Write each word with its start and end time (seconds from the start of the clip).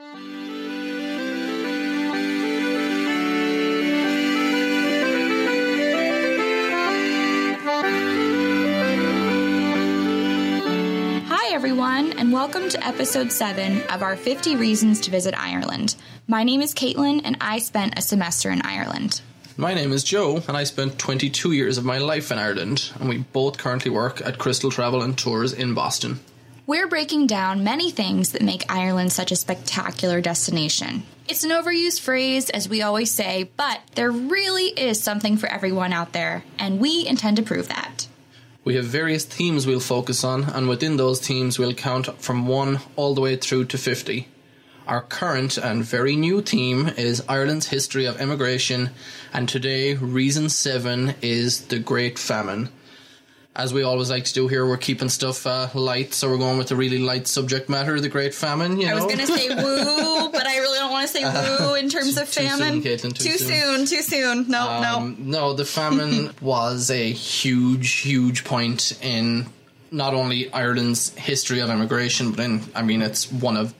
Hi, 0.00 0.04
everyone, 11.50 12.12
and 12.16 12.32
welcome 12.32 12.68
to 12.68 12.86
episode 12.86 13.32
7 13.32 13.82
of 13.90 14.04
our 14.04 14.14
50 14.14 14.54
Reasons 14.54 15.00
to 15.00 15.10
Visit 15.10 15.34
Ireland. 15.36 15.96
My 16.28 16.44
name 16.44 16.62
is 16.62 16.72
Caitlin, 16.72 17.22
and 17.24 17.36
I 17.40 17.58
spent 17.58 17.98
a 17.98 18.02
semester 18.02 18.52
in 18.52 18.62
Ireland. 18.62 19.20
My 19.56 19.74
name 19.74 19.90
is 19.90 20.04
Joe, 20.04 20.44
and 20.46 20.56
I 20.56 20.62
spent 20.62 21.00
22 21.00 21.50
years 21.50 21.76
of 21.76 21.84
my 21.84 21.98
life 21.98 22.30
in 22.30 22.38
Ireland, 22.38 22.92
and 23.00 23.08
we 23.08 23.18
both 23.18 23.58
currently 23.58 23.90
work 23.90 24.24
at 24.24 24.38
Crystal 24.38 24.70
Travel 24.70 25.02
and 25.02 25.18
Tours 25.18 25.52
in 25.52 25.74
Boston. 25.74 26.20
We're 26.68 26.86
breaking 26.86 27.28
down 27.28 27.64
many 27.64 27.90
things 27.90 28.32
that 28.32 28.42
make 28.42 28.70
Ireland 28.70 29.10
such 29.10 29.32
a 29.32 29.36
spectacular 29.36 30.20
destination. 30.20 31.04
It's 31.26 31.42
an 31.42 31.50
overused 31.50 32.00
phrase, 32.00 32.50
as 32.50 32.68
we 32.68 32.82
always 32.82 33.10
say, 33.10 33.48
but 33.56 33.80
there 33.94 34.10
really 34.10 34.66
is 34.66 35.02
something 35.02 35.38
for 35.38 35.46
everyone 35.46 35.94
out 35.94 36.12
there, 36.12 36.44
and 36.58 36.78
we 36.78 37.06
intend 37.06 37.38
to 37.38 37.42
prove 37.42 37.68
that. 37.68 38.06
We 38.64 38.74
have 38.74 38.84
various 38.84 39.24
themes 39.24 39.66
we'll 39.66 39.80
focus 39.80 40.22
on, 40.24 40.44
and 40.44 40.68
within 40.68 40.98
those 40.98 41.26
themes, 41.26 41.58
we'll 41.58 41.72
count 41.72 42.20
from 42.20 42.46
1 42.46 42.80
all 42.96 43.14
the 43.14 43.22
way 43.22 43.36
through 43.36 43.64
to 43.64 43.78
50. 43.78 44.28
Our 44.86 45.00
current 45.00 45.56
and 45.56 45.82
very 45.82 46.16
new 46.16 46.42
theme 46.42 46.88
is 46.98 47.24
Ireland's 47.26 47.68
history 47.68 48.04
of 48.04 48.20
emigration, 48.20 48.90
and 49.32 49.48
today, 49.48 49.94
reason 49.94 50.50
7 50.50 51.14
is 51.22 51.68
the 51.68 51.78
Great 51.78 52.18
Famine. 52.18 52.68
As 53.58 53.74
we 53.74 53.82
always 53.82 54.08
like 54.08 54.24
to 54.26 54.32
do 54.32 54.46
here, 54.46 54.64
we're 54.64 54.76
keeping 54.76 55.08
stuff 55.08 55.44
uh, 55.44 55.66
light, 55.74 56.14
so 56.14 56.30
we're 56.30 56.38
going 56.38 56.58
with 56.58 56.70
a 56.70 56.76
really 56.76 56.98
light 56.98 57.26
subject 57.26 57.68
matter, 57.68 57.98
the 58.00 58.08
Great 58.08 58.32
Famine. 58.32 58.80
You 58.80 58.86
know? 58.86 58.92
I 58.92 58.94
was 58.94 59.04
going 59.06 59.18
to 59.18 59.26
say 59.26 59.48
woo, 59.48 60.30
but 60.30 60.46
I 60.46 60.58
really 60.58 60.78
don't 60.78 60.92
want 60.92 61.08
to 61.08 61.12
say 61.12 61.24
woo 61.24 61.74
in 61.74 61.88
terms 61.88 62.16
of 62.18 62.30
too 62.30 62.48
soon, 62.48 62.58
famine. 62.58 62.82
Caitlin, 62.82 63.12
too 63.18 63.32
soon. 63.32 63.48
soon. 63.48 63.86
too 63.86 64.02
soon. 64.02 64.48
No, 64.48 64.60
Um, 64.60 65.16
no, 65.18 65.54
the 65.54 65.64
famine 65.64 66.30
was 66.40 66.88
a 66.92 67.10
huge, 67.10 67.94
huge 67.94 68.44
point 68.44 68.96
in 69.02 69.46
not 69.90 70.14
only 70.14 70.52
Ireland's 70.52 71.12
history 71.16 71.58
of 71.58 71.68
immigration, 71.68 72.30
but 72.30 72.38
in, 72.38 72.62
I 72.76 72.82
mean, 72.82 73.02
it's 73.02 73.28
one 73.32 73.56
of, 73.56 73.74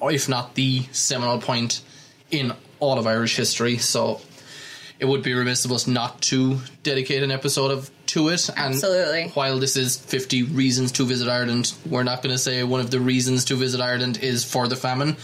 if 0.00 0.28
not 0.28 0.54
the 0.54 0.84
seminal 0.92 1.40
point 1.40 1.82
in 2.30 2.52
all 2.78 3.00
of 3.00 3.08
Irish 3.08 3.34
history. 3.34 3.78
So 3.78 4.20
it 5.00 5.06
would 5.06 5.24
be 5.24 5.34
remiss 5.34 5.64
of 5.64 5.72
us 5.72 5.88
not 5.88 6.22
to 6.22 6.60
dedicate 6.84 7.24
an 7.24 7.32
episode 7.32 7.72
of 7.72 7.90
to 8.14 8.28
it. 8.28 8.48
And 8.48 8.74
Absolutely. 8.74 9.28
while 9.34 9.58
this 9.58 9.76
is 9.76 9.96
50 9.96 10.44
reasons 10.44 10.92
to 10.92 11.04
visit 11.04 11.28
Ireland, 11.28 11.72
we're 11.84 12.04
not 12.04 12.22
going 12.22 12.34
to 12.34 12.38
say 12.38 12.62
one 12.62 12.80
of 12.80 12.90
the 12.90 13.00
reasons 13.00 13.44
to 13.46 13.56
visit 13.56 13.80
Ireland 13.80 14.18
is 14.22 14.44
for 14.44 14.68
the 14.68 14.76
famine, 14.76 15.16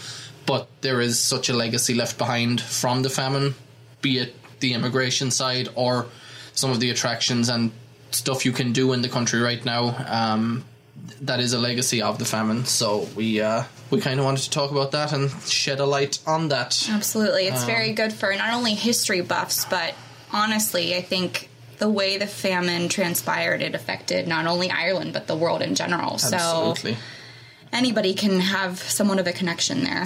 but 0.45 0.67
there 0.81 1.01
is 1.01 1.17
such 1.19 1.49
a 1.49 1.53
legacy 1.53 1.93
left 1.93 2.17
behind 2.17 2.61
from 2.61 3.01
the 3.01 3.09
famine, 3.09 3.55
be 4.01 4.19
it 4.19 4.35
the 4.59 4.73
immigration 4.73 5.31
side 5.31 5.69
or 5.75 6.05
some 6.53 6.71
of 6.71 6.79
the 6.79 6.89
attractions 6.89 7.49
and 7.49 7.71
stuff 8.11 8.45
you 8.45 8.51
can 8.51 8.73
do 8.73 8.93
in 8.93 9.01
the 9.01 9.09
country 9.09 9.39
right 9.39 9.63
now. 9.65 9.95
Um, 10.07 10.65
that 11.21 11.39
is 11.39 11.53
a 11.53 11.59
legacy 11.59 12.01
of 12.01 12.19
the 12.19 12.25
famine. 12.25 12.65
So 12.65 13.07
we 13.15 13.41
uh, 13.41 13.63
we 13.89 14.01
kind 14.01 14.19
of 14.19 14.25
wanted 14.25 14.43
to 14.43 14.49
talk 14.49 14.71
about 14.71 14.91
that 14.91 15.13
and 15.13 15.31
shed 15.47 15.79
a 15.79 15.85
light 15.85 16.19
on 16.27 16.49
that. 16.49 16.87
Absolutely. 16.89 17.47
Um, 17.47 17.53
It's 17.53 17.63
very 17.63 17.93
good 17.93 18.13
for 18.13 18.35
not 18.35 18.53
only 18.53 18.75
history 18.75 19.21
buffs, 19.21 19.65
but 19.65 19.95
honestly, 20.31 20.95
I 20.95 21.01
think 21.01 21.49
the 21.81 21.89
way 21.89 22.15
the 22.17 22.27
famine 22.27 22.87
transpired, 22.89 23.59
it 23.63 23.73
affected 23.73 24.27
not 24.27 24.45
only 24.45 24.69
Ireland, 24.69 25.13
but 25.13 25.25
the 25.25 25.35
world 25.35 25.63
in 25.63 25.73
general. 25.73 26.13
Absolutely. 26.13 26.93
So 26.93 26.99
anybody 27.73 28.13
can 28.13 28.39
have 28.39 28.77
somewhat 28.77 29.17
of 29.17 29.25
a 29.25 29.33
connection 29.33 29.83
there. 29.83 30.03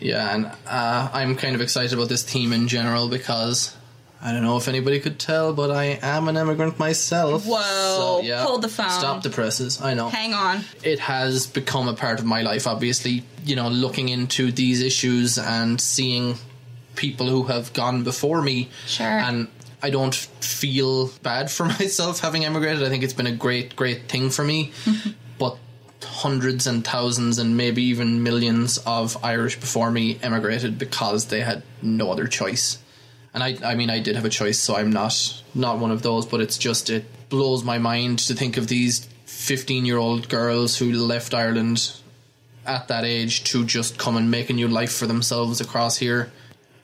Yeah, 0.00 0.34
and 0.34 0.46
uh, 0.66 1.10
I'm 1.12 1.36
kind 1.36 1.54
of 1.54 1.60
excited 1.60 1.92
about 1.92 2.08
this 2.08 2.24
theme 2.24 2.52
in 2.52 2.66
general 2.66 3.08
because 3.08 3.76
I 4.20 4.32
don't 4.32 4.42
know 4.42 4.56
if 4.56 4.66
anybody 4.66 4.98
could 4.98 5.20
tell, 5.20 5.52
but 5.52 5.70
I 5.70 6.00
am 6.02 6.26
an 6.26 6.36
immigrant 6.36 6.80
myself. 6.80 7.46
Whoa, 7.46 8.20
Yeah, 8.24 8.42
hold 8.42 8.62
the 8.62 8.68
phone. 8.68 8.90
Stop 8.90 9.22
the 9.22 9.30
presses. 9.30 9.80
I 9.80 9.94
know. 9.94 10.08
Hang 10.08 10.34
on. 10.34 10.64
It 10.82 10.98
has 10.98 11.46
become 11.46 11.86
a 11.86 11.94
part 11.94 12.18
of 12.18 12.26
my 12.26 12.42
life, 12.42 12.66
obviously, 12.66 13.22
you 13.44 13.54
know, 13.54 13.68
looking 13.68 14.08
into 14.08 14.50
these 14.50 14.82
issues 14.82 15.38
and 15.38 15.80
seeing 15.80 16.34
people 16.96 17.28
who 17.28 17.44
have 17.44 17.72
gone 17.72 18.02
before 18.02 18.42
me. 18.42 18.70
Sure. 18.86 19.06
And 19.06 19.46
I 19.82 19.90
don't 19.90 20.14
feel 20.14 21.08
bad 21.22 21.50
for 21.50 21.66
myself 21.80 22.20
having 22.20 22.44
emigrated. 22.44 22.82
I 22.82 22.88
think 22.88 23.02
it's 23.02 23.12
been 23.12 23.26
a 23.26 23.34
great, 23.34 23.74
great 23.76 24.08
thing 24.08 24.30
for 24.30 24.44
me. 24.44 24.72
but 25.38 25.58
hundreds 26.02 26.66
and 26.66 26.84
thousands 26.84 27.38
and 27.38 27.56
maybe 27.56 27.82
even 27.82 28.22
millions 28.22 28.78
of 28.78 29.22
Irish 29.24 29.58
before 29.58 29.90
me 29.90 30.18
emigrated 30.22 30.78
because 30.78 31.26
they 31.26 31.40
had 31.40 31.62
no 31.80 32.10
other 32.10 32.26
choice. 32.26 32.78
And 33.34 33.42
I 33.42 33.56
I 33.64 33.74
mean 33.74 33.90
I 33.90 33.98
did 33.98 34.16
have 34.16 34.24
a 34.24 34.30
choice, 34.30 34.58
so 34.58 34.76
I'm 34.76 34.90
not 34.90 35.42
not 35.54 35.78
one 35.78 35.90
of 35.90 36.02
those, 36.02 36.26
but 36.26 36.40
it's 36.40 36.58
just 36.58 36.90
it 36.90 37.04
blows 37.28 37.64
my 37.64 37.78
mind 37.78 38.18
to 38.20 38.34
think 38.34 38.56
of 38.56 38.68
these 38.68 39.08
15-year-old 39.26 40.28
girls 40.28 40.76
who 40.76 40.92
left 40.92 41.32
Ireland 41.32 41.92
at 42.66 42.88
that 42.88 43.04
age 43.04 43.44
to 43.44 43.64
just 43.64 43.98
come 43.98 44.16
and 44.16 44.30
make 44.30 44.50
a 44.50 44.52
new 44.52 44.68
life 44.68 44.92
for 44.92 45.06
themselves 45.06 45.60
across 45.60 45.96
here. 45.96 46.30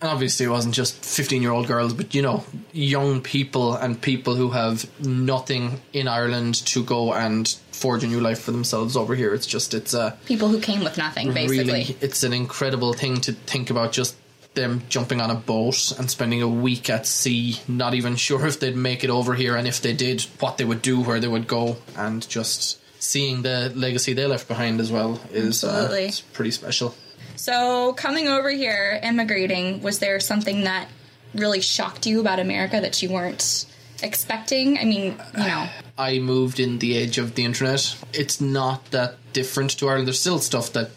And 0.00 0.10
obviously, 0.10 0.46
it 0.46 0.50
wasn't 0.50 0.74
just 0.74 1.04
15 1.04 1.42
year 1.42 1.50
old 1.50 1.66
girls, 1.66 1.92
but 1.92 2.14
you 2.14 2.22
know, 2.22 2.44
young 2.72 3.20
people 3.20 3.74
and 3.74 4.00
people 4.00 4.36
who 4.36 4.50
have 4.50 4.88
nothing 5.04 5.80
in 5.92 6.06
Ireland 6.06 6.54
to 6.66 6.84
go 6.84 7.12
and 7.12 7.48
forge 7.72 8.04
a 8.04 8.06
new 8.06 8.20
life 8.20 8.40
for 8.40 8.52
themselves 8.52 8.96
over 8.96 9.14
here. 9.14 9.34
It's 9.34 9.46
just, 9.46 9.74
it's 9.74 9.94
a 9.94 10.16
People 10.26 10.48
who 10.48 10.60
came 10.60 10.84
with 10.84 10.98
nothing, 10.98 11.32
basically. 11.32 11.64
really, 11.64 11.96
it's 12.00 12.22
an 12.22 12.32
incredible 12.32 12.92
thing 12.92 13.20
to 13.22 13.32
think 13.32 13.70
about 13.70 13.92
just 13.92 14.16
them 14.54 14.82
jumping 14.88 15.20
on 15.20 15.30
a 15.30 15.34
boat 15.34 15.92
and 15.98 16.10
spending 16.10 16.42
a 16.42 16.48
week 16.48 16.90
at 16.90 17.06
sea, 17.06 17.60
not 17.68 17.94
even 17.94 18.16
sure 18.16 18.44
if 18.46 18.58
they'd 18.60 18.76
make 18.76 19.04
it 19.04 19.10
over 19.10 19.34
here, 19.34 19.56
and 19.56 19.68
if 19.68 19.80
they 19.80 19.92
did, 19.92 20.22
what 20.40 20.58
they 20.58 20.64
would 20.64 20.82
do, 20.82 21.00
where 21.00 21.20
they 21.20 21.28
would 21.28 21.46
go, 21.46 21.76
and 21.96 22.28
just 22.28 22.78
seeing 23.00 23.42
the 23.42 23.72
legacy 23.76 24.12
they 24.12 24.26
left 24.26 24.48
behind 24.48 24.80
as 24.80 24.90
well 24.90 25.20
is 25.32 25.62
uh, 25.64 25.88
it's 25.92 26.20
pretty 26.20 26.50
special. 26.50 26.94
So, 27.38 27.92
coming 27.92 28.26
over 28.26 28.50
here, 28.50 28.98
immigrating, 29.00 29.80
was 29.80 30.00
there 30.00 30.18
something 30.18 30.64
that 30.64 30.88
really 31.34 31.60
shocked 31.60 32.04
you 32.04 32.20
about 32.20 32.40
America 32.40 32.80
that 32.80 33.00
you 33.00 33.10
weren't 33.10 33.64
expecting? 34.02 34.76
I 34.76 34.84
mean, 34.84 35.16
you 35.36 35.44
know, 35.44 35.68
I 35.96 36.18
moved 36.18 36.58
in 36.58 36.80
the 36.80 36.96
age 36.96 37.16
of 37.18 37.36
the 37.36 37.44
internet. 37.44 37.96
It's 38.12 38.40
not 38.40 38.90
that 38.90 39.14
different 39.32 39.78
to 39.78 39.88
Ireland. 39.88 40.08
There's 40.08 40.18
still 40.18 40.40
stuff 40.40 40.72
that 40.72 40.90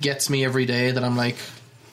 gets 0.00 0.28
me 0.28 0.44
every 0.44 0.66
day 0.66 0.90
that 0.90 1.04
I'm 1.04 1.16
like, 1.16 1.36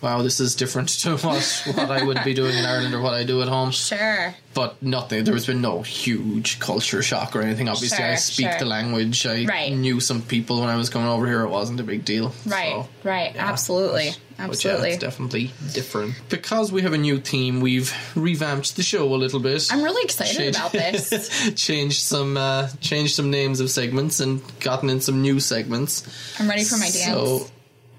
wow, 0.04 0.22
this 0.22 0.40
is 0.40 0.54
different 0.54 0.90
to 0.90 1.18
what, 1.26 1.64
what 1.76 1.90
I 1.90 2.04
would 2.04 2.24
be 2.24 2.34
doing 2.34 2.56
in 2.56 2.66
Ireland 2.66 2.94
or 2.94 3.02
what 3.02 3.14
I 3.14 3.24
do 3.24 3.42
at 3.42 3.48
home. 3.48 3.72
sure. 3.72 4.36
But 4.54 4.84
nothing, 4.84 5.24
there 5.24 5.34
has 5.34 5.48
been 5.48 5.62
no 5.62 5.82
huge 5.82 6.60
culture 6.60 7.02
shock 7.02 7.36
or 7.36 7.42
anything. 7.42 7.70
Obviously, 7.70 8.04
I 8.04 8.14
speak 8.16 8.50
sure. 8.52 8.60
the 8.60 8.66
language. 8.66 9.26
I 9.26 9.46
Right. 9.46 9.72
knew 9.74 10.00
some 10.00 10.22
people 10.22 10.60
when 10.60 10.70
I 10.70 10.76
was 10.76 10.90
coming 10.90 11.08
over 11.08 11.26
here. 11.26 11.42
It 11.42 11.50
wasn't 11.50 11.80
a 11.80 11.84
big 11.84 12.06
deal. 12.06 12.34
Right, 12.46 12.70
So, 12.74 12.88
right, 13.04 13.34
yeah. 13.34 13.50
absolutely, 13.50 14.12
But 14.38 14.44
absolutely. 14.52 14.90
yeah, 14.90 14.94
it's 14.96 15.02
definitely 15.04 15.52
different. 15.74 16.14
Because 16.30 16.72
we 16.72 16.84
have 16.84 16.94
a 16.94 16.98
new 17.00 17.20
team, 17.20 17.62
we've 17.62 17.92
revamped 18.16 18.76
the 18.76 18.84
show 18.84 19.12
a 19.12 19.16
little 19.16 19.40
bit. 19.40 19.68
I'm 19.72 19.82
really 19.82 20.04
excited 20.04 20.36
Change- 20.38 20.56
about 20.56 20.72
this. 20.74 21.54
changed 21.56 22.02
some 22.04 22.38
uh, 22.38 22.68
changed 22.82 23.16
some 23.16 23.32
names 23.32 23.60
of 23.60 23.72
segments 23.72 24.20
and 24.20 24.42
gotten 24.60 24.90
in 24.92 25.02
some 25.02 25.22
new 25.24 25.40
segments. 25.40 26.04
I'm 26.40 26.48
ready 26.50 26.64
for 26.64 26.78
my 26.78 26.90
dance. 26.92 27.06
So 27.06 27.48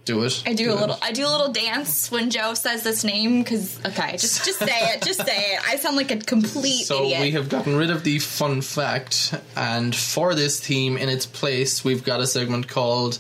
do 0.05 0.23
it. 0.25 0.43
I 0.47 0.53
do 0.55 0.71
a 0.71 0.75
it. 0.77 0.81
little. 0.81 0.99
I 1.03 1.13
do 1.13 1.27
a 1.27 1.31
little 1.31 1.53
dance 1.53 2.11
when 2.11 2.31
Joe 2.31 2.55
says 2.55 2.83
this 2.83 3.05
name 3.05 3.43
because 3.43 3.79
okay, 3.85 4.13
just 4.13 4.45
just 4.45 4.59
say 4.59 4.67
it, 4.93 5.03
just 5.03 5.25
say 5.25 5.55
it. 5.55 5.61
I 5.69 5.77
sound 5.77 5.97
like 5.97 6.11
a 6.11 6.17
complete 6.19 6.85
So 6.87 7.05
idiot. 7.05 7.21
we 7.21 7.31
have 7.33 7.49
gotten 7.49 7.77
rid 7.77 7.91
of 7.91 8.05
the 8.05 8.19
fun 8.19 8.61
fact, 8.61 9.35
and 9.57 9.95
for 9.95 10.35
this 10.35 10.61
theme 10.61 10.97
in 10.97 11.09
its 11.09 11.27
place, 11.27 11.85
we've 11.85 12.05
got 12.05 12.21
a 12.21 12.27
segment 12.27 12.69
called 12.69 13.19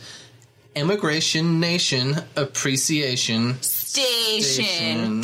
Immigration 0.74 1.60
Nation 1.60 2.16
Appreciation 2.36 3.60
Station. 3.94 5.22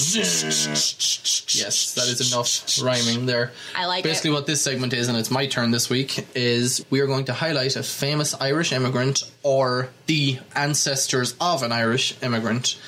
Yes, 1.59 1.95
that 1.95 2.07
is 2.09 2.33
enough 2.33 2.81
rhyming 2.83 3.27
there. 3.27 3.51
I 3.75 3.87
like 3.87 4.01
it. 4.01 4.09
Basically, 4.09 4.31
it. 4.31 4.35
what 4.35 4.47
this 4.47 4.63
segment 4.63 4.93
is, 4.93 5.09
and 5.09 5.19
it's 5.19 5.31
my 5.31 5.47
turn 5.47 5.71
this 5.73 5.91
week, 5.91 6.27
is 6.35 6.85
we 6.91 7.01
are 7.01 7.07
going 7.07 7.25
to 7.27 7.33
highlight 7.33 7.77
a 7.77 7.83
famous 7.83 8.35
Irish 8.41 8.73
immigrant 8.73 9.25
or 9.43 9.89
the 10.07 10.39
ancestors 10.55 11.35
of 11.41 11.63
an 11.63 11.73
Irish 11.73 12.17
immigrant. 12.23 12.79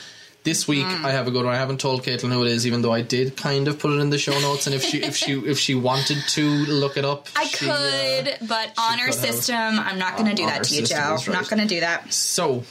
This 0.45 0.67
week, 0.67 0.85
Hmm. 0.87 1.07
I 1.07 1.13
have 1.13 1.29
a 1.29 1.31
good 1.31 1.45
one. 1.45 1.55
I 1.55 1.59
haven't 1.59 1.79
told 1.81 2.03
Caitlin 2.03 2.33
who 2.33 2.45
it 2.45 2.51
is, 2.51 2.67
even 2.67 2.83
though 2.83 2.93
I 2.93 3.03
did 3.03 3.37
kind 3.37 3.69
of 3.69 3.79
put 3.79 3.93
it 3.93 4.01
in 4.01 4.11
the 4.11 4.19
show 4.19 4.37
notes. 4.41 4.67
And 4.67 4.75
if 4.75 4.83
she, 4.83 5.01
if 5.03 5.17
she, 5.17 5.33
if 5.39 5.57
she 5.59 5.77
wanted 5.77 6.19
to 6.31 6.43
look 6.67 6.97
it 6.97 7.05
up, 7.05 7.29
I 7.37 7.45
she, 7.45 7.69
uh, 7.71 7.77
could, 7.77 8.49
but 8.49 8.73
honor 8.77 9.07
could 9.07 9.15
have. 9.15 9.35
system. 9.35 9.57
I'm 9.79 9.99
not 10.01 10.17
going 10.17 10.29
to 10.29 10.35
do 10.35 10.47
that 10.47 10.65
to 10.65 10.75
you, 10.75 10.81
system 10.81 10.99
Joe. 10.99 11.15
is 11.15 11.29
I'm 11.29 11.35
not 11.35 11.49
going 11.49 11.63
to 11.63 11.69
do 11.69 11.79
that. 11.81 12.13
So, 12.13 12.65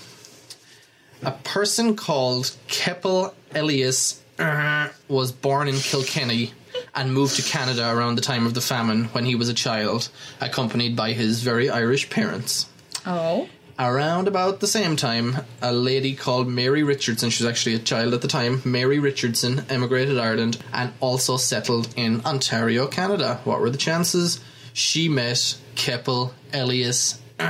a 1.23 1.31
person 1.31 1.95
called 1.95 2.55
Kepple 2.67 3.33
Elias 3.53 4.21
uh, 4.39 4.89
was 5.07 5.31
born 5.31 5.67
in 5.67 5.75
Kilkenny 5.75 6.53
and 6.95 7.13
moved 7.13 7.35
to 7.35 7.41
Canada 7.41 7.93
around 7.93 8.15
the 8.15 8.21
time 8.21 8.45
of 8.45 8.53
the 8.53 8.61
famine 8.61 9.05
when 9.05 9.25
he 9.25 9.35
was 9.35 9.49
a 9.49 9.53
child, 9.53 10.09
accompanied 10.39 10.95
by 10.95 11.11
his 11.11 11.41
very 11.43 11.69
Irish 11.69 12.09
parents. 12.09 12.67
Oh, 13.05 13.47
Around 13.79 14.27
about 14.27 14.59
the 14.59 14.67
same 14.67 14.95
time, 14.95 15.37
a 15.59 15.73
lady 15.73 16.13
called 16.13 16.47
Mary 16.47 16.83
Richardson, 16.83 17.31
she 17.31 17.43
was 17.43 17.49
actually 17.49 17.73
a 17.73 17.79
child 17.79 18.13
at 18.13 18.21
the 18.21 18.27
time, 18.27 18.61
Mary 18.63 18.99
Richardson 18.99 19.63
emigrated 19.69 20.19
Ireland 20.19 20.61
and 20.71 20.93
also 20.99 21.35
settled 21.37 21.91
in 21.97 22.21
Ontario, 22.23 22.85
Canada. 22.85 23.39
What 23.43 23.59
were 23.59 23.71
the 23.71 23.79
chances? 23.79 24.39
She 24.73 25.09
met 25.09 25.57
Kepple 25.75 26.31
Elias. 26.53 27.19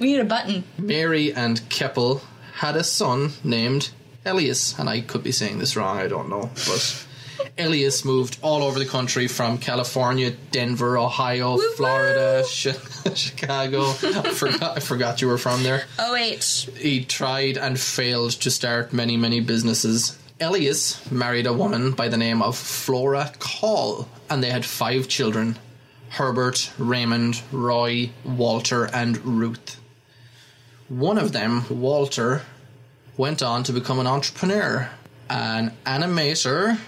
We 0.00 0.12
need 0.12 0.20
a 0.20 0.24
button. 0.24 0.64
Mary 0.78 1.32
and 1.32 1.60
Kepple 1.68 2.20
had 2.58 2.74
a 2.76 2.82
son 2.84 3.30
named 3.44 3.90
Elias, 4.26 4.78
and 4.78 4.88
I 4.88 5.00
could 5.00 5.22
be 5.22 5.32
saying 5.32 5.58
this 5.58 5.76
wrong, 5.76 5.98
I 5.98 6.08
don't 6.08 6.28
know, 6.28 6.50
but 6.66 7.06
Elias 7.56 8.04
moved 8.04 8.36
all 8.42 8.62
over 8.64 8.80
the 8.80 8.84
country 8.84 9.28
from 9.28 9.58
California, 9.58 10.32
Denver, 10.50 10.98
Ohio, 10.98 11.52
Woo-woo! 11.54 11.72
Florida, 11.76 12.42
Chi- 12.42 13.12
Chicago. 13.14 13.82
I 13.90 14.32
forgot, 14.34 14.76
I 14.76 14.80
forgot 14.80 15.22
you 15.22 15.28
were 15.28 15.38
from 15.38 15.62
there. 15.62 15.84
OH. 16.00 16.12
Wait. 16.12 16.44
He 16.76 17.04
tried 17.04 17.56
and 17.56 17.78
failed 17.78 18.32
to 18.32 18.50
start 18.50 18.92
many, 18.92 19.16
many 19.16 19.38
businesses. 19.40 20.18
Elias 20.40 21.08
married 21.12 21.46
a 21.46 21.52
woman 21.52 21.92
by 21.92 22.08
the 22.08 22.16
name 22.16 22.42
of 22.42 22.56
Flora 22.56 23.32
Call, 23.38 24.08
and 24.28 24.42
they 24.42 24.50
had 24.50 24.64
five 24.64 25.06
children 25.08 25.56
Herbert, 26.10 26.72
Raymond, 26.78 27.40
Roy, 27.52 28.10
Walter, 28.24 28.86
and 28.86 29.16
Ruth. 29.24 29.78
One 30.88 31.18
of 31.18 31.32
them, 31.32 31.64
Walter, 31.68 32.42
went 33.16 33.42
on 33.42 33.62
to 33.64 33.72
become 33.72 33.98
an 33.98 34.06
entrepreneur, 34.06 34.88
an 35.28 35.72
animator, 35.84 36.78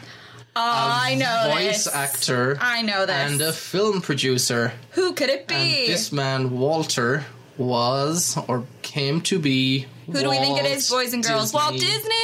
Oh, 0.56 0.62
I 0.62 1.14
know 1.14 1.52
voice 1.54 1.84
this. 1.84 1.94
actor, 1.94 2.58
I 2.60 2.82
know 2.82 3.06
this. 3.06 3.14
and 3.32 3.40
a 3.40 3.52
film 3.52 4.00
producer. 4.02 4.72
Who 4.92 5.12
could 5.12 5.28
it 5.28 5.40
And 5.40 5.46
be? 5.48 5.86
this 5.86 6.10
man, 6.10 6.58
Walter, 6.58 7.24
was 7.56 8.36
or 8.48 8.64
came 8.82 9.20
to 9.22 9.38
be. 9.38 9.86
Who 10.12 10.20
do 10.22 10.30
we 10.30 10.38
think 10.38 10.58
it 10.58 10.66
is, 10.66 10.88
boys 10.90 11.12
and 11.12 11.24
girls? 11.24 11.52
Walt 11.52 11.72
Disney. 11.72 12.14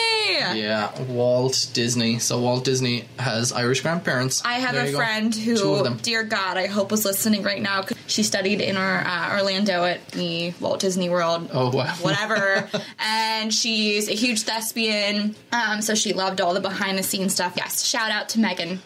Yeah, 0.61 1.01
Walt 1.05 1.69
Disney. 1.73 2.19
So 2.19 2.39
Walt 2.41 2.65
Disney 2.65 3.05
has 3.19 3.53
Irish 3.53 3.81
grandparents. 3.81 4.43
I 4.45 4.55
have 4.55 4.75
There 4.75 4.83
a 4.85 4.87
you 4.87 4.93
go. 4.93 4.99
friend 4.99 5.35
who, 5.35 5.97
dear 6.03 6.23
God, 6.25 6.57
I 6.57 6.67
hope 6.67 6.91
was 6.91 7.05
listening 7.05 7.43
right 7.43 7.61
now. 7.63 7.85
She 8.07 8.23
studied 8.23 8.61
in 8.61 8.77
our, 8.77 8.99
uh, 9.07 9.37
Orlando 9.39 9.85
at 9.85 10.07
the 10.09 10.53
Walt 10.61 10.81
Disney 10.81 11.09
World. 11.09 11.49
Oh, 11.53 11.71
wow. 11.71 11.95
Whatever. 12.01 12.69
and 12.99 13.53
she's 13.53 14.09
a 14.09 14.15
huge 14.15 14.43
thespian. 14.43 15.35
Um, 15.53 15.81
so 15.83 15.95
she 15.95 16.13
loved 16.13 16.41
all 16.41 16.55
the 16.55 16.61
behind 16.61 16.99
the 16.99 17.03
scenes 17.03 17.33
stuff. 17.35 17.55
Yes. 17.57 17.85
Shout 17.85 18.11
out 18.11 18.29
to 18.31 18.41
Megan. 18.41 18.81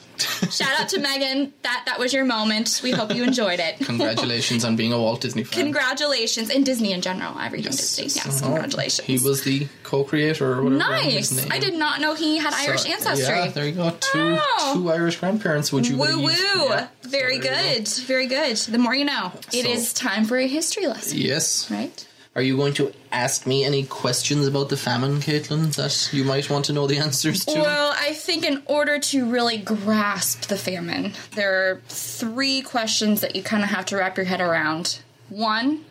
Shout 0.51 0.81
out 0.81 0.89
to 0.91 1.01
Megan. 1.01 1.53
That 1.63 1.83
that 1.87 1.99
was 1.99 2.13
your 2.13 2.25
moment. 2.25 2.81
We 2.83 2.91
hope 2.91 3.15
you 3.15 3.23
enjoyed 3.25 3.61
it. 3.61 3.79
Congratulations 3.79 4.65
on 4.65 4.77
being 4.77 4.93
a 4.93 4.99
Walt 4.99 5.21
Disney 5.21 5.45
fan. 5.45 5.63
Congratulations. 5.65 6.51
And 6.51 6.65
Disney 6.65 6.93
in 6.93 7.01
general. 7.01 7.39
Everything 7.39 7.71
Disney. 7.73 8.05
Yes. 8.05 8.43
Oh, 8.43 8.47
Congratulations. 8.47 9.07
He 9.07 9.19
was 9.19 9.43
the 9.45 9.69
co-creator 9.83 10.53
or 10.59 10.63
whatever. 10.63 10.95
his 10.97 11.33
nice. 11.33 11.43
name. 11.45 11.53
I 11.53 11.59
did 11.59 11.75
not 11.75 12.01
know 12.01 12.15
he 12.15 12.39
had 12.39 12.53
Irish 12.55 12.83
So, 12.83 12.93
ancestry. 12.93 13.35
Yeah, 13.35 13.49
there 13.49 13.67
you 13.67 13.73
go. 13.73 13.91
Two 14.01 14.39
oh. 14.41 14.71
two 14.75 14.91
Irish 14.91 15.17
grandparents. 15.19 15.73
Would 15.73 15.87
you 15.87 15.97
Woo 15.97 16.23
woo. 16.23 16.31
Yeah. 16.31 16.89
Very 17.03 17.37
So 17.41 17.49
good. 17.49 17.89
Very 17.89 18.27
good. 18.27 18.57
The 18.57 18.79
more 18.79 18.95
you 18.95 19.05
know. 19.05 19.33
It 19.53 19.65
So- 19.65 19.71
is 19.71 19.93
time 19.93 20.25
for 20.25 20.37
a 20.37 20.47
history 20.47 20.87
lesson. 20.87 21.19
Yes. 21.19 21.71
right? 21.71 22.07
Are 22.37 22.43
you 22.43 22.57
going 22.57 22.75
to 22.75 22.93
ask 23.11 23.45
me 23.45 23.65
any 23.65 23.85
questions 23.85 24.47
about 24.47 24.69
the 24.69 24.77
famine, 24.77 25.17
Caitlin, 25.19 25.75
that 25.75 26.11
you 26.17 26.23
might 26.23 26.49
want 26.49 26.65
to 26.67 26.73
know 26.73 26.87
the 26.87 26.99
answers 26.99 27.45
to? 27.47 27.59
Well, 27.59 27.93
I 27.99 28.13
think 28.13 28.45
in 28.45 28.63
order 28.67 29.01
to 29.01 29.29
really 29.29 29.59
grasp 29.59 30.43
the 30.43 30.57
famine, 30.57 31.15
there 31.35 31.53
are 31.53 31.83
three 31.89 32.63
questions 32.63 33.21
that 33.23 33.35
you 33.35 33.43
kind 33.43 33.65
of 33.65 33.71
have 33.71 33.85
to 33.87 33.97
wrap 33.97 34.17
your 34.17 34.27
head 34.27 34.41
around. 34.41 35.01
One, 35.29 35.85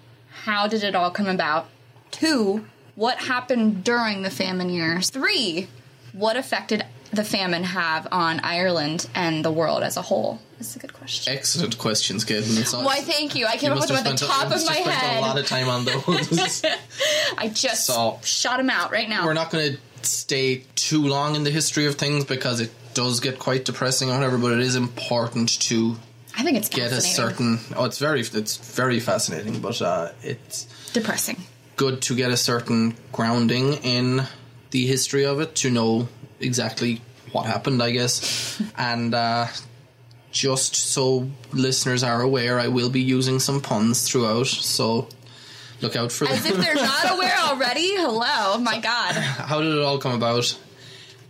how 0.44 0.68
did 0.68 0.82
it 0.82 0.96
all 0.96 1.12
come 1.12 1.28
about? 1.28 1.68
Two, 2.10 2.66
what 2.96 3.18
happened 3.18 3.84
during 3.84 4.22
the 4.22 4.32
famine 4.32 4.70
years? 4.70 5.10
Three, 5.10 5.68
what 6.14 6.38
affected 6.38 6.86
the 7.12 7.24
famine 7.24 7.64
have 7.64 8.08
on 8.12 8.40
Ireland 8.42 9.08
and 9.16 9.44
the 9.44 9.52
world 9.52 9.84
as 9.84 9.98
a 9.98 10.02
whole? 10.02 10.40
That's 10.58 10.76
a 10.76 10.80
good 10.80 10.94
question. 10.94 11.34
Excellent 11.34 11.78
questions, 11.78 12.26
Caitlin. 12.26 12.60
It's 12.60 12.74
Why, 12.74 12.98
thank 13.02 13.36
you. 13.36 13.46
I 13.46 13.54
You 13.54 13.60
came 13.60 13.72
up 13.72 13.80
with 13.80 13.88
them 13.88 13.98
at 13.98 14.04
the 14.04 14.14
a- 14.14 14.18
top 14.18 14.50
you 14.50 14.56
of 14.56 14.66
my 14.66 14.74
spent 14.82 15.18
a 15.18 15.22
lot 15.22 15.38
of 15.40 15.46
time 15.48 15.70
on 15.70 15.86
those. 15.86 16.64
I 17.38 17.48
just 17.50 17.86
So- 17.86 18.20
shot 18.24 18.58
them 18.58 18.70
out 18.70 18.92
right 18.92 19.08
now. 19.08 19.26
We're 19.26 19.34
not 19.34 19.52
going 19.52 19.74
to 19.74 19.80
stay 20.08 20.64
too 20.76 21.08
long 21.08 21.36
in 21.36 21.44
the 21.44 21.52
history 21.52 21.86
of 21.86 21.96
things 21.96 22.26
because 22.26 22.60
it 22.60 22.72
does 22.94 23.20
get 23.20 23.40
quite 23.40 23.66
depressing 23.66 24.10
or 24.10 24.16
whatever. 24.16 24.38
But 24.38 24.54
it 24.54 24.60
is 24.60 24.76
important 24.76 25.60
to 25.62 25.96
I 26.38 26.44
think 26.44 26.58
it's 26.58 26.70
get 26.70 26.92
a 26.92 27.02
certain. 27.02 27.60
Oh, 27.76 27.86
it's 27.86 27.98
very, 28.00 28.20
it's 28.22 28.58
very 28.58 29.00
fascinating, 29.00 29.60
but 29.62 29.82
uh, 29.82 30.12
it's 30.24 30.68
depressing. 30.94 31.38
good 31.78 32.02
to 32.04 32.16
get 32.16 32.32
a 32.32 32.38
certain 32.38 32.96
grounding 33.14 33.74
in 33.76 34.24
the 34.72 34.86
history 34.88 35.26
of 35.26 35.40
it 35.40 35.56
to 35.56 35.72
know 35.72 36.08
exactly 36.40 37.02
what 37.32 37.46
happened, 37.46 37.82
I 37.82 37.92
guess. 37.92 38.62
and 38.78 39.14
uh, 39.14 39.48
just 40.32 40.76
so 40.76 41.30
listeners 41.52 42.04
are 42.04 42.22
aware, 42.22 42.60
I 42.60 42.68
will 42.68 42.90
be 42.90 43.02
using 43.02 43.40
some 43.40 43.62
puns 43.62 44.10
throughout, 44.10 44.48
so 44.48 45.08
look 45.82 45.96
out 45.96 46.12
for 46.12 46.28
As 46.28 46.44
them. 46.44 46.54
if 46.54 46.66
they're 46.66 46.76
not 46.76 47.12
aware 47.16 47.38
already. 47.40 47.96
Hello, 47.96 48.58
my 48.60 48.80
God. 48.80 49.14
How 49.16 49.62
did 49.62 49.74
it 49.76 49.82
all 49.82 49.98
come 50.00 50.14
about? 50.14 50.58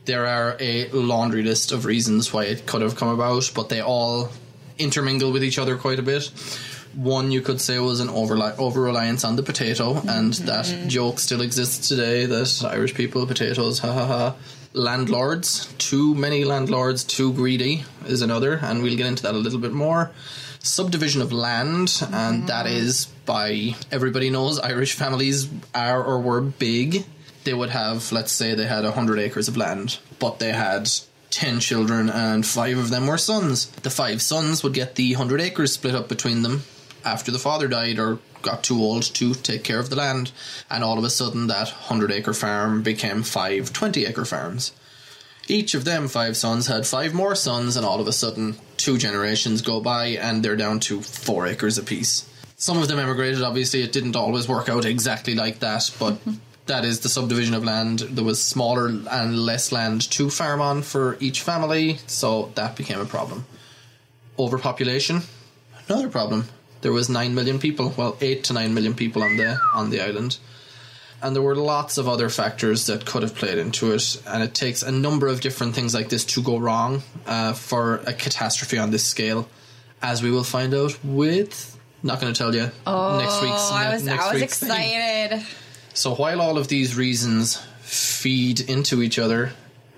There 0.06 0.26
are 0.26 0.58
a 0.60 0.90
laundry 0.90 1.44
list 1.44 1.72
of 1.72 1.86
reasons 1.86 2.34
why 2.34 2.46
it 2.46 2.66
could 2.66 2.82
have 2.82 2.96
come 2.96 3.10
about, 3.10 3.52
but 3.54 3.70
they 3.70 3.82
all 3.82 4.30
intermingle 4.78 5.32
with 5.32 5.44
each 5.44 5.60
other 5.60 5.78
quite 5.78 6.00
a 6.00 6.02
bit. 6.02 6.32
One 6.96 7.32
you 7.32 7.42
could 7.42 7.62
say 7.62 7.78
was 7.78 8.00
an 8.00 8.08
overli- 8.08 8.58
over 8.58 8.82
reliance 8.82 9.24
on 9.24 9.36
the 9.36 9.44
potato, 9.44 10.02
and 10.08 10.34
that 10.34 10.88
joke 10.88 11.20
still 11.20 11.42
exists 11.42 11.88
today 11.88 12.26
that 12.26 12.64
Irish 12.66 12.96
people, 12.96 13.28
potatoes, 13.28 13.78
ha 13.80 13.92
ha 13.94 14.06
ha. 14.08 14.36
Landlords, 14.74 15.74
too 15.77 16.13
many 16.16 16.45
landlords, 16.45 17.04
too 17.04 17.33
greedy 17.33 17.83
is 18.06 18.21
another, 18.21 18.60
and 18.62 18.83
we'll 18.83 18.98
get 18.98 19.07
into 19.07 19.24
that 19.24 19.33
a 19.33 19.38
little 19.38 19.60
bit 19.60 19.74
more. 19.74 20.12
Subdivision 20.60 21.21
of 21.21 21.31
land, 21.31 22.01
and 22.01 22.39
mm-hmm. 22.39 22.45
that 22.48 22.68
is 22.68 23.06
by 23.25 23.75
everybody 23.92 24.30
knows 24.30 24.60
Irish 24.60 24.94
families 24.94 25.50
are 25.74 26.04
or 26.04 26.19
were 26.19 26.42
big 26.42 27.06
they 27.44 27.54
would 27.54 27.69
have, 27.69 28.12
let's 28.12 28.31
say, 28.31 28.54
they 28.54 28.68
had 28.68 28.83
100 28.83 29.19
acres 29.19 29.48
of 29.48 29.57
land, 29.57 30.00
but 30.19 30.39
they 30.39 30.51
had 30.51 30.89
10 31.31 31.60
children 31.60 32.10
and 32.10 32.45
five 32.45 32.77
of 32.77 32.89
them 32.89 33.07
were 33.07 33.18
sons. 33.18 33.68
The 33.68 33.89
five 33.89 34.22
sons 34.22 34.63
would 34.63 34.74
get 34.74 34.95
the 34.95 35.15
100 35.15 35.42
acres 35.42 35.74
split 35.74 35.95
up 35.95 36.10
between 36.10 36.42
them 36.42 36.63
after 37.06 37.31
the 37.31 37.40
father 37.40 37.68
died 37.68 38.00
or 38.00 38.19
got 38.42 38.63
too 38.63 38.80
old 38.81 39.04
to 39.04 39.34
take 39.34 39.63
care 39.63 39.80
of 39.80 39.90
the 39.90 39.96
land, 39.96 40.31
and 40.69 40.84
all 40.84 40.98
of 40.98 41.04
a 41.04 41.10
sudden 41.10 41.48
that 41.48 41.69
100 41.69 42.12
acre 42.12 42.34
farm 42.34 42.81
became 42.84 43.24
five 43.24 43.74
20 43.74 44.06
acre 44.06 44.25
farms. 44.25 44.72
Each 45.48 45.74
of 45.74 45.84
them 45.84 46.08
five 46.08 46.38
sons 46.38 46.68
had 46.68 46.86
five 46.86 47.13
more 47.13 47.34
sons, 47.34 47.75
and 47.75 47.86
all 47.86 48.00
of 48.00 48.08
a 48.08 48.13
sudden, 48.13 48.56
two 48.77 48.98
generations 48.98 49.63
go 49.63 49.82
by 49.82 50.08
and 50.08 50.44
they're 50.44 50.56
down 50.56 50.79
to 50.82 51.01
four 51.01 51.48
acres 51.48 51.77
apiece. 51.77 52.29
Some 52.56 52.77
of 52.77 52.88
them 52.88 53.00
emigrated, 53.00 53.41
obviously, 53.41 53.82
it 53.82 53.91
didn't 53.91 54.15
always 54.15 54.48
work 54.48 54.70
out 54.70 54.86
exactly 54.86 55.34
like 55.34 55.60
that, 55.60 55.89
but 55.98 56.13
mm-hmm. 56.15 56.34
that 56.68 56.86
is 56.86 57.00
the 57.00 57.10
subdivision 57.10 57.56
of 57.56 57.63
land. 57.63 58.00
There 58.00 58.24
was 58.24 58.41
smaller 58.41 58.88
and 58.88 59.39
less 59.39 59.72
land 59.72 60.10
to 60.12 60.29
farm 60.29 60.62
on 60.62 60.84
for 60.84 61.18
each 61.20 61.41
family, 61.41 61.98
so 62.06 62.51
that 62.56 62.75
became 62.75 63.00
a 63.00 63.06
problem. 63.06 63.46
Overpopulation, 64.38 65.22
another 65.88 66.10
problem. 66.10 66.48
There 66.81 66.91
was 66.93 67.09
nine 67.09 67.36
million 67.36 67.59
people, 67.59 67.93
well, 67.98 68.15
eight 68.21 68.43
to 68.45 68.53
nine 68.53 68.74
million 68.74 68.93
people 68.93 69.21
on 69.24 69.36
the 69.38 69.57
on 69.74 69.89
the 69.89 70.01
island 70.01 70.38
and 71.21 71.36
there 71.36 71.43
were 71.43 71.55
lots 71.55 71.98
of 71.98 72.07
other 72.07 72.29
factors 72.29 72.86
that 72.86 73.05
could 73.05 73.24
have 73.24 73.36
played 73.36 73.57
into 73.57 73.91
it 73.91 74.21
and 74.25 74.41
it 74.41 74.53
takes 74.53 74.81
a 74.83 74.89
number 74.91 75.27
of 75.27 75.41
different 75.41 75.75
things 75.75 75.93
like 75.93 76.07
this 76.07 76.24
to 76.24 76.41
go 76.41 76.57
wrong 76.57 77.03
uh, 77.27 77.51
for 77.51 77.95
a 78.07 78.13
catastrophe 78.13 78.77
on 78.77 78.89
this 78.91 79.03
scale 79.03 79.50
as 80.01 80.24
we 80.24 80.31
will 80.31 80.45
find 80.45 80.74
out 80.74 80.98
with 81.03 81.77
not 82.03 82.21
going 82.21 82.31
to 82.33 82.38
tell 82.38 82.55
you 82.55 82.62
next 82.62 83.41
week's 83.41 83.69
Oh, 83.69 83.71
I 83.74 83.91
was, 83.93 84.03
next 84.05 84.24
I 84.24 84.31
was 84.31 84.41
week's 84.41 84.59
thing. 84.59 84.69
excited. 84.71 85.45
so 85.93 86.15
while 86.15 86.39
all 86.39 86.57
of 86.57 86.69
these 86.69 86.95
reasons 86.95 87.57
feed 87.81 88.62
into 88.62 89.01
each 89.03 89.19
other 89.19 89.51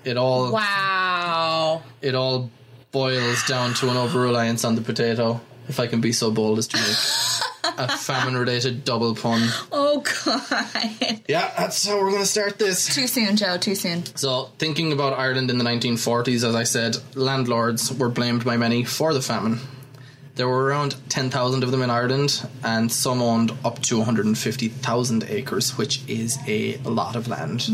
it 0.04 0.16
all 0.16 0.50
Wow. 0.52 1.84
it 2.00 2.16
all 2.16 2.50
boils 2.90 3.44
down 3.46 3.74
to 3.74 3.88
an 3.90 3.96
over 3.96 4.20
reliance 4.20 4.64
on 4.64 4.74
the 4.74 4.82
potato 4.82 5.40
if 5.72 5.80
i 5.80 5.86
can 5.86 6.00
be 6.00 6.12
so 6.12 6.30
bold 6.30 6.58
as 6.58 6.66
to 6.68 6.76
make 6.76 7.78
a 7.78 7.88
famine 8.08 8.36
related 8.36 8.84
double 8.84 9.14
pun 9.14 9.40
Oh, 9.72 10.02
God. 10.24 11.20
yeah 11.28 11.52
that's 11.56 11.86
how 11.86 11.96
we're 12.00 12.10
going 12.10 12.22
to 12.22 12.26
start 12.38 12.58
this 12.58 12.94
Too 12.94 13.06
soon, 13.06 13.36
Joe. 13.36 13.56
Too 13.56 13.74
soon. 13.74 14.04
So, 14.16 14.50
thinking 14.58 14.92
about 14.92 15.18
Ireland 15.18 15.50
in 15.50 15.58
the 15.58 15.64
1940s, 15.64 16.44
as 16.44 16.54
I 16.54 16.64
said, 16.64 16.96
landlords 17.14 17.92
were 17.92 18.08
blamed 18.10 18.44
by 18.44 18.56
many 18.56 18.84
for 18.84 19.14
the 19.14 19.22
famine. 19.22 19.58
There 20.34 20.48
were 20.48 20.64
around 20.64 20.96
10,000 21.10 21.62
of 21.62 21.70
them 21.70 21.82
in 21.82 21.90
Ireland, 21.90 22.48
and 22.64 22.90
some 22.90 23.20
owned 23.20 23.52
up 23.66 23.80
to 23.82 23.98
150,000 23.98 25.24
acres, 25.28 25.76
which 25.76 26.00
is 26.08 26.38
a 26.48 26.78
lot 26.78 27.16
of 27.16 27.28
land. 27.28 27.68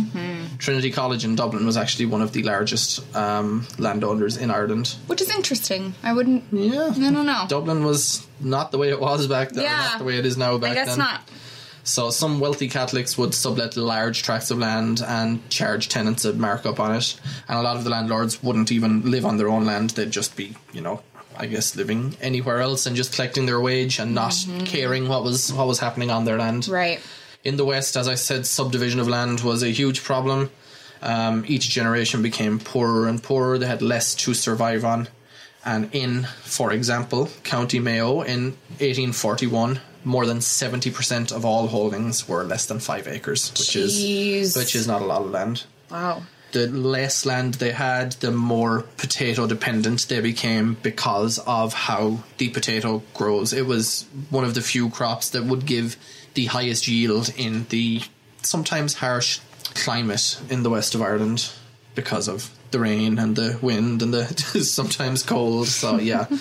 Trinity 0.58 0.90
College 0.90 1.24
in 1.24 1.36
Dublin 1.36 1.64
was 1.66 1.76
actually 1.76 2.06
one 2.06 2.20
of 2.20 2.32
the 2.32 2.42
largest 2.42 3.00
um, 3.14 3.64
landowners 3.78 4.36
in 4.36 4.50
Ireland. 4.50 4.96
Which 5.06 5.20
is 5.20 5.30
interesting. 5.30 5.94
I 6.02 6.12
wouldn't. 6.12 6.44
Yeah. 6.50 6.92
No, 6.96 7.10
no, 7.10 7.22
no. 7.22 7.44
Dublin 7.48 7.84
was 7.84 8.26
not 8.40 8.72
the 8.72 8.78
way 8.78 8.90
it 8.90 9.00
was 9.00 9.28
back 9.28 9.50
then, 9.52 9.62
Yeah. 9.64 9.76
not 9.90 9.98
the 9.98 10.04
way 10.04 10.18
it 10.18 10.26
is 10.26 10.36
now 10.36 10.58
back 10.58 10.72
I 10.72 10.74
guess 10.74 10.88
then. 10.88 10.98
not. 10.98 11.28
So 11.84 12.10
some 12.10 12.38
wealthy 12.40 12.68
Catholics 12.68 13.16
would 13.16 13.34
sublet 13.34 13.76
large 13.76 14.22
tracts 14.22 14.50
of 14.50 14.58
land 14.58 15.00
and 15.06 15.48
charge 15.48 15.88
tenants 15.88 16.24
a 16.24 16.32
markup 16.34 16.80
on 16.80 16.94
it, 16.96 17.18
and 17.48 17.56
a 17.58 17.62
lot 17.62 17.76
of 17.76 17.84
the 17.84 17.90
landlords 17.90 18.42
wouldn't 18.42 18.70
even 18.72 19.10
live 19.10 19.24
on 19.24 19.36
their 19.38 19.48
own 19.48 19.64
land; 19.64 19.90
they'd 19.90 20.10
just 20.10 20.36
be, 20.36 20.54
you 20.72 20.82
know, 20.82 21.00
I 21.38 21.47
guess 21.47 21.76
living 21.76 22.16
anywhere 22.21 22.61
else 22.61 22.87
and 22.87 22.97
just 22.97 23.14
collecting 23.14 23.47
their 23.47 23.61
wage 23.61 23.99
and 23.99 24.14
not 24.14 24.35
caring 24.64 25.09
what 25.09 25.23
was 25.23 25.52
what 25.52 25.66
was 25.66 25.78
happening 25.78 26.11
on 26.11 26.25
their 26.25 26.38
land. 26.38 26.68
Right. 26.68 27.00
In 27.45 27.57
the 27.57 27.64
West, 27.64 27.97
as 27.97 28.09
I 28.09 28.16
said, 28.16 28.45
subdivision 28.47 29.00
of 29.00 29.09
land 29.09 29.40
was 29.40 29.62
a 29.62 29.68
huge 29.68 30.02
problem. 30.02 30.50
Um, 31.00 31.45
each 31.47 31.68
generation 31.71 32.23
became 32.23 32.59
poorer 32.59 33.07
and 33.07 33.23
poorer. 33.23 33.59
They 33.59 33.66
had 33.66 33.83
less 33.83 34.14
to 34.16 34.35
survive 34.35 34.85
on. 34.85 35.09
And 35.64 35.95
in, 35.95 36.25
for 36.42 36.73
example, 36.73 37.28
County 37.45 37.78
Mayo 37.78 38.23
in 38.23 38.57
1841, 38.80 39.80
more 40.04 40.26
than 40.26 40.38
70% 40.38 41.33
of 41.33 41.45
all 41.45 41.68
holdings 41.68 42.28
were 42.28 42.42
less 42.45 42.66
than 42.66 42.80
five 42.80 43.07
acres, 43.07 43.50
which 43.50 43.68
Jeez. 43.68 44.40
is 44.40 44.57
which 44.57 44.75
is 44.75 44.87
not 44.87 45.02
a 45.02 45.04
lot 45.04 45.23
of 45.23 45.30
land. 45.30 45.64
Wow. 45.90 46.23
The 46.52 46.67
less 46.67 47.26
land 47.26 47.55
they 47.55 47.73
had, 47.73 48.12
the 48.12 48.31
more 48.31 48.83
potato 48.97 49.47
dependent 49.47 50.09
they 50.09 50.21
became 50.21 50.76
because 50.83 51.38
of 51.40 51.75
how 51.75 52.25
the 52.38 52.49
potato 52.49 53.02
grows. 53.14 53.52
It 53.52 53.67
was 53.67 54.07
one 54.31 54.45
of 54.45 54.55
the 54.55 54.62
few 54.62 54.88
crops 54.88 55.31
that 55.31 55.45
would 55.45 55.67
give 55.67 55.97
the 56.35 56.47
highest 56.47 56.88
yield 56.88 57.33
in 57.37 57.67
the 57.69 58.02
sometimes 58.43 58.95
harsh 58.95 59.40
climate 59.75 60.40
in 60.49 60.62
the 60.62 60.71
west 60.71 60.95
of 60.95 61.02
Ireland 61.02 61.52
because 61.95 62.28
of 62.28 62.50
the 62.71 62.78
rain 62.78 63.19
and 63.19 63.37
the 63.37 63.59
wind 63.61 64.02
and 64.02 64.14
the 64.14 64.25
sometimes 64.64 65.23
cold. 65.23 65.69
So 65.69 65.99
yeah. 65.99 66.26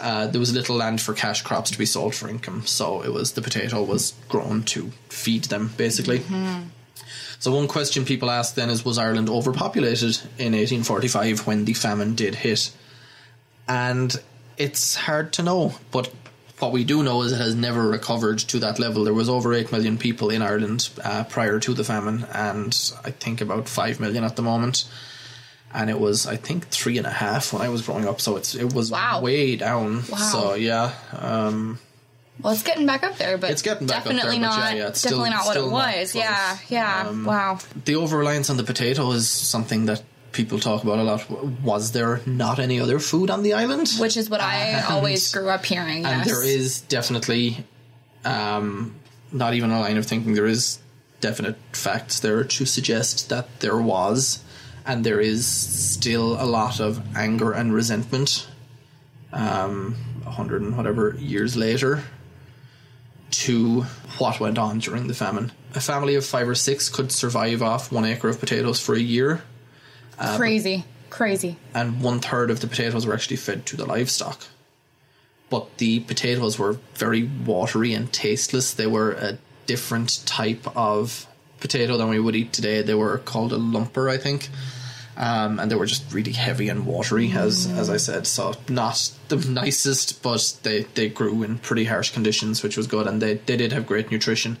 Uh, 0.00 0.26
there 0.26 0.40
was 0.40 0.52
little 0.52 0.74
land 0.74 1.00
for 1.00 1.14
cash 1.14 1.42
crops 1.42 1.70
to 1.70 1.78
be 1.78 1.86
sold 1.86 2.12
for 2.12 2.28
income, 2.28 2.66
so 2.66 3.04
it 3.04 3.12
was 3.12 3.32
the 3.32 3.40
potato 3.40 3.80
was 3.80 4.14
grown 4.28 4.64
to 4.64 4.90
feed 5.08 5.44
them 5.44 5.72
basically. 5.76 6.24
So 7.42 7.50
one 7.50 7.66
question 7.66 8.04
people 8.04 8.30
ask 8.30 8.54
then 8.54 8.70
is 8.70 8.84
was 8.84 8.98
Ireland 8.98 9.28
overpopulated 9.28 10.16
in 10.38 10.52
1845 10.52 11.44
when 11.44 11.64
the 11.64 11.72
famine 11.72 12.14
did 12.14 12.36
hit? 12.36 12.70
And 13.66 14.14
it's 14.56 14.94
hard 14.94 15.32
to 15.32 15.42
know, 15.42 15.74
but 15.90 16.12
what 16.60 16.70
we 16.70 16.84
do 16.84 17.02
know 17.02 17.22
is 17.22 17.32
it 17.32 17.38
has 17.38 17.56
never 17.56 17.88
recovered 17.88 18.38
to 18.38 18.60
that 18.60 18.78
level. 18.78 19.02
There 19.02 19.12
was 19.12 19.28
over 19.28 19.52
8 19.52 19.72
million 19.72 19.98
people 19.98 20.30
in 20.30 20.40
Ireland 20.40 20.88
uh, 21.02 21.24
prior 21.24 21.58
to 21.58 21.74
the 21.74 21.82
famine 21.82 22.26
and 22.32 22.78
I 23.04 23.10
think 23.10 23.40
about 23.40 23.68
5 23.68 23.98
million 23.98 24.22
at 24.22 24.36
the 24.36 24.42
moment. 24.42 24.84
And 25.74 25.90
it 25.90 25.98
was, 25.98 26.28
I 26.28 26.36
think, 26.36 26.68
three 26.68 26.96
and 26.96 27.08
a 27.08 27.10
half 27.10 27.52
when 27.52 27.60
I 27.60 27.70
was 27.70 27.82
growing 27.82 28.06
up, 28.06 28.20
so 28.20 28.36
it's 28.36 28.54
it 28.54 28.72
was 28.72 28.92
Wow. 28.92 29.20
way 29.20 29.56
down. 29.56 30.04
Wow. 30.08 30.16
So 30.18 30.54
yeah, 30.54 30.92
um, 31.18 31.80
Well, 32.40 32.52
it's 32.54 32.62
getting 32.62 32.86
back 32.86 33.02
up 33.04 33.18
there, 33.18 33.36
but 33.38 33.50
It's 33.50 33.62
getting 33.62 33.86
back 33.86 33.98
up 33.98 34.04
definitely 34.04 34.38
there, 34.38 34.40
not. 34.48 34.58
yeah, 34.72 34.78
yeah, 34.78 34.88
it's 34.88 34.98
still- 35.00 35.18
definitely 35.18 35.30
not 35.30 35.46
what 35.46 35.56
it 35.56 35.70
was. 35.70 36.14
Yeah, 36.14 36.58
yeah. 36.68 37.06
Um, 37.08 37.24
wow. 37.24 37.58
the 37.84 37.94
over 37.96 38.16
reliance 38.18 38.48
on 38.50 38.56
the 38.56 38.64
potato 38.64 39.10
is 39.12 39.28
something 39.28 39.86
that 39.86 40.02
people 40.32 40.58
talk 40.58 40.82
about 40.82 40.98
a 40.98 41.02
lot. 41.02 41.30
Was 41.62 41.92
there 41.92 42.20
not 42.26 42.58
any 42.58 42.80
other 42.80 42.98
food 42.98 43.28
on 43.30 43.42
the 43.42 43.52
island? 43.52 43.90
Which 43.98 44.16
is 44.16 44.30
what 44.30 44.40
I 44.40 44.54
and- 44.78 44.86
always 44.86 45.30
grew 45.30 45.50
up 45.50 45.64
hearing. 45.64 46.06
and 46.06 46.24
there 46.24 46.42
is 46.42 46.80
definitely 46.80 47.64
um, 48.24 48.94
not 49.30 49.52
even 49.54 49.70
a 49.70 49.78
line 49.80 49.98
of 49.98 50.06
thinking. 50.06 50.32
There 50.34 50.46
is 50.46 50.78
definite 51.20 51.56
facts 51.72 52.20
there 52.20 52.42
to 52.44 52.64
suggest 52.66 53.28
that 53.28 53.60
there 53.60 53.76
was, 53.76 54.42
and 54.86 55.04
there 55.04 55.20
is 55.20 55.46
still 55.46 56.42
a 56.42 56.46
lot 56.46 56.80
of 56.80 57.00
anger 57.16 57.52
and 57.52 57.72
resentment. 57.74 58.48
Um, 59.34 59.96
a 60.26 60.30
hundred 60.30 60.62
and 60.62 60.76
whatever 60.76 61.14
years 61.18 61.56
later, 61.56 62.02
to 63.32 63.82
what 64.18 64.40
went 64.40 64.58
on 64.58 64.78
during 64.78 65.08
the 65.08 65.14
famine. 65.14 65.52
A 65.74 65.80
family 65.80 66.14
of 66.14 66.24
five 66.24 66.48
or 66.48 66.54
six 66.54 66.88
could 66.88 67.10
survive 67.10 67.62
off 67.62 67.90
one 67.90 68.04
acre 68.04 68.28
of 68.28 68.38
potatoes 68.38 68.78
for 68.78 68.94
a 68.94 69.00
year, 69.00 69.42
uh, 70.18 70.36
crazy, 70.36 70.84
crazy. 71.10 71.56
and 71.74 72.00
one 72.02 72.20
third 72.20 72.50
of 72.50 72.60
the 72.60 72.66
potatoes 72.66 73.06
were 73.06 73.14
actually 73.14 73.36
fed 73.36 73.66
to 73.66 73.76
the 73.76 73.86
livestock. 73.86 74.44
But 75.50 75.78
the 75.78 76.00
potatoes 76.00 76.58
were 76.58 76.78
very 76.94 77.24
watery 77.24 77.92
and 77.92 78.10
tasteless. 78.12 78.72
They 78.72 78.86
were 78.86 79.12
a 79.12 79.38
different 79.66 80.24
type 80.26 80.66
of 80.76 81.26
potato 81.60 81.96
than 81.96 82.08
we 82.08 82.18
would 82.18 82.36
eat 82.36 82.52
today. 82.52 82.82
They 82.82 82.94
were 82.94 83.18
called 83.18 83.52
a 83.52 83.58
lumper, 83.58 84.10
I 84.10 84.16
think. 84.16 84.48
Um, 85.16 85.60
and 85.60 85.70
they 85.70 85.74
were 85.74 85.86
just 85.86 86.12
really 86.12 86.32
heavy 86.32 86.68
and 86.70 86.86
watery, 86.86 87.32
as 87.32 87.66
as 87.66 87.90
I 87.90 87.98
said. 87.98 88.26
So 88.26 88.54
not 88.68 89.10
the 89.28 89.36
nicest, 89.36 90.22
but 90.22 90.58
they, 90.62 90.84
they 90.94 91.08
grew 91.08 91.42
in 91.42 91.58
pretty 91.58 91.84
harsh 91.84 92.10
conditions, 92.10 92.62
which 92.62 92.76
was 92.76 92.86
good, 92.86 93.06
and 93.06 93.20
they, 93.20 93.34
they 93.34 93.56
did 93.58 93.72
have 93.72 93.86
great 93.86 94.10
nutrition. 94.10 94.56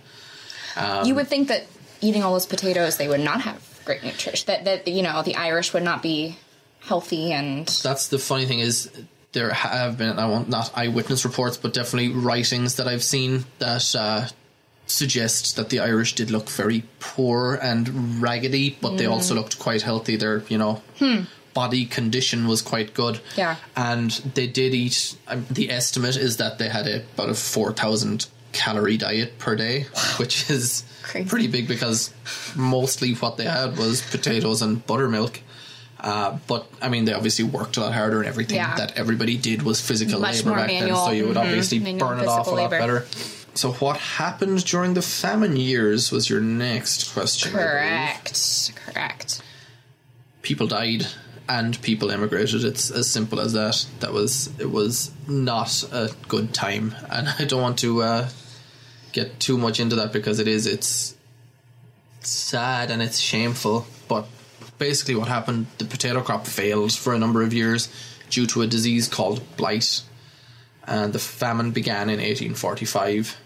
Um, 0.76 1.06
you 1.06 1.14
would 1.14 1.28
think 1.28 1.48
that 1.48 1.66
eating 2.02 2.22
all 2.22 2.34
those 2.34 2.46
potatoes, 2.46 2.98
they 2.98 3.08
would 3.08 3.20
not 3.20 3.40
have 3.42 3.80
great 3.84 4.02
nutrition. 4.02 4.46
That 4.46 4.64
that 4.64 4.88
you 4.88 5.02
know 5.02 5.22
the 5.22 5.36
Irish 5.36 5.72
would 5.72 5.82
not 5.82 6.02
be 6.02 6.36
healthy 6.80 7.32
and 7.32 7.66
that's 7.68 8.08
the 8.08 8.18
funny 8.18 8.44
thing 8.44 8.58
is 8.58 8.90
there 9.32 9.50
have 9.50 9.96
been 9.98 10.18
I 10.18 10.26
want 10.26 10.48
not 10.48 10.72
eyewitness 10.74 11.24
reports 11.24 11.56
but 11.56 11.72
definitely 11.72 12.12
writings 12.12 12.76
that 12.76 12.88
I've 12.88 13.04
seen 13.04 13.44
that 13.60 13.94
uh, 13.94 14.26
suggest 14.92 15.56
that 15.56 15.68
the 15.70 15.80
Irish 15.80 16.14
did 16.14 16.30
look 16.30 16.48
very 16.50 16.84
poor 17.00 17.54
and 17.62 18.20
raggedy 18.22 18.76
but 18.80 18.96
they 18.98 19.06
also 19.06 19.34
looked 19.34 19.58
quite 19.58 19.82
healthy 19.82 20.16
their 20.16 20.42
you 20.48 20.58
know 20.58 20.82
body 21.54 21.84
condition 21.84 22.46
was 22.46 22.62
quite 22.62 22.94
good 22.94 23.20
Yeah. 23.36 23.56
and 23.76 24.10
they 24.34 24.46
did 24.46 24.72
eat 24.74 25.16
um, 25.28 25.44
the 25.50 25.70
estimate 25.70 26.16
is 26.16 26.36
that 26.38 26.58
they 26.58 26.68
had 26.68 26.86
a, 26.86 26.96
about 27.14 27.28
a 27.28 27.34
4000 27.34 28.26
calorie 28.52 28.96
diet 28.96 29.38
per 29.38 29.54
day 29.56 29.86
which 30.18 30.48
is 30.50 30.84
Crazy. 31.02 31.28
pretty 31.28 31.48
big 31.48 31.68
because 31.68 32.10
mostly 32.56 33.12
what 33.14 33.36
they 33.36 33.44
had 33.44 33.76
was 33.76 34.00
potatoes 34.10 34.62
and 34.62 34.86
buttermilk 34.86 35.40
uh, 36.00 36.36
but 36.48 36.66
I 36.82 36.88
mean, 36.88 37.04
they 37.04 37.12
obviously 37.12 37.44
worked 37.44 37.76
a 37.76 37.80
lot 37.80 37.92
harder, 37.94 38.18
and 38.18 38.26
everything 38.28 38.56
Yeah. 38.56 38.74
that 38.74 38.98
everybody 38.98 39.36
did 39.36 39.62
was 39.62 39.80
physical 39.80 40.18
Much 40.18 40.38
labor 40.42 40.56
back 40.56 40.66
manual, 40.66 40.96
then. 40.96 41.04
So 41.06 41.10
you 41.12 41.28
would 41.28 41.36
mhm, 41.36 41.44
obviously 41.44 41.78
manual 41.78 42.08
burn 42.08 42.18
it 42.18 42.26
off 42.26 42.48
a 42.48 42.50
lot 42.50 42.56
labor. 42.72 42.78
better. 42.80 43.06
So 43.54 43.72
what 43.72 43.98
happened 43.98 44.64
during 44.64 44.94
the 44.94 45.02
famine 45.02 45.56
years 45.56 46.10
was 46.10 46.30
your 46.30 46.40
next 46.40 47.12
question. 47.12 47.52
Correct, 47.52 48.72
correct. 48.74 49.42
People 50.40 50.66
died 50.66 51.06
and 51.48 51.80
people 51.82 52.10
emigrated. 52.10 52.64
It's 52.64 52.90
as 52.90 53.10
simple 53.10 53.40
as 53.40 53.52
that. 53.52 53.86
That 54.00 54.12
was 54.12 54.50
it 54.58 54.70
was 54.70 55.12
not 55.28 55.84
a 55.92 56.10
good 56.28 56.54
time, 56.54 56.94
and 57.10 57.28
I 57.38 57.44
don't 57.44 57.60
want 57.60 57.78
to 57.80 58.02
uh, 58.02 58.28
get 59.12 59.38
too 59.38 59.58
much 59.58 59.80
into 59.80 59.96
that 59.96 60.12
because 60.12 60.38
it 60.38 60.48
is 60.48 60.66
it's 60.66 61.14
sad 62.20 62.90
and 62.90 63.02
it's 63.02 63.18
shameful. 63.18 63.86
But 64.08 64.26
basically, 64.78 65.14
what 65.14 65.28
happened? 65.28 65.66
The 65.78 65.84
potato 65.84 66.22
crop 66.22 66.46
failed 66.46 66.92
for 66.92 67.14
a 67.14 67.18
number 67.18 67.42
of 67.42 67.52
years 67.52 67.88
due 68.30 68.46
to 68.46 68.62
a 68.62 68.66
disease 68.66 69.08
called 69.08 69.42
blight, 69.56 70.02
and 70.84 71.12
the 71.12 71.18
famine 71.18 71.70
began 71.72 72.08
in 72.08 72.18
1845. 72.18 73.36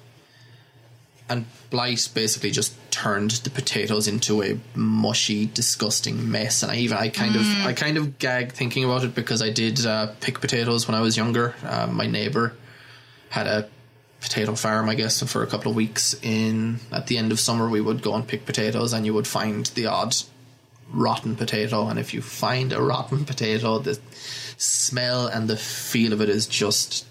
And 1.28 1.46
blight 1.70 2.08
basically 2.14 2.52
just 2.52 2.74
turned 2.92 3.32
the 3.32 3.50
potatoes 3.50 4.06
into 4.06 4.42
a 4.42 4.58
mushy, 4.74 5.46
disgusting 5.46 6.30
mess. 6.30 6.62
And 6.62 6.70
I 6.70 6.76
even 6.76 6.96
I 6.96 7.08
kind 7.08 7.34
of 7.34 7.42
I 7.66 7.72
kind 7.72 7.96
of 7.96 8.18
gag 8.18 8.52
thinking 8.52 8.84
about 8.84 9.02
it 9.02 9.14
because 9.14 9.42
I 9.42 9.50
did 9.50 9.84
uh, 9.84 10.12
pick 10.20 10.40
potatoes 10.40 10.86
when 10.86 10.94
I 10.94 11.00
was 11.00 11.16
younger. 11.16 11.54
Uh, 11.64 11.88
my 11.88 12.06
neighbor 12.06 12.54
had 13.30 13.46
a 13.46 13.68
potato 14.20 14.54
farm, 14.54 14.88
I 14.88 14.94
guess, 14.94 15.20
and 15.20 15.28
for 15.28 15.42
a 15.42 15.46
couple 15.46 15.70
of 15.70 15.76
weeks 15.76 16.14
in 16.22 16.80
at 16.92 17.08
the 17.08 17.18
end 17.18 17.32
of 17.32 17.40
summer 17.40 17.68
we 17.68 17.80
would 17.80 18.02
go 18.02 18.14
and 18.14 18.26
pick 18.26 18.46
potatoes, 18.46 18.92
and 18.92 19.04
you 19.04 19.12
would 19.12 19.26
find 19.26 19.66
the 19.66 19.86
odd 19.86 20.16
rotten 20.92 21.36
potato. 21.36 21.88
And 21.88 21.98
if 21.98 22.14
you 22.14 22.22
find 22.22 22.72
a 22.72 22.80
rotten 22.80 23.24
potato, 23.24 23.78
the 23.78 23.98
smell 24.56 25.26
and 25.26 25.48
the 25.48 25.56
feel 25.56 26.12
of 26.12 26.20
it 26.20 26.28
is 26.28 26.46
just 26.46 27.04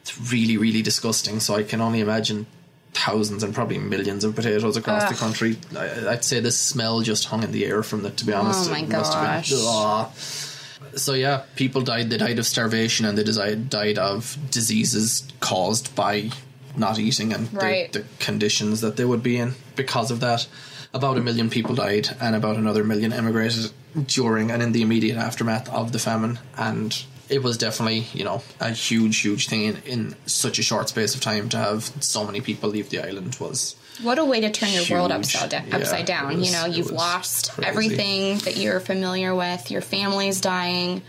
it's 0.00 0.32
really 0.32 0.56
really 0.56 0.82
disgusting. 0.82 1.40
So 1.40 1.54
I 1.54 1.64
can 1.64 1.80
only 1.80 2.00
imagine 2.00 2.46
thousands 2.94 3.42
and 3.42 3.54
probably 3.54 3.78
millions 3.78 4.24
of 4.24 4.34
potatoes 4.34 4.76
across 4.76 5.08
the 5.08 5.14
country. 5.14 5.56
I, 5.76 6.08
I'd 6.10 6.24
say 6.24 6.40
the 6.40 6.50
smell 6.50 7.00
just 7.00 7.26
hung 7.26 7.42
in 7.42 7.52
the 7.52 7.64
air 7.66 7.82
from 7.82 8.04
it. 8.06 8.16
To 8.18 8.24
be 8.26 8.32
oh 8.32 8.40
honest, 8.40 8.68
Oh 8.68 8.72
my 8.72 8.80
It 8.80 8.88
gosh. 8.88 9.50
been- 9.50 10.98
So 10.98 11.12
yeah, 11.14 11.42
people 11.56 11.82
died. 11.82 12.10
They 12.10 12.16
died 12.16 12.38
of 12.38 12.46
starvation 12.46 13.04
and 13.06 13.16
they 13.16 13.54
died 13.56 13.98
of 13.98 14.36
diseases 14.50 15.26
caused 15.40 15.94
by 15.94 16.30
not 16.76 16.98
eating 16.98 17.32
and 17.32 17.48
the- 17.48 17.88
the, 17.92 18.04
conditions 18.20 18.80
that 18.80 18.96
they 18.96 19.04
would 19.04 19.22
be 19.22 19.36
in 19.38 19.54
because 19.76 20.10
of 20.10 20.20
that. 20.20 20.46
About 20.94 21.18
a 21.18 21.20
million 21.20 21.50
people 21.50 21.74
died, 21.74 22.08
and 22.18 22.34
about 22.34 22.56
another 22.56 22.82
million 22.82 23.12
emigrated 23.12 23.70
during 24.06 24.50
and 24.50 24.62
in 24.62 24.72
the 24.72 24.80
immediate 24.80 25.18
aftermath 25.18 25.68
of 25.68 25.92
the 25.92 25.98
famine. 25.98 26.38
And 26.56 26.96
it 27.28 27.42
was 27.42 27.58
definitely, 27.58 28.06
you 28.14 28.24
know, 28.24 28.42
a 28.60 28.70
huge, 28.70 29.18
huge 29.20 29.48
thing 29.48 29.62
in, 29.64 29.76
in 29.84 30.14
such 30.26 30.58
a 30.58 30.62
short 30.62 30.88
space 30.88 31.14
of 31.14 31.20
time 31.20 31.48
to 31.50 31.56
have 31.58 31.84
so 32.00 32.24
many 32.24 32.40
people 32.40 32.70
leave 32.70 32.90
the 32.90 33.00
island 33.00 33.36
was 33.40 33.76
What 34.02 34.18
a 34.18 34.24
way 34.24 34.40
to 34.40 34.50
turn 34.50 34.70
your 34.70 34.84
world 34.90 35.12
upside, 35.12 35.50
da- 35.50 35.62
Yeah, 35.66 35.76
upside 35.76 36.06
down. 36.06 36.36
was- 36.38 36.46
you 36.46 36.52
know, 36.56 36.66
you've 36.66 36.90
lost 36.90 37.52
crazy. 37.52 37.68
everything 37.68 38.38
that 38.38 38.56
you're 38.56 38.80
familiar 38.80 39.34
with. 39.34 39.70
Your 39.70 39.82
family's 39.82 40.40
dying. 40.40 41.02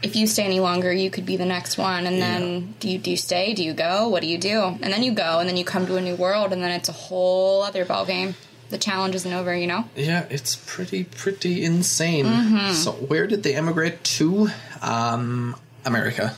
if 0.00 0.14
you 0.14 0.28
stay 0.28 0.44
any 0.44 0.60
longer, 0.60 0.92
you 0.92 1.10
could 1.10 1.26
be 1.26 1.36
the 1.36 1.44
next 1.46 1.76
one. 1.76 2.06
And 2.06 2.22
then 2.22 2.74
do 2.78 2.88
you 2.88 2.98
do 2.98 3.10
you 3.10 3.16
stay? 3.16 3.52
Do 3.54 3.64
you 3.64 3.72
go? 3.72 4.08
What 4.08 4.22
do 4.22 4.28
you 4.28 4.38
do? 4.38 4.60
And 4.80 4.92
then 4.92 5.02
you 5.02 5.10
go, 5.12 5.40
and 5.40 5.48
then 5.48 5.56
you 5.56 5.64
come 5.64 5.86
to 5.86 5.96
a 5.96 6.00
new 6.00 6.14
world, 6.14 6.52
and 6.52 6.62
then 6.62 6.70
it's 6.70 6.88
a 6.88 6.92
whole 6.92 7.62
other 7.62 7.84
ball 7.84 8.06
game. 8.06 8.36
The 8.70 8.78
challenge 8.78 9.14
isn't 9.16 9.32
over, 9.32 9.56
you 9.56 9.66
know. 9.66 9.86
Yeah, 9.96 10.26
it's 10.30 10.54
pretty 10.54 11.02
pretty 11.04 11.64
insane. 11.64 12.26
Mm-hmm. 12.26 12.74
So 12.74 12.92
where 12.92 13.26
did 13.26 13.42
they 13.42 13.54
emigrate 13.56 14.04
to? 14.18 14.50
Um, 14.82 15.56
America, 15.84 16.36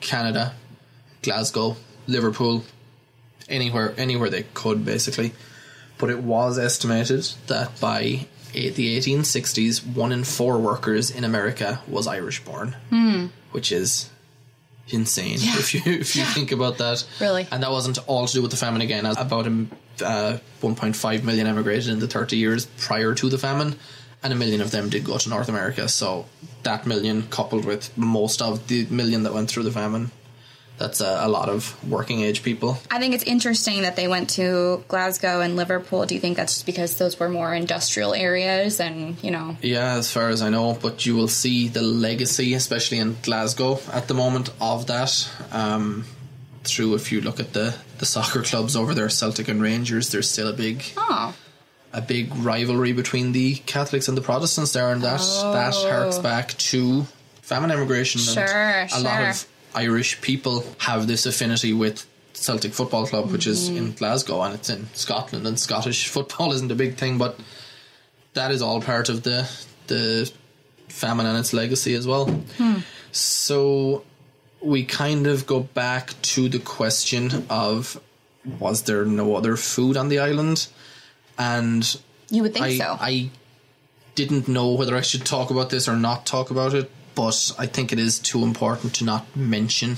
Canada, 0.00 0.54
Glasgow, 1.22 1.76
Liverpool, 2.06 2.64
anywhere 3.48 3.94
anywhere 3.96 4.30
they 4.30 4.44
could 4.54 4.84
basically. 4.84 5.32
But 5.98 6.10
it 6.10 6.18
was 6.22 6.58
estimated 6.58 7.24
that 7.46 7.78
by 7.80 8.26
the 8.52 8.98
1860s, 8.98 9.86
one 9.94 10.12
in 10.12 10.24
four 10.24 10.58
workers 10.58 11.10
in 11.10 11.24
America 11.24 11.80
was 11.88 12.06
Irish 12.06 12.44
born, 12.44 12.76
which 13.52 13.72
is 13.72 14.10
insane 14.88 15.38
Yeah. 15.40 15.58
if 15.58 15.74
you 15.74 15.80
if 15.84 16.14
you 16.16 16.22
Yeah. 16.22 16.32
think 16.32 16.52
about 16.52 16.78
that. 16.78 17.04
Really. 17.20 17.46
and 17.50 17.62
that 17.62 17.70
wasn't 17.70 17.98
all 18.06 18.26
to 18.26 18.32
do 18.32 18.42
with 18.42 18.50
the 18.50 18.56
famine 18.56 18.80
again. 18.82 19.04
About 19.06 19.46
uh, 19.46 20.38
1.5 20.62 21.24
million 21.24 21.46
emigrated 21.46 21.88
in 21.88 21.98
the 21.98 22.06
30 22.08 22.36
years 22.36 22.66
prior 22.78 23.14
to 23.14 23.28
the 23.30 23.38
famine, 23.38 23.78
and 24.22 24.32
a 24.32 24.36
million 24.36 24.60
of 24.60 24.70
them 24.70 24.88
did 24.90 25.02
go 25.04 25.16
to 25.18 25.28
North 25.28 25.48
America. 25.48 25.88
So 25.88 26.26
that 26.66 26.86
million, 26.86 27.22
coupled 27.28 27.64
with 27.64 27.96
most 27.96 28.42
of 28.42 28.68
the 28.68 28.86
million 28.90 29.22
that 29.24 29.32
went 29.32 29.48
through 29.50 29.62
the 29.62 29.72
famine, 29.72 30.10
that's 30.78 31.00
a, 31.00 31.20
a 31.22 31.28
lot 31.28 31.48
of 31.48 31.60
working 31.88 32.20
age 32.20 32.42
people. 32.42 32.78
I 32.90 32.98
think 32.98 33.14
it's 33.14 33.24
interesting 33.24 33.82
that 33.82 33.96
they 33.96 34.08
went 34.08 34.28
to 34.30 34.84
Glasgow 34.88 35.40
and 35.40 35.56
Liverpool. 35.56 36.04
Do 36.04 36.14
you 36.14 36.20
think 36.20 36.36
that's 36.36 36.54
just 36.54 36.66
because 36.66 36.98
those 36.98 37.18
were 37.18 37.30
more 37.30 37.54
industrial 37.54 38.12
areas 38.12 38.78
and, 38.78 39.16
you 39.24 39.30
know, 39.30 39.56
Yeah, 39.62 39.94
as 39.94 40.12
far 40.12 40.28
as 40.28 40.42
I 40.42 40.50
know, 40.50 40.76
but 40.82 41.06
you 41.06 41.16
will 41.16 41.28
see 41.28 41.68
the 41.68 41.82
legacy, 41.82 42.52
especially 42.54 42.98
in 42.98 43.16
Glasgow 43.22 43.80
at 43.92 44.08
the 44.08 44.14
moment, 44.14 44.50
of 44.60 44.86
that. 44.88 45.30
Um, 45.50 46.04
through 46.64 46.94
if 46.96 47.12
you 47.12 47.20
look 47.20 47.40
at 47.40 47.52
the, 47.52 47.74
the 47.98 48.06
soccer 48.06 48.42
clubs 48.42 48.76
over 48.76 48.92
there, 48.92 49.08
Celtic 49.08 49.48
and 49.48 49.62
Rangers, 49.62 50.10
there's 50.10 50.28
still 50.28 50.48
a 50.48 50.52
big 50.52 50.82
oh, 50.96 51.32
a 51.92 52.00
big 52.00 52.34
rivalry 52.36 52.92
between 52.92 53.32
the 53.32 53.56
Catholics 53.66 54.08
and 54.08 54.16
the 54.16 54.22
Protestants 54.22 54.72
there, 54.72 54.92
and 54.92 55.02
that 55.02 55.18
that 55.18 55.74
oh. 55.74 55.90
harks 55.90 56.18
back 56.18 56.48
to 56.58 57.06
famine 57.42 57.70
immigration. 57.70 58.20
Sure, 58.20 58.44
and 58.44 58.92
a 58.92 59.00
lot 59.00 59.22
of 59.22 59.46
Irish 59.74 60.20
people 60.20 60.64
have 60.78 61.06
this 61.06 61.26
affinity 61.26 61.72
with 61.72 62.06
Celtic 62.32 62.72
Football 62.72 63.06
Club, 63.06 63.30
which 63.30 63.46
is 63.46 63.68
in 63.68 63.74
mm-hmm. 63.74 63.96
Glasgow, 63.96 64.42
and 64.42 64.54
it's 64.54 64.70
in 64.70 64.88
Scotland, 64.94 65.46
and 65.46 65.58
Scottish 65.58 66.08
football 66.08 66.52
isn't 66.52 66.70
a 66.70 66.74
big 66.74 66.96
thing, 66.96 67.18
but 67.18 67.38
that 68.34 68.50
is 68.50 68.62
all 68.62 68.80
part 68.80 69.08
of 69.08 69.22
the 69.22 69.48
the 69.86 70.30
famine 70.88 71.26
and 71.26 71.38
its 71.38 71.52
legacy 71.52 71.94
as 71.94 72.06
well. 72.06 72.26
Hmm. 72.26 72.78
So 73.12 74.04
we 74.60 74.84
kind 74.84 75.26
of 75.26 75.46
go 75.46 75.60
back 75.60 76.14
to 76.22 76.48
the 76.48 76.58
question 76.58 77.46
of 77.48 78.00
was 78.58 78.82
there 78.82 79.04
no 79.04 79.36
other 79.36 79.56
food 79.56 79.96
on 79.96 80.08
the 80.08 80.18
island? 80.18 80.68
And 81.38 82.00
you 82.30 82.42
would 82.42 82.54
think 82.54 82.64
I, 82.64 82.78
so. 82.78 82.96
I 83.00 83.30
didn't 84.14 84.48
know 84.48 84.72
whether 84.72 84.96
I 84.96 85.02
should 85.02 85.24
talk 85.24 85.50
about 85.50 85.70
this 85.70 85.88
or 85.88 85.96
not 85.96 86.26
talk 86.26 86.50
about 86.50 86.74
it, 86.74 86.90
but 87.14 87.54
I 87.58 87.66
think 87.66 87.92
it 87.92 87.98
is 87.98 88.18
too 88.18 88.42
important 88.42 88.94
to 88.96 89.04
not 89.04 89.36
mention. 89.36 89.96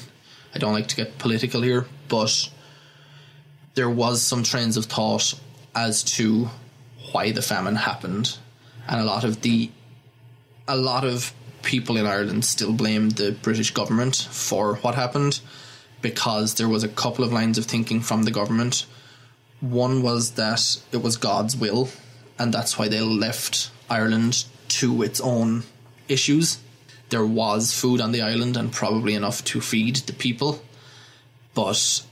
I 0.54 0.58
don't 0.58 0.72
like 0.72 0.88
to 0.88 0.96
get 0.96 1.18
political 1.18 1.62
here, 1.62 1.86
but 2.08 2.50
there 3.74 3.90
was 3.90 4.22
some 4.22 4.42
trains 4.42 4.76
of 4.76 4.86
thought 4.86 5.34
as 5.74 6.02
to 6.02 6.48
why 7.12 7.32
the 7.32 7.42
famine 7.42 7.76
happened, 7.76 8.36
and 8.88 9.00
a 9.00 9.04
lot 9.04 9.24
of 9.24 9.42
the 9.42 9.70
a 10.66 10.76
lot 10.76 11.04
of 11.04 11.32
people 11.62 11.96
in 11.96 12.06
Ireland 12.06 12.44
still 12.44 12.72
blame 12.72 13.10
the 13.10 13.32
British 13.32 13.72
government 13.72 14.16
for 14.30 14.76
what 14.76 14.94
happened 14.94 15.40
because 16.02 16.54
there 16.54 16.68
was 16.68 16.84
a 16.84 16.88
couple 16.88 17.24
of 17.24 17.32
lines 17.32 17.58
of 17.58 17.64
thinking 17.64 18.00
from 18.00 18.24
the 18.24 18.30
government. 18.30 18.86
One 19.60 20.02
was 20.02 20.32
that 20.32 20.78
it 20.92 21.02
was 21.02 21.16
God's 21.16 21.56
will, 21.56 21.88
and 22.38 22.52
that's 22.54 22.78
why 22.78 22.88
they 22.88 23.00
left 23.00 23.70
Ireland 23.90 24.44
to 24.68 25.02
its 25.02 25.20
own 25.20 25.64
issues. 26.08 26.58
There 27.10 27.26
was 27.26 27.72
food 27.72 28.00
on 28.00 28.12
the 28.12 28.22
island 28.22 28.56
and 28.56 28.70
probably 28.72 29.14
enough 29.14 29.42
to 29.44 29.60
feed 29.60 29.96
the 29.96 30.12
people, 30.12 30.62
but 31.54 32.02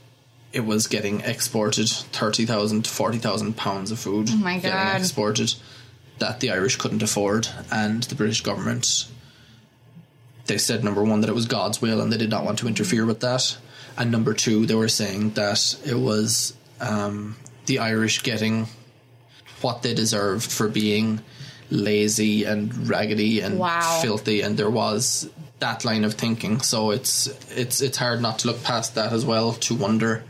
it 0.51 0.65
was 0.65 0.87
getting 0.87 1.21
exported 1.21 1.87
30,000 1.89 2.83
to 2.85 2.89
40,000 2.89 3.55
pounds 3.55 3.91
of 3.91 3.99
food 3.99 4.29
Oh 4.31 4.37
my 4.37 4.55
getting 4.55 4.71
God. 4.71 4.99
exported 4.99 5.53
that 6.19 6.39
the 6.39 6.49
Irish 6.49 6.77
couldn't 6.77 7.03
afford, 7.03 7.47
and 7.71 8.03
the 8.03 8.15
British 8.15 8.41
government 8.41 9.07
they 10.47 10.57
said 10.57 10.83
number 10.83 11.03
one 11.03 11.19
that 11.21 11.29
it 11.29 11.35
was 11.35 11.45
God's 11.45 11.81
will 11.81 11.99
and 12.01 12.11
they 12.11 12.17
did 12.17 12.29
not 12.29 12.45
want 12.45 12.57
to 12.59 12.67
interfere 12.67 13.05
with 13.05 13.19
that, 13.19 13.57
and 13.97 14.11
number 14.11 14.33
two 14.33 14.65
they 14.65 14.75
were 14.75 14.87
saying 14.87 15.31
that 15.31 15.77
it 15.85 15.99
was 15.99 16.53
um, 16.79 17.35
the 17.65 17.79
Irish 17.79 18.23
getting 18.23 18.67
what 19.61 19.81
they 19.81 19.93
deserved 19.93 20.51
for 20.51 20.67
being 20.67 21.21
lazy 21.69 22.43
and 22.45 22.87
raggedy 22.87 23.41
and 23.41 23.59
Wow. 23.59 23.99
filthy, 24.01 24.41
and 24.41 24.57
there 24.57 24.69
was 24.69 25.29
that 25.59 25.83
line 25.83 26.03
of 26.05 26.13
thinking. 26.13 26.61
So 26.61 26.91
it's 26.91 27.27
it's 27.55 27.81
it's 27.81 27.97
hard 27.97 28.21
not 28.21 28.39
to 28.39 28.47
look 28.47 28.63
past 28.63 28.95
that 28.95 29.11
as 29.13 29.25
well 29.25 29.53
to 29.53 29.75
wonder 29.75 30.23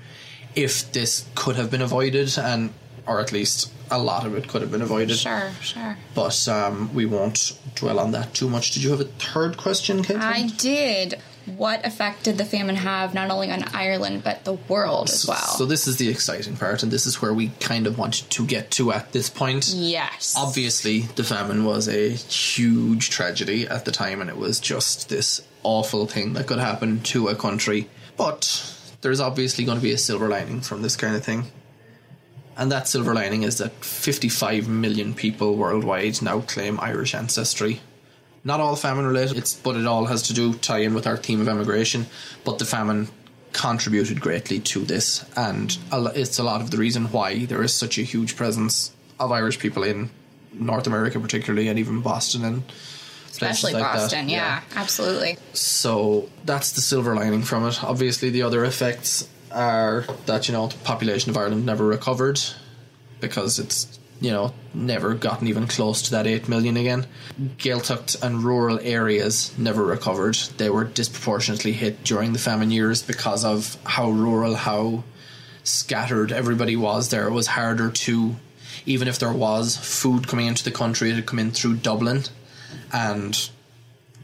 if 0.56 0.92
this 0.94 1.26
could 1.36 1.56
have 1.58 1.70
been 1.70 1.82
avoided, 1.82 2.38
and 2.40 2.74
or 3.06 3.20
at 3.20 3.32
least 3.32 3.72
a 3.92 4.00
lot 4.00 4.26
of 4.26 4.36
it 4.36 4.48
could 4.48 4.62
have 4.62 4.72
been 4.72 4.82
avoided. 4.82 5.18
sure, 5.18 5.52
sure. 5.62 5.98
But 6.16 6.48
um, 6.48 6.94
we 6.94 7.06
won't 7.06 7.58
dwell 7.76 8.00
on 8.00 8.12
that 8.12 8.34
too 8.34 8.50
much. 8.50 8.72
Did 8.72 8.84
you 8.84 8.90
have 8.92 9.00
a 9.02 9.06
third 9.06 9.58
question, 9.58 10.04
Kate? 10.04 10.18
I 10.18 10.48
did. 10.58 11.22
What 11.56 11.86
effect 11.86 12.24
did 12.24 12.38
the 12.38 12.46
famine 12.46 12.76
have 12.76 13.14
not 13.14 13.32
only 13.32 13.50
on 13.52 13.64
Ireland 13.74 14.24
but 14.24 14.44
the 14.44 14.54
world 14.54 15.10
as 15.10 15.26
well? 15.26 15.38
So 15.38 15.66
this 15.66 15.88
is 15.88 15.98
the 15.98 16.10
exciting 16.10 16.58
part, 16.58 16.84
and 16.84 16.92
this 16.92 17.06
is 17.06 17.22
where 17.22 17.34
we 17.34 17.50
kind 17.60 17.88
of 17.88 17.98
wanted 17.98 18.30
to 18.32 18.46
get 18.46 18.70
to 18.72 18.92
at 18.92 19.14
this 19.14 19.30
point. 19.30 19.68
yes. 19.70 20.36
Obviously, 20.38 21.02
the 21.16 21.24
famine 21.24 21.64
was 21.64 21.88
a 21.88 22.10
huge 22.10 23.10
tragedy 23.10 23.68
at 23.68 23.86
the 23.86 23.92
time, 23.92 24.20
and 24.20 24.30
it 24.30 24.38
was 24.38 24.60
just 24.60 25.10
this 25.10 25.42
awful 25.64 26.06
thing 26.06 26.34
that 26.34 26.48
could 26.48 26.60
happen 26.60 27.02
to 27.02 27.30
a 27.30 27.36
country. 27.36 27.90
But 28.18 28.74
there's 29.02 29.20
obviously 29.20 29.64
going 29.64 29.78
to 29.78 29.84
be 29.84 29.92
a 29.94 29.98
silver 29.98 30.28
lining 30.28 30.62
from 30.62 30.82
this 30.82 30.96
kind 30.96 31.16
of 31.16 31.24
thing. 31.24 31.46
And 32.58 32.72
that 32.72 32.88
silver 32.88 33.14
lining 33.14 33.44
is 33.44 33.60
that 33.60 33.86
55 33.86 34.68
million 34.68 35.14
people 35.14 35.56
worldwide 35.56 36.22
now 36.24 36.42
claim 36.42 36.80
Irish 36.80 37.14
ancestry. 37.14 37.82
Not 38.48 38.62
all 38.62 38.78
famine 38.78 39.06
related, 39.06 39.38
it's, 39.38 39.54
but 39.56 39.76
it 39.76 39.86
all 39.86 40.06
has 40.06 40.24
to 40.24 40.34
do 40.34 40.54
tie 40.54 40.80
in 40.80 40.94
with 40.94 41.06
our 41.06 41.18
theme 41.18 41.42
of 41.42 41.50
emigration. 41.50 42.06
But 42.46 42.60
the 42.60 42.66
famine 42.66 43.10
contributed 43.52 44.22
greatly 44.22 44.62
to 44.62 44.80
this, 44.86 45.26
and 45.36 45.78
it's 45.92 46.40
a 46.40 46.44
lot 46.44 46.62
of 46.62 46.72
the 46.72 46.78
reason 46.78 47.12
why 47.12 47.44
there 47.46 47.62
is 47.62 47.74
such 47.74 47.98
a 47.98 48.04
huge 48.04 48.38
presence 48.38 48.92
of 49.20 49.34
Irish 49.34 49.60
people 49.60 49.84
in 49.84 50.12
North 50.54 50.88
America, 50.88 51.20
particularly, 51.20 51.68
and 51.68 51.78
even 51.78 52.00
Boston 52.00 52.46
and 52.46 52.64
Especially 53.30 53.74
like 53.74 53.84
that. 53.84 53.94
Boston, 53.96 54.30
yeah, 54.30 54.62
absolutely. 54.78 55.38
So 55.52 56.30
that's 56.46 56.72
the 56.72 56.82
silver 56.82 57.16
lining 57.16 57.44
from 57.44 57.68
it. 57.68 57.84
Obviously, 57.84 58.30
the 58.30 58.44
other 58.44 58.64
effects 58.64 59.28
are 59.52 60.06
that 60.26 60.48
you 60.48 60.54
know 60.54 60.68
the 60.68 60.78
population 60.78 61.32
of 61.32 61.38
Ireland 61.38 61.66
never 61.66 61.86
recovered 61.86 62.40
because 63.20 63.60
it's 63.60 64.00
you 64.20 64.32
know 64.32 64.54
never 64.74 65.14
gotten 65.14 65.48
even 65.48 65.68
close 65.68 66.02
to 66.04 66.12
that 66.12 66.28
eight 66.28 66.48
million 66.48 66.78
again. 66.78 67.06
Gaeltacht 67.58 68.22
and 68.22 68.44
rural 68.44 68.80
areas 68.82 69.58
never 69.58 69.84
recovered. 69.84 70.36
They 70.58 70.70
were 70.70 70.84
disproportionately 70.84 71.72
hit 71.74 72.04
during 72.04 72.34
the 72.34 72.40
famine 72.40 72.72
years 72.72 73.02
because 73.02 73.44
of 73.46 73.78
how 73.86 74.10
rural, 74.10 74.56
how 74.56 75.04
scattered 75.64 76.32
everybody 76.32 76.76
was 76.76 77.10
there. 77.10 77.28
It 77.28 77.32
was 77.32 77.48
harder 77.48 77.90
to, 77.90 78.36
even 78.86 79.08
if 79.08 79.20
there 79.20 79.34
was 79.34 79.78
food 79.78 80.28
coming 80.28 80.48
into 80.48 80.64
the 80.64 80.72
country, 80.72 81.10
it 81.12 81.16
had 81.16 81.26
come 81.26 81.40
in 81.40 81.52
through 81.52 81.78
Dublin, 81.78 82.24
and 82.94 83.50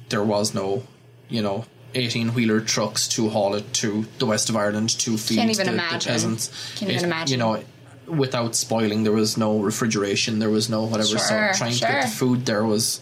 there 0.09 0.23
was 0.23 0.53
no, 0.53 0.83
you 1.29 1.41
know, 1.41 1.65
18 1.95 2.33
wheeler 2.33 2.59
trucks 2.59 3.07
to 3.09 3.29
haul 3.29 3.53
it 3.55 3.71
to 3.73 4.05
the 4.17 4.25
west 4.25 4.49
of 4.49 4.55
Ireland 4.55 4.89
to 4.99 5.17
feed 5.17 5.35
Can't 5.37 5.51
even 5.51 5.65
the, 5.67 5.71
the 5.73 5.77
imagine. 5.77 6.11
peasants. 6.11 6.73
Can't 6.75 6.91
even 6.91 7.05
imagine. 7.05 7.31
You 7.31 7.37
know, 7.37 7.63
without 8.07 8.55
spoiling, 8.55 9.03
there 9.03 9.13
was 9.13 9.37
no 9.37 9.59
refrigeration, 9.59 10.39
there 10.39 10.49
was 10.49 10.69
no 10.69 10.83
whatever. 10.83 11.17
Sure, 11.17 11.19
so 11.19 11.51
trying 11.53 11.73
to 11.73 11.79
get 11.79 12.01
the 12.03 12.07
food 12.07 12.45
there 12.45 12.63
was 12.63 13.01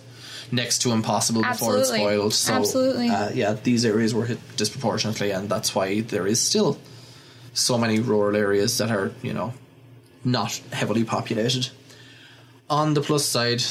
next 0.52 0.80
to 0.80 0.92
impossible 0.92 1.42
before 1.42 1.78
it 1.78 1.86
spoiled. 1.86 2.34
So, 2.34 2.54
Absolutely. 2.54 3.10
Uh, 3.10 3.32
yeah, 3.32 3.54
these 3.54 3.86
areas 3.86 4.14
were 4.14 4.26
hit 4.26 4.40
disproportionately, 4.58 5.32
and 5.32 5.50
that's 5.50 5.74
why 5.74 6.02
there 6.02 6.28
is 6.28 6.40
still 6.42 6.78
so 7.54 7.78
many 7.78 8.00
rural 8.00 8.36
areas 8.36 8.78
that 8.78 8.92
are, 8.92 9.12
you 9.22 9.34
know, 9.34 9.54
not 10.24 10.52
heavily 10.72 11.04
populated. 11.04 11.70
On 12.70 12.94
the 12.94 13.02
plus 13.02 13.26
side, 13.26 13.64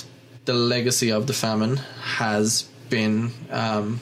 the 0.44 0.54
legacy 0.54 1.10
of 1.10 1.26
the 1.26 1.32
famine 1.32 1.76
has 2.02 2.62
been 2.88 3.32
um, 3.50 4.00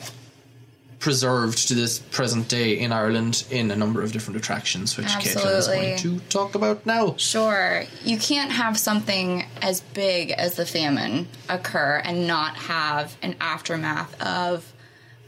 preserved 0.98 1.68
to 1.68 1.74
this 1.74 1.98
present 1.98 2.48
day 2.48 2.78
in 2.78 2.92
Ireland 2.92 3.44
in 3.50 3.70
a 3.70 3.76
number 3.76 4.02
of 4.02 4.10
different 4.12 4.36
attractions, 4.38 4.96
which 4.96 5.06
Caitlin 5.06 5.56
is 5.58 5.66
going 5.68 5.96
to 5.98 6.18
talk 6.28 6.54
about 6.56 6.84
now. 6.86 7.14
Sure. 7.16 7.84
You 8.04 8.18
can't 8.18 8.50
have 8.50 8.76
something 8.78 9.44
as 9.62 9.80
big 9.80 10.32
as 10.32 10.56
the 10.56 10.66
famine 10.66 11.28
occur 11.48 12.02
and 12.04 12.26
not 12.26 12.56
have 12.56 13.16
an 13.22 13.36
aftermath 13.40 14.20
of 14.20 14.72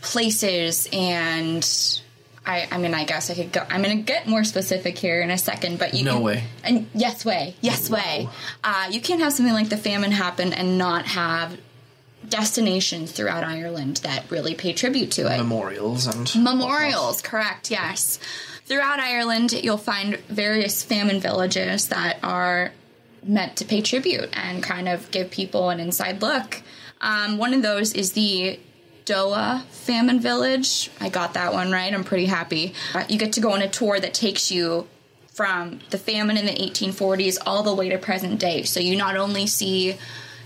places 0.03 0.89
and 0.93 1.67
I, 2.47 2.67
I 2.73 2.79
mean, 2.79 2.95
I 2.95 3.05
guess 3.05 3.29
I 3.31 3.35
could 3.35 3.53
go. 3.53 3.65
I'm 3.69 3.83
going 3.83 3.99
to 3.99 4.03
get 4.03 4.27
more 4.27 4.45
specific 4.45 4.97
here 4.97 5.21
in 5.21 5.31
a 5.31 5.37
second, 5.37 5.79
but 5.79 5.93
you 5.93 6.05
No 6.05 6.15
can- 6.15 6.23
way. 6.23 6.45
And 6.65 6.87
yes 6.95 7.23
way, 7.25 7.55
yes 7.61 7.91
way. 7.91 8.29
Uh, 8.65 8.89
you 8.91 9.01
can't 9.03 9.21
have 9.21 9.35
something 9.35 9.53
like 9.55 9.69
the 9.69 9.77
famine 9.77 10.11
happen 10.11 10.55
and 10.55 10.79
not 10.79 11.05
have 11.07 11.57
destinations 12.29 13.13
throughout 13.13 13.45
Ireland 13.45 13.99
that 13.99 14.31
really 14.31 14.55
pay 14.55 14.73
tribute 14.73 15.11
to 15.13 15.33
it. 15.33 15.39
Memorials 15.39 16.07
and 16.07 16.33
Memorials, 16.43 17.23
correct, 17.23 17.71
yes. 17.71 18.19
Throughout 18.67 19.01
Ireland, 19.01 19.53
you'll 19.53 19.79
find 19.79 20.17
various 20.29 20.83
famine 20.83 21.21
villages 21.21 21.89
that 21.89 22.19
are 22.23 22.73
meant 23.23 23.57
to 23.57 23.65
pay 23.65 23.81
tribute 23.81 24.31
and 24.33 24.63
kind 24.63 24.89
of 24.89 25.11
give 25.11 25.31
people 25.31 25.71
an 25.71 25.81
inside 25.81 26.23
look. 26.23 26.63
Um, 27.01 27.39
one 27.39 27.55
of 27.55 27.63
those 27.63 27.93
is 27.93 28.13
the 28.13 28.61
Doagh 29.07 29.63
Famine 29.65 30.21
Village. 30.21 30.91
I 31.01 31.09
got 31.09 31.35
that 31.35 31.53
one 31.53 31.73
right. 31.73 31.93
I'm 31.93 32.05
pretty 32.05 32.27
happy. 32.27 32.75
Uh, 32.95 33.05
you 33.09 33.19
get 33.19 33.33
to 33.35 33.41
go 33.41 33.53
on 33.53 33.63
a 33.63 33.69
tour 33.69 33.99
that 33.99 34.15
takes 34.15 34.51
you 34.51 34.87
from 35.33 35.81
the 35.91 35.99
famine 35.99 36.37
in 36.37 36.47
the 36.47 36.53
1840s 36.53 37.39
all 37.47 37.63
the 37.63 37.75
way 37.75 37.89
to 37.89 37.99
present 37.99 38.39
day. 38.39 38.63
So 38.63 38.79
you 38.79 38.97
not 38.97 39.17
only 39.17 39.47
see 39.47 39.97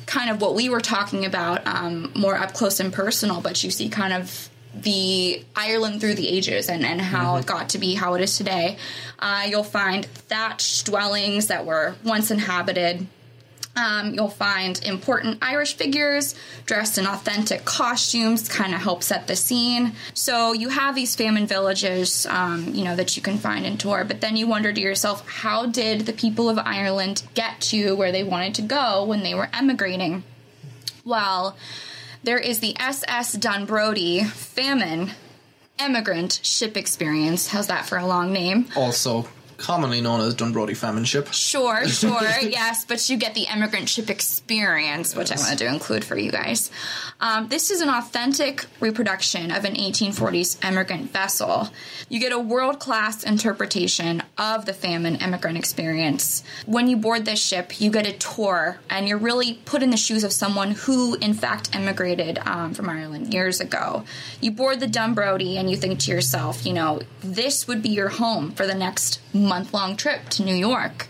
kind 0.07 0.31
of 0.31 0.41
what 0.41 0.55
we 0.55 0.69
were 0.69 0.81
talking 0.81 1.25
about 1.25 1.67
um, 1.67 2.13
more 2.15 2.37
up 2.37 2.55
close 2.55 2.81
and 2.81 2.93
personal, 2.93 3.41
but 3.41 3.63
you 3.65 3.71
see 3.71 3.89
kind 3.89 4.13
of 4.13 4.51
the 4.75 5.45
Ireland 5.55 6.01
through 6.01 6.15
the 6.15 6.29
ages 6.29 6.69
and, 6.69 6.85
and 6.85 7.01
how 7.01 7.37
it 7.37 7.47
got 7.47 7.71
to 7.71 7.79
be 7.79 7.95
how 7.95 8.15
it 8.15 8.23
is 8.23 8.37
today. 8.37 8.77
Uh, 9.19 9.45
you'll 9.49 9.63
find 9.65 10.05
thatched 10.05 10.87
dwellings 10.87 11.47
that 11.47 11.65
were 11.65 11.95
once 12.05 12.31
inhabited. 12.31 13.07
Um, 13.77 14.15
you'll 14.15 14.29
find 14.29 14.83
important 14.85 15.39
Irish 15.43 15.75
figures 15.75 16.35
dressed 16.65 16.97
in 16.97 17.07
authentic 17.07 17.65
costumes, 17.65 18.49
kind 18.49 18.73
of 18.73 18.81
help 18.81 19.03
set 19.03 19.27
the 19.27 19.35
scene. 19.35 19.95
So 20.15 20.53
you 20.53 20.69
have 20.69 20.95
these 20.95 21.17
famine 21.17 21.47
villages, 21.47 22.25
um, 22.27 22.73
you 22.73 22.85
know, 22.85 22.95
that 22.95 23.17
you 23.17 23.23
can 23.23 23.39
find 23.39 23.67
and 23.67 23.79
tour. 23.79 24.05
But 24.05 24.21
then 24.21 24.37
you 24.37 24.47
wonder 24.47 24.73
to 24.73 24.81
yourself, 24.81 25.29
how 25.29 25.67
did 25.67 26.03
the 26.03 26.13
people 26.13 26.49
of 26.49 26.59
Ireland 26.59 27.25
get 27.35 27.61
to 27.63 27.95
where 27.97 28.13
they 28.13 28.23
wanted 28.23 28.55
to 28.57 28.63
go 28.63 29.05
when 29.05 29.23
they 29.25 29.35
were 29.35 29.51
emigrating? 29.53 30.23
Well, 31.05 31.57
there 32.23 32.39
is 32.39 32.61
the 32.61 32.77
SS 32.79 33.37
Dunbrody 33.37 34.25
famine 34.27 35.11
emigrant 35.79 36.41
ship 36.43 36.77
experience. 36.77 37.49
How's 37.49 37.67
that 37.67 37.87
for 37.87 37.99
a 37.99 38.07
long 38.07 38.33
name? 38.33 38.67
also 38.77 39.29
commonly 39.57 40.01
known 40.01 40.21
as 40.21 40.35
Dunbrody 40.35 40.77
famine 40.77 41.05
ship. 41.05 41.33
Sure, 41.33 41.87
sure, 41.89 42.21
yes, 42.43 42.85
but 42.85 43.09
you 43.09 43.17
get 43.17 43.35
the 43.35 43.47
emigrant 43.47 43.89
ship 43.89 44.11
experience, 44.11 45.15
which 45.15 45.33
I 45.33 45.37
wanted 45.37 45.59
to 45.59 45.67
include 45.67 46.05
for 46.05 46.17
you 46.17 46.31
guys. 46.31 46.71
Um, 47.21 47.49
this 47.49 47.71
is 47.71 47.81
an 47.81 47.89
authentic 47.89 48.67
reproduction 48.81 49.51
of 49.51 49.65
an 49.65 49.75
1840s 49.75 50.59
emigrant 50.63 51.11
vessel. 51.11 51.69
You 52.09 52.21
get 52.21 52.33
a 52.33 52.39
world 52.39 52.79
class 52.79 53.23
interpretation 53.23 54.23
of 54.37 54.67
the 54.67 54.73
famine 54.73 55.17
emigrant 55.17 55.57
experience. 55.57 56.43
When 56.67 56.89
you 56.89 56.97
board 56.97 57.25
this 57.25 57.43
ship, 57.43 57.81
you 57.81 57.91
get 57.91 58.07
a 58.07 58.13
tour, 58.13 58.79
and 58.91 59.09
you're 59.09 59.19
really 59.19 59.55
put 59.65 59.83
in 59.83 59.91
the 59.91 59.97
shoes 59.97 60.25
of 60.25 60.33
someone 60.33 60.73
who, 60.73 61.15
in 61.17 61.35
fact, 61.35 61.75
emigrated 61.75 62.39
um, 62.45 62.75
from 62.75 62.89
Ireland 62.89 63.33
years 63.33 63.61
ago. 63.61 64.05
You 64.41 64.51
board 64.51 64.81
the 64.81 64.87
Dunbrody, 64.87 65.57
and 65.57 65.71
you 65.71 65.77
think 65.77 66.01
to 66.01 66.11
yourself, 66.11 66.67
you 66.67 66.73
know, 66.73 67.01
this 67.21 67.67
would 67.67 67.83
be 67.83 67.91
your 67.91 68.09
home 68.09 68.51
for 68.53 68.67
the 68.67 68.75
next 68.75 69.21
month 69.45 69.73
long 69.73 69.97
trip 69.97 70.29
to 70.31 70.43
New 70.43 70.55
York. 70.55 71.07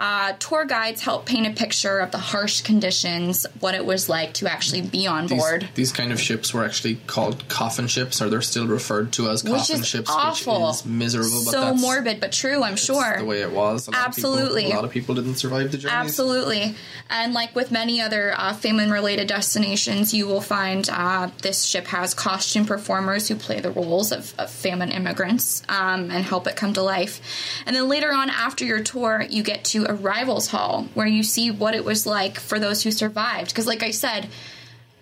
Uh, 0.00 0.32
tour 0.38 0.64
guides 0.64 1.02
help 1.02 1.26
paint 1.26 1.46
a 1.46 1.50
picture 1.50 1.98
of 1.98 2.10
the 2.10 2.16
harsh 2.18 2.62
conditions, 2.62 3.46
what 3.60 3.74
it 3.74 3.84
was 3.84 4.08
like 4.08 4.32
to 4.32 4.50
actually 4.50 4.80
be 4.80 5.06
on 5.06 5.26
These, 5.26 5.38
board. 5.38 5.68
these 5.74 5.92
kind 5.92 6.10
of 6.10 6.18
ships 6.18 6.54
were 6.54 6.64
actually 6.64 6.94
called 7.06 7.46
coffin 7.48 7.86
ships, 7.86 8.22
or 8.22 8.30
they're 8.30 8.40
still 8.40 8.66
referred 8.66 9.12
to 9.12 9.28
as 9.28 9.44
Which 9.44 9.52
coffin 9.52 9.80
is 9.80 9.86
ships, 9.86 10.10
awful. 10.10 10.68
which 10.68 10.76
is 10.76 10.86
miserable. 10.86 11.42
But 11.44 11.50
so 11.50 11.74
morbid, 11.74 12.18
but 12.18 12.32
true, 12.32 12.62
I'm 12.62 12.76
sure. 12.76 13.18
the 13.18 13.26
way 13.26 13.42
it 13.42 13.52
was. 13.52 13.88
A 13.88 13.94
Absolutely. 13.94 14.62
people, 14.62 14.72
a 14.72 14.80
lot 14.80 14.84
of 14.86 14.90
people 14.90 15.14
didn't 15.14 15.34
survive 15.34 15.70
the 15.70 15.76
journey. 15.76 15.94
Absolutely. 15.94 16.74
And 17.10 17.34
like 17.34 17.54
with 17.54 17.70
many 17.70 18.00
other 18.00 18.32
uh, 18.34 18.54
famine 18.54 18.90
related 18.90 19.28
destinations, 19.28 20.14
you 20.14 20.26
will 20.26 20.40
find 20.40 20.88
uh, 20.90 21.28
this 21.42 21.64
ship 21.64 21.86
has 21.88 22.14
costume 22.14 22.64
performers 22.64 23.28
who 23.28 23.34
play 23.34 23.60
the 23.60 23.70
roles 23.70 24.12
of, 24.12 24.32
of 24.38 24.50
famine 24.50 24.90
immigrants 24.92 25.62
um, 25.68 26.10
and 26.10 26.24
help 26.24 26.46
it 26.46 26.56
come 26.56 26.72
to 26.72 26.82
life. 26.82 27.20
And 27.66 27.76
then 27.76 27.86
later 27.86 28.12
on, 28.12 28.30
after 28.30 28.64
your 28.64 28.82
tour, 28.82 29.26
you 29.28 29.42
get 29.42 29.64
to 29.64 29.89
Arrivals 29.90 30.48
Hall, 30.48 30.88
where 30.94 31.06
you 31.06 31.22
see 31.22 31.50
what 31.50 31.74
it 31.74 31.84
was 31.84 32.06
like 32.06 32.38
for 32.38 32.58
those 32.58 32.82
who 32.82 32.90
survived. 32.90 33.50
Because, 33.50 33.66
like 33.66 33.82
I 33.82 33.90
said, 33.90 34.28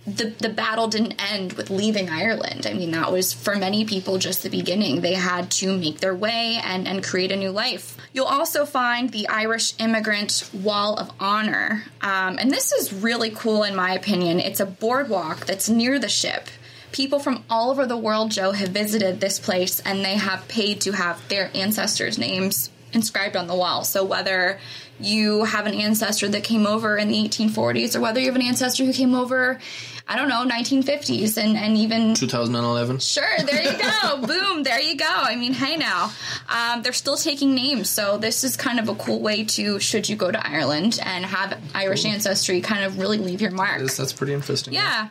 the, 0.07 0.35
the 0.39 0.49
battle 0.49 0.89
didn't 0.89 1.21
end 1.33 1.53
with 1.53 1.69
leaving 1.69 2.09
Ireland. 2.09 2.67
I 2.67 2.73
mean, 2.73 2.93
that 2.93 3.13
was 3.13 3.35
for 3.35 3.55
many 3.57 3.85
people 3.85 4.17
just 4.17 4.43
the 4.43 4.49
beginning. 4.49 5.03
They 5.03 5.15
had 5.15 5.51
to 5.53 5.77
make 5.77 5.99
their 6.01 6.15
way 6.15 6.59
and, 6.65 6.89
and 6.89 7.05
create 7.05 7.31
a 7.31 7.37
new 7.37 7.51
life. 7.51 7.97
You'll 8.15 8.27
also 8.27 8.65
find 8.65 9.11
the 9.11 9.29
Irish 9.29 9.75
Immigrant 9.79 10.49
Wall 10.55 10.97
of 10.97 11.11
Honor. 11.21 11.85
Um, 12.01 12.39
and 12.39 12.51
this 12.51 12.73
is 12.73 12.93
really 12.93 13.31
cool, 13.31 13.63
in 13.63 13.77
my 13.77 13.93
opinion. 13.93 14.41
It's 14.41 14.61
a 14.61 14.67
boardwalk 14.67 15.45
that's 15.45 15.69
near 15.69 15.99
the 15.99 16.09
ship. 16.09 16.49
People 16.91 17.19
from 17.19 17.45
all 17.51 17.71
over 17.71 17.85
the 17.85 17.99
world, 17.99 18.31
Joe, 18.31 18.53
have 18.53 18.71
visited 18.71 19.21
this 19.21 19.39
place 19.39 19.81
and 19.81 20.03
they 20.03 20.15
have 20.15 20.49
paid 20.49 20.81
to 20.83 20.93
have 20.93 21.29
their 21.29 21.51
ancestors' 21.55 22.19
names 22.19 22.71
inscribed 22.93 23.37
on 23.37 23.47
the 23.47 23.55
wall. 23.55 23.85
So 23.85 24.05
whether 24.05 24.59
you 25.01 25.45
have 25.45 25.67
an 25.67 25.75
ancestor 25.75 26.29
that 26.29 26.45
came 26.45 26.67
over 26.67 26.97
in 26.97 27.09
the 27.09 27.15
1840s 27.15 27.95
or 27.95 28.01
whether 28.01 28.21
you 28.21 28.27
have 28.27 28.37
an 28.37 28.43
ancestor 28.43 28.85
who 28.85 28.93
came 28.93 29.15
over, 29.15 29.61
I 30.09 30.17
don't 30.17 30.29
know, 30.29 30.45
1950s 30.47 31.37
and, 31.37 31.57
and 31.57 31.77
even 31.77 32.15
2011. 32.15 32.99
Sure, 32.99 33.25
there 33.45 33.63
you 33.63 33.79
go. 33.79 34.27
Boom, 34.27 34.63
there 34.63 34.81
you 34.81 34.97
go. 34.97 35.07
I 35.07 35.37
mean, 35.37 35.53
hey 35.53 35.77
now. 35.77 36.11
Um, 36.49 36.83
they're 36.83 36.93
still 36.93 37.17
taking 37.17 37.55
names, 37.55 37.91
so 37.91 38.19
this 38.19 38.43
is 38.43 38.57
kind 38.57 38.81
of 38.81 38.89
a 38.89 38.95
cool 38.95 39.21
way 39.21 39.45
to, 39.45 39.79
should 39.79 40.09
you 40.09 40.17
go 40.17 40.31
to 40.31 40.47
Ireland 40.47 40.99
and 41.05 41.25
have 41.25 41.61
Irish 41.75 42.05
ancestry, 42.05 42.61
kind 42.61 42.85
of 42.85 42.99
really 42.99 43.19
leave 43.19 43.41
your 43.41 43.51
mark. 43.51 43.81
That's, 43.81 43.97
that's 43.97 44.13
pretty 44.13 44.33
interesting. 44.33 44.75
Yeah. 44.75 45.09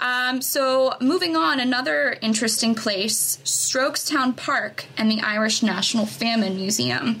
Um, 0.00 0.42
so 0.42 0.94
moving 1.00 1.36
on, 1.36 1.58
another 1.58 2.16
interesting 2.20 2.74
place, 2.74 3.38
Strokestown 3.44 4.36
Park 4.36 4.86
and 4.96 5.10
the 5.10 5.20
Irish 5.20 5.62
National 5.62 6.06
Famine 6.06 6.56
Museum. 6.56 7.18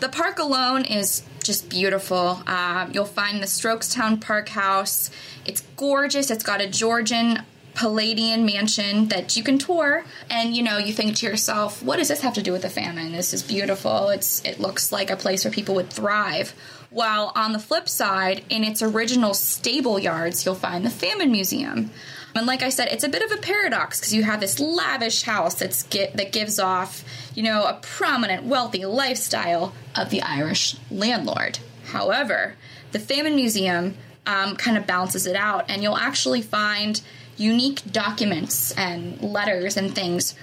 The 0.00 0.08
park 0.08 0.38
alone 0.38 0.84
is 0.84 1.22
just 1.42 1.68
beautiful. 1.68 2.42
Uh, 2.46 2.88
you'll 2.92 3.04
find 3.04 3.42
the 3.42 3.46
Strokestown 3.46 4.20
Park 4.20 4.48
House. 4.50 5.10
It's 5.44 5.60
gorgeous. 5.76 6.30
It's 6.30 6.44
got 6.44 6.60
a 6.60 6.68
Georgian 6.68 7.42
Palladian 7.74 8.44
mansion 8.44 9.08
that 9.08 9.36
you 9.36 9.42
can 9.42 9.56
tour, 9.56 10.04
and 10.28 10.54
you 10.54 10.62
know 10.62 10.76
you 10.76 10.92
think 10.92 11.16
to 11.16 11.26
yourself, 11.26 11.82
"What 11.82 11.96
does 11.96 12.08
this 12.08 12.20
have 12.20 12.34
to 12.34 12.42
do 12.42 12.52
with 12.52 12.62
the 12.62 12.68
famine? 12.68 13.12
This 13.12 13.32
is 13.32 13.42
beautiful. 13.42 14.08
It's 14.08 14.42
it 14.44 14.60
looks 14.60 14.90
like 14.90 15.10
a 15.10 15.16
place 15.16 15.44
where 15.44 15.52
people 15.52 15.76
would 15.76 15.90
thrive." 15.90 16.52
While 16.90 17.32
on 17.36 17.52
the 17.52 17.60
flip 17.60 17.88
side, 17.88 18.44
in 18.48 18.64
its 18.64 18.82
original 18.82 19.32
stable 19.32 19.98
yards, 19.98 20.44
you'll 20.44 20.56
find 20.56 20.84
the 20.84 20.90
Famine 20.90 21.30
Museum. 21.30 21.90
And 22.34 22.46
like 22.46 22.62
I 22.62 22.68
said, 22.68 22.88
it's 22.88 23.04
a 23.04 23.08
bit 23.08 23.22
of 23.22 23.32
a 23.32 23.40
paradox 23.40 24.00
because 24.00 24.12
you 24.12 24.24
have 24.24 24.40
this 24.40 24.58
lavish 24.58 25.22
house 25.22 25.54
that's 25.54 25.84
get, 25.84 26.16
that 26.16 26.32
gives 26.32 26.58
off, 26.58 27.04
you 27.34 27.42
know, 27.42 27.64
a 27.64 27.78
prominent, 27.80 28.44
wealthy 28.44 28.84
lifestyle 28.84 29.72
of 29.96 30.10
the 30.10 30.22
Irish 30.22 30.76
landlord. 30.90 31.58
However, 31.86 32.56
the 32.92 32.98
Famine 32.98 33.36
Museum 33.36 33.96
um, 34.26 34.56
kind 34.56 34.76
of 34.76 34.86
balances 34.86 35.26
it 35.26 35.36
out, 35.36 35.70
and 35.70 35.82
you'll 35.82 35.96
actually 35.96 36.42
find 36.42 37.00
unique 37.36 37.82
documents 37.90 38.72
and 38.72 39.20
letters 39.22 39.76
and 39.76 39.94
things 39.94 40.34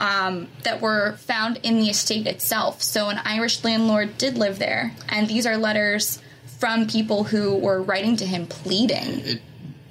um, 0.00 0.48
that 0.64 0.80
were 0.80 1.16
found 1.18 1.58
in 1.62 1.80
the 1.80 1.88
estate 1.88 2.26
itself. 2.26 2.82
So 2.82 3.08
an 3.08 3.18
Irish 3.24 3.64
landlord 3.64 4.18
did 4.18 4.36
live 4.36 4.58
there, 4.58 4.92
and 5.08 5.28
these 5.28 5.46
are 5.46 5.56
letters 5.56 6.20
from 6.58 6.86
people 6.86 7.24
who 7.24 7.56
were 7.56 7.80
writing 7.82 8.16
to 8.16 8.26
him 8.26 8.46
pleading. 8.46 9.20
It 9.24 9.42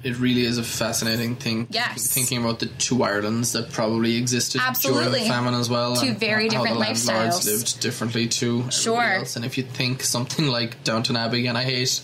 it 0.04 0.16
really 0.18 0.44
is 0.44 0.58
a 0.58 0.62
fascinating 0.62 1.34
thing. 1.34 1.66
Yes. 1.70 2.06
Thinking 2.12 2.38
about 2.38 2.60
the 2.60 2.66
two 2.66 3.02
Irelands 3.02 3.52
that 3.52 3.72
probably 3.72 4.16
existed 4.16 4.60
Absolutely. 4.64 5.04
during 5.04 5.24
the 5.24 5.28
famine 5.28 5.54
as 5.54 5.68
well. 5.68 5.96
Two 5.96 6.14
very 6.14 6.48
different 6.48 6.74
the 6.74 6.80
landlords 6.80 7.08
lifestyles. 7.08 7.46
lived 7.46 7.80
differently 7.80 8.28
too. 8.28 8.70
Sure. 8.70 9.02
else. 9.02 9.34
And 9.34 9.44
if 9.44 9.58
you 9.58 9.64
think 9.64 10.02
something 10.04 10.46
like 10.46 10.84
Downton 10.84 11.16
Abbey, 11.16 11.46
and 11.46 11.58
I 11.58 11.64
hate. 11.64 12.00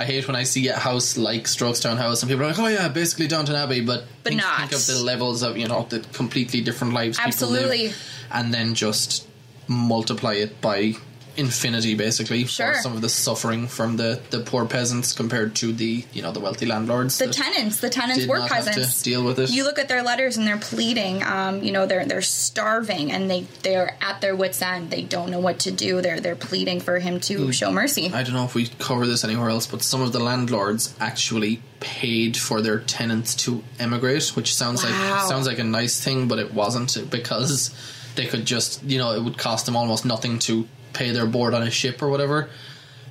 I 0.00 0.06
hate 0.06 0.26
when 0.26 0.34
I 0.34 0.44
see 0.44 0.66
a 0.68 0.76
house 0.78 1.18
like 1.18 1.44
Strokestown 1.44 1.98
House 1.98 2.22
and 2.22 2.30
people 2.30 2.44
are 2.44 2.48
like, 2.48 2.58
"Oh 2.58 2.66
yeah, 2.68 2.88
basically 2.88 3.28
Downton 3.28 3.54
Abbey," 3.54 3.82
but, 3.82 4.04
But 4.22 4.30
think, 4.30 4.40
not. 4.40 4.58
think 4.58 4.72
of 4.72 4.86
the 4.86 4.98
levels 5.04 5.42
of 5.42 5.58
you 5.58 5.68
know 5.68 5.86
the 5.90 6.00
completely 6.14 6.62
different 6.62 6.94
lives 6.94 7.18
people 7.18 7.28
Absolutely. 7.28 7.88
live, 7.88 7.96
and 8.32 8.52
then 8.54 8.74
just 8.74 9.28
multiply 9.68 10.32
it 10.34 10.58
by 10.62 10.94
infinity 11.40 11.94
basically 11.94 12.44
Sure. 12.44 12.74
for 12.74 12.80
some 12.80 12.92
of 12.94 13.00
the 13.00 13.08
suffering 13.08 13.66
from 13.66 13.96
the, 13.96 14.20
the 14.30 14.40
poor 14.40 14.64
peasants 14.66 15.12
compared 15.12 15.54
to 15.56 15.72
the 15.72 16.04
you 16.12 16.22
know 16.22 16.30
the 16.32 16.40
wealthy 16.40 16.66
landlords. 16.66 17.18
the 17.18 17.28
tenants, 17.28 17.80
the 17.80 17.90
tenants 17.90 18.26
were 18.26 18.46
peasants. 18.46 18.98
to 18.98 19.04
deal 19.04 19.24
with 19.24 19.38
it. 19.40 19.50
You 19.50 19.64
look 19.64 19.78
at 19.78 19.88
their 19.88 20.02
letters 20.02 20.36
and 20.36 20.46
they're 20.46 20.58
pleading. 20.58 21.22
Um, 21.24 21.62
you 21.62 21.72
know, 21.72 21.86
they're 21.86 22.04
they're 22.06 22.22
starving 22.22 23.10
and 23.10 23.30
they 23.30 23.46
they're 23.62 23.96
at 24.00 24.20
their 24.20 24.36
wits' 24.36 24.60
end. 24.62 24.90
They 24.90 25.02
don't 25.02 25.30
know 25.30 25.40
what 25.40 25.58
to 25.60 25.70
do. 25.70 26.00
They're 26.00 26.20
they're 26.20 26.36
pleading 26.36 26.80
for 26.80 26.98
him 26.98 27.18
to 27.20 27.50
show 27.52 27.72
mercy. 27.72 28.10
I 28.12 28.22
don't 28.22 28.34
know 28.34 28.44
if 28.44 28.54
we 28.54 28.68
cover 28.78 29.06
this 29.06 29.24
anywhere 29.24 29.48
else, 29.50 29.66
but 29.66 29.82
some 29.82 30.02
of 30.02 30.12
the 30.12 30.20
landlords 30.20 30.94
actually 31.00 31.62
paid 31.80 32.36
for 32.36 32.60
their 32.60 32.78
tenants 32.80 33.34
to 33.34 33.62
emigrate, 33.78 34.28
which 34.36 34.54
sounds 34.54 34.84
Wow. 34.84 34.90
like 34.90 35.28
sounds 35.28 35.46
like 35.46 35.58
a 35.58 35.64
nice 35.64 35.98
thing, 36.04 36.28
but 36.28 36.38
it 36.38 36.52
wasn't 36.52 37.10
because 37.10 37.72
they 38.16 38.26
could 38.26 38.44
just 38.44 38.82
you 38.84 38.98
know 38.98 39.12
it 39.14 39.22
would 39.22 39.38
cost 39.38 39.64
them 39.66 39.76
almost 39.76 40.04
nothing 40.04 40.38
to 40.40 40.66
pay 40.92 41.10
their 41.10 41.26
board 41.26 41.54
on 41.54 41.62
a 41.62 41.70
ship 41.70 42.02
or 42.02 42.08
whatever, 42.08 42.48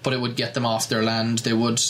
but 0.04 0.14
it 0.14 0.20
would 0.22 0.36
get 0.36 0.54
them 0.54 0.66
off 0.66 0.90
their 0.90 1.04
land. 1.04 1.40
They 1.40 1.54
would. 1.54 1.82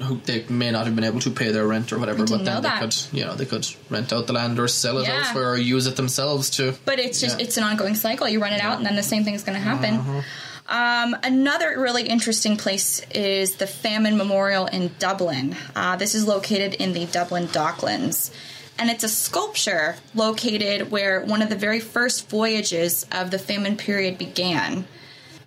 Who 0.00 0.16
they 0.24 0.44
may 0.48 0.70
not 0.70 0.86
have 0.86 0.94
been 0.96 1.04
able 1.04 1.20
to 1.20 1.30
pay 1.30 1.52
their 1.52 1.66
rent 1.66 1.92
or 1.92 1.98
whatever, 1.98 2.24
but 2.24 2.44
then 2.44 2.62
they 2.62 2.68
that. 2.68 2.80
could, 2.80 2.96
you 3.12 3.26
know, 3.26 3.34
they 3.34 3.44
could 3.44 3.66
rent 3.90 4.10
out 4.10 4.26
the 4.26 4.32
land 4.32 4.58
or 4.58 4.66
sell 4.66 4.96
it 4.98 5.06
Yeah. 5.06 5.18
elsewhere 5.18 5.50
or 5.50 5.58
use 5.58 5.86
it 5.86 5.96
themselves 5.96 6.48
to. 6.56 6.74
But 6.86 6.98
it's 6.98 7.20
just 7.20 7.38
Yeah. 7.38 7.44
it's 7.44 7.58
an 7.58 7.64
ongoing 7.64 7.94
cycle. 7.94 8.26
You 8.26 8.40
run 8.40 8.54
it 8.54 8.60
out, 8.62 8.78
and 8.78 8.86
then 8.86 8.96
the 8.96 9.02
same 9.02 9.22
thing 9.22 9.34
is 9.34 9.42
going 9.42 9.58
to 9.58 9.62
happen. 9.62 9.96
Uh-huh. 9.96 10.22
Um, 10.66 11.16
another 11.22 11.78
really 11.78 12.04
interesting 12.08 12.56
place 12.56 13.02
is 13.14 13.56
the 13.56 13.66
Famine 13.66 14.16
Memorial 14.16 14.64
in 14.66 14.92
Dublin. 14.98 15.56
Uh, 15.76 15.96
this 15.96 16.14
is 16.14 16.24
located 16.26 16.72
in 16.74 16.94
the 16.94 17.04
Dublin 17.04 17.48
Docklands. 17.48 18.30
And 18.78 18.88
it's 18.88 19.04
a 19.04 19.08
sculpture 19.08 19.96
located 20.14 20.90
where 20.90 21.20
one 21.20 21.42
of 21.42 21.50
the 21.50 21.56
very 21.56 21.80
first 21.80 22.30
voyages 22.30 23.04
of 23.12 23.30
the 23.30 23.38
famine 23.38 23.76
period 23.76 24.16
began. 24.16 24.86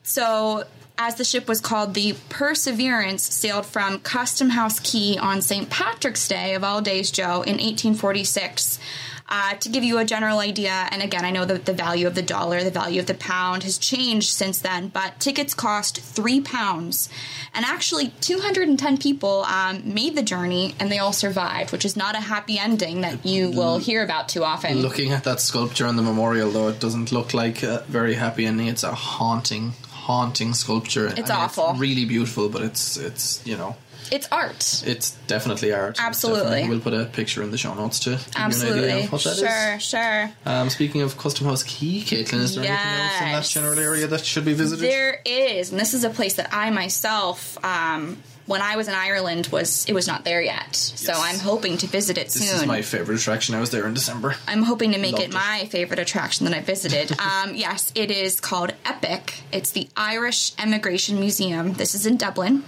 So, 0.06 0.66
as 1.00 1.16
the 1.16 1.26
ship 1.26 1.48
was 1.48 1.60
called, 1.60 1.96
the 1.96 2.16
Perseverance 2.30 3.24
sailed 3.24 3.66
from 3.66 4.00
Custom 4.00 4.50
House 4.50 4.80
Quay 4.80 5.18
on 5.18 5.42
St. 5.42 5.68
Patrick's 5.70 6.28
Day 6.28 6.54
of 6.54 6.64
all 6.64 6.80
days, 6.80 7.10
Joe, 7.10 7.42
in 7.42 7.58
1846. 7.58 8.80
Uh, 9.28 9.56
to 9.56 9.70
give 9.70 9.84
you 9.84 9.98
a 9.98 10.06
general 10.06 10.38
idea, 10.38 10.88
and 10.92 11.02
again, 11.02 11.26
I 11.26 11.32
know 11.32 11.46
that 11.46 11.66
the 11.66 11.74
value 11.74 12.06
of 12.06 12.14
the 12.14 12.22
dollar, 12.22 12.64
the 12.64 12.70
value 12.70 13.00
of 13.00 13.08
the 13.08 13.16
pound 13.16 13.64
has 13.64 13.80
changed 13.80 14.30
since 14.30 14.60
then, 14.60 14.90
but 14.90 15.20
tickets 15.20 15.56
cost 15.56 16.00
three 16.00 16.42
pounds. 16.42 17.10
And 17.56 17.66
actually, 17.66 18.10
210 18.22 19.00
people 19.00 19.44
um, 19.46 19.82
made 19.96 20.16
the 20.16 20.22
journey 20.22 20.76
and 20.80 20.92
they 20.92 21.00
all 21.00 21.12
survived, 21.12 21.72
which 21.72 21.86
is 21.86 21.98
not 21.98 22.14
a 22.14 22.20
happy 22.20 22.60
ending 22.60 23.02
that 23.02 23.26
you 23.26 23.50
will 23.50 23.80
hear 23.80 24.04
about 24.04 24.30
too 24.30 24.44
often. 24.44 24.78
Looking 24.78 25.12
at 25.12 25.24
that 25.24 25.42
sculpture 25.42 25.88
on 25.88 25.96
the 25.96 26.04
memorial, 26.04 26.52
though, 26.52 26.68
it 26.68 26.80
doesn't 26.80 27.12
look 27.12 27.34
like 27.34 27.64
a 27.64 27.84
very 27.88 28.14
happy 28.14 28.46
ending. 28.46 28.68
It's 28.68 28.84
a 28.84 28.94
haunting, 28.94 29.74
haunting 30.10 30.54
sculpture. 30.54 31.08
It's 31.08 31.30
And 31.30 31.32
awful. 31.32 31.74
really 31.78 32.06
beautiful, 32.06 32.50
but 32.50 32.62
it's 32.62 32.98
it's 32.98 33.42
you 33.46 33.58
know 33.58 33.76
it's 34.12 34.28
art. 34.32 34.84
it's 34.86 35.08
definitely 35.28 35.72
art. 35.74 35.96
Absolutely. 36.00 36.42
definitely- 36.44 36.70
we'll 36.70 36.80
put 36.90 36.94
a 36.94 37.06
picture 37.20 37.42
in 37.46 37.50
the 37.50 37.58
show 37.58 37.74
notes 37.74 37.98
to 38.06 38.12
give 38.12 38.20
you 38.20 38.26
an 38.36 38.42
Absolutely. 38.46 38.92
idea 38.92 39.04
of 39.06 39.12
what 39.12 39.24
that 39.24 39.32
is. 39.32 39.40
sure, 39.40 39.80
sure. 39.80 40.32
Um, 40.46 40.70
speaking 40.70 41.02
of 41.02 41.18
Custom 41.18 41.48
House 41.48 41.64
Quay, 41.64 42.02
Caitlin, 42.10 42.42
is 42.48 42.54
there 42.56 42.66
anything 42.66 43.02
else 43.02 43.22
in 43.22 43.32
that 43.32 43.46
general 43.56 43.80
area 43.80 44.06
that 44.08 44.24
should 44.24 44.46
be 44.46 44.54
visited? 44.54 44.84
There 44.88 45.22
is, 45.26 45.72
and 45.72 45.80
this 45.80 45.94
is 45.96 46.04
a 46.04 46.12
place 46.12 46.36
that 46.36 46.50
I 46.54 46.70
myself, 46.70 47.58
um, 47.66 48.22
when 48.46 48.62
I 48.62 48.76
was 48.76 48.88
in 48.88 48.94
Ireland, 48.94 49.48
was 49.48 49.86
it 49.88 49.94
was 49.94 50.08
not 50.08 50.24
there 50.24 50.42
yet. 50.42 50.76
So 50.76 51.14
I'm 51.16 51.40
hoping 51.40 51.78
to 51.78 51.88
visit 51.88 52.18
it 52.18 52.26
this 52.26 52.34
soon. 52.34 52.54
This 52.54 52.62
is 52.62 52.68
my 52.68 52.82
favorite 52.82 53.20
attraction. 53.20 53.56
I 53.56 53.60
was 53.60 53.72
there 53.72 53.88
in 53.88 53.94
December. 53.94 54.36
I'm 54.48 54.64
hoping 54.64 54.92
to 54.92 55.00
make 55.00 55.14
Loved 55.14 55.24
it 55.24 55.30
it. 55.30 55.34
my 55.34 55.68
favorite 55.70 56.00
attraction 56.00 56.46
that 56.46 56.56
I 56.56 56.62
visited. 56.62 57.12
um, 57.20 57.56
yes, 57.56 57.92
it 57.96 58.12
is 58.12 58.40
called 58.40 58.74
Epic. 58.86 59.42
It's 59.52 59.72
the 59.72 59.90
Irish 59.98 60.54
Emigration 60.60 61.20
Museum. 61.20 61.74
This 61.74 61.96
is 61.96 62.06
in 62.06 62.18
Dublin, 62.18 62.64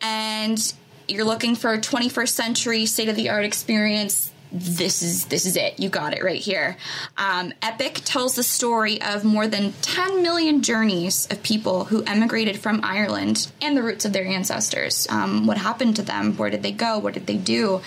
and 0.00 0.72
you're 1.08 1.24
looking 1.24 1.54
for 1.54 1.72
a 1.72 1.78
21st 1.78 2.28
century 2.30 2.86
state 2.86 3.08
of 3.08 3.16
the 3.16 3.28
art 3.28 3.44
experience. 3.44 4.32
This 4.52 5.02
is 5.02 5.26
this 5.26 5.46
is 5.46 5.56
it. 5.56 5.78
You 5.78 5.88
got 5.88 6.12
it 6.12 6.24
right 6.24 6.40
here. 6.40 6.76
Um, 7.16 7.52
Epic 7.62 8.00
tells 8.04 8.34
the 8.34 8.42
story 8.42 9.00
of 9.00 9.24
more 9.24 9.46
than 9.46 9.72
10 9.82 10.22
million 10.22 10.62
journeys 10.62 11.28
of 11.30 11.42
people 11.42 11.84
who 11.84 12.02
emigrated 12.04 12.58
from 12.58 12.80
Ireland 12.82 13.50
and 13.62 13.76
the 13.76 13.82
roots 13.82 14.04
of 14.04 14.12
their 14.12 14.26
ancestors. 14.26 15.06
Um, 15.08 15.46
what 15.46 15.58
happened 15.58 15.96
to 15.96 16.02
them? 16.02 16.36
Where 16.36 16.50
did 16.50 16.62
they 16.62 16.72
go? 16.72 16.98
What 16.98 17.14
did 17.14 17.26
they 17.26 17.36
do? 17.36 17.80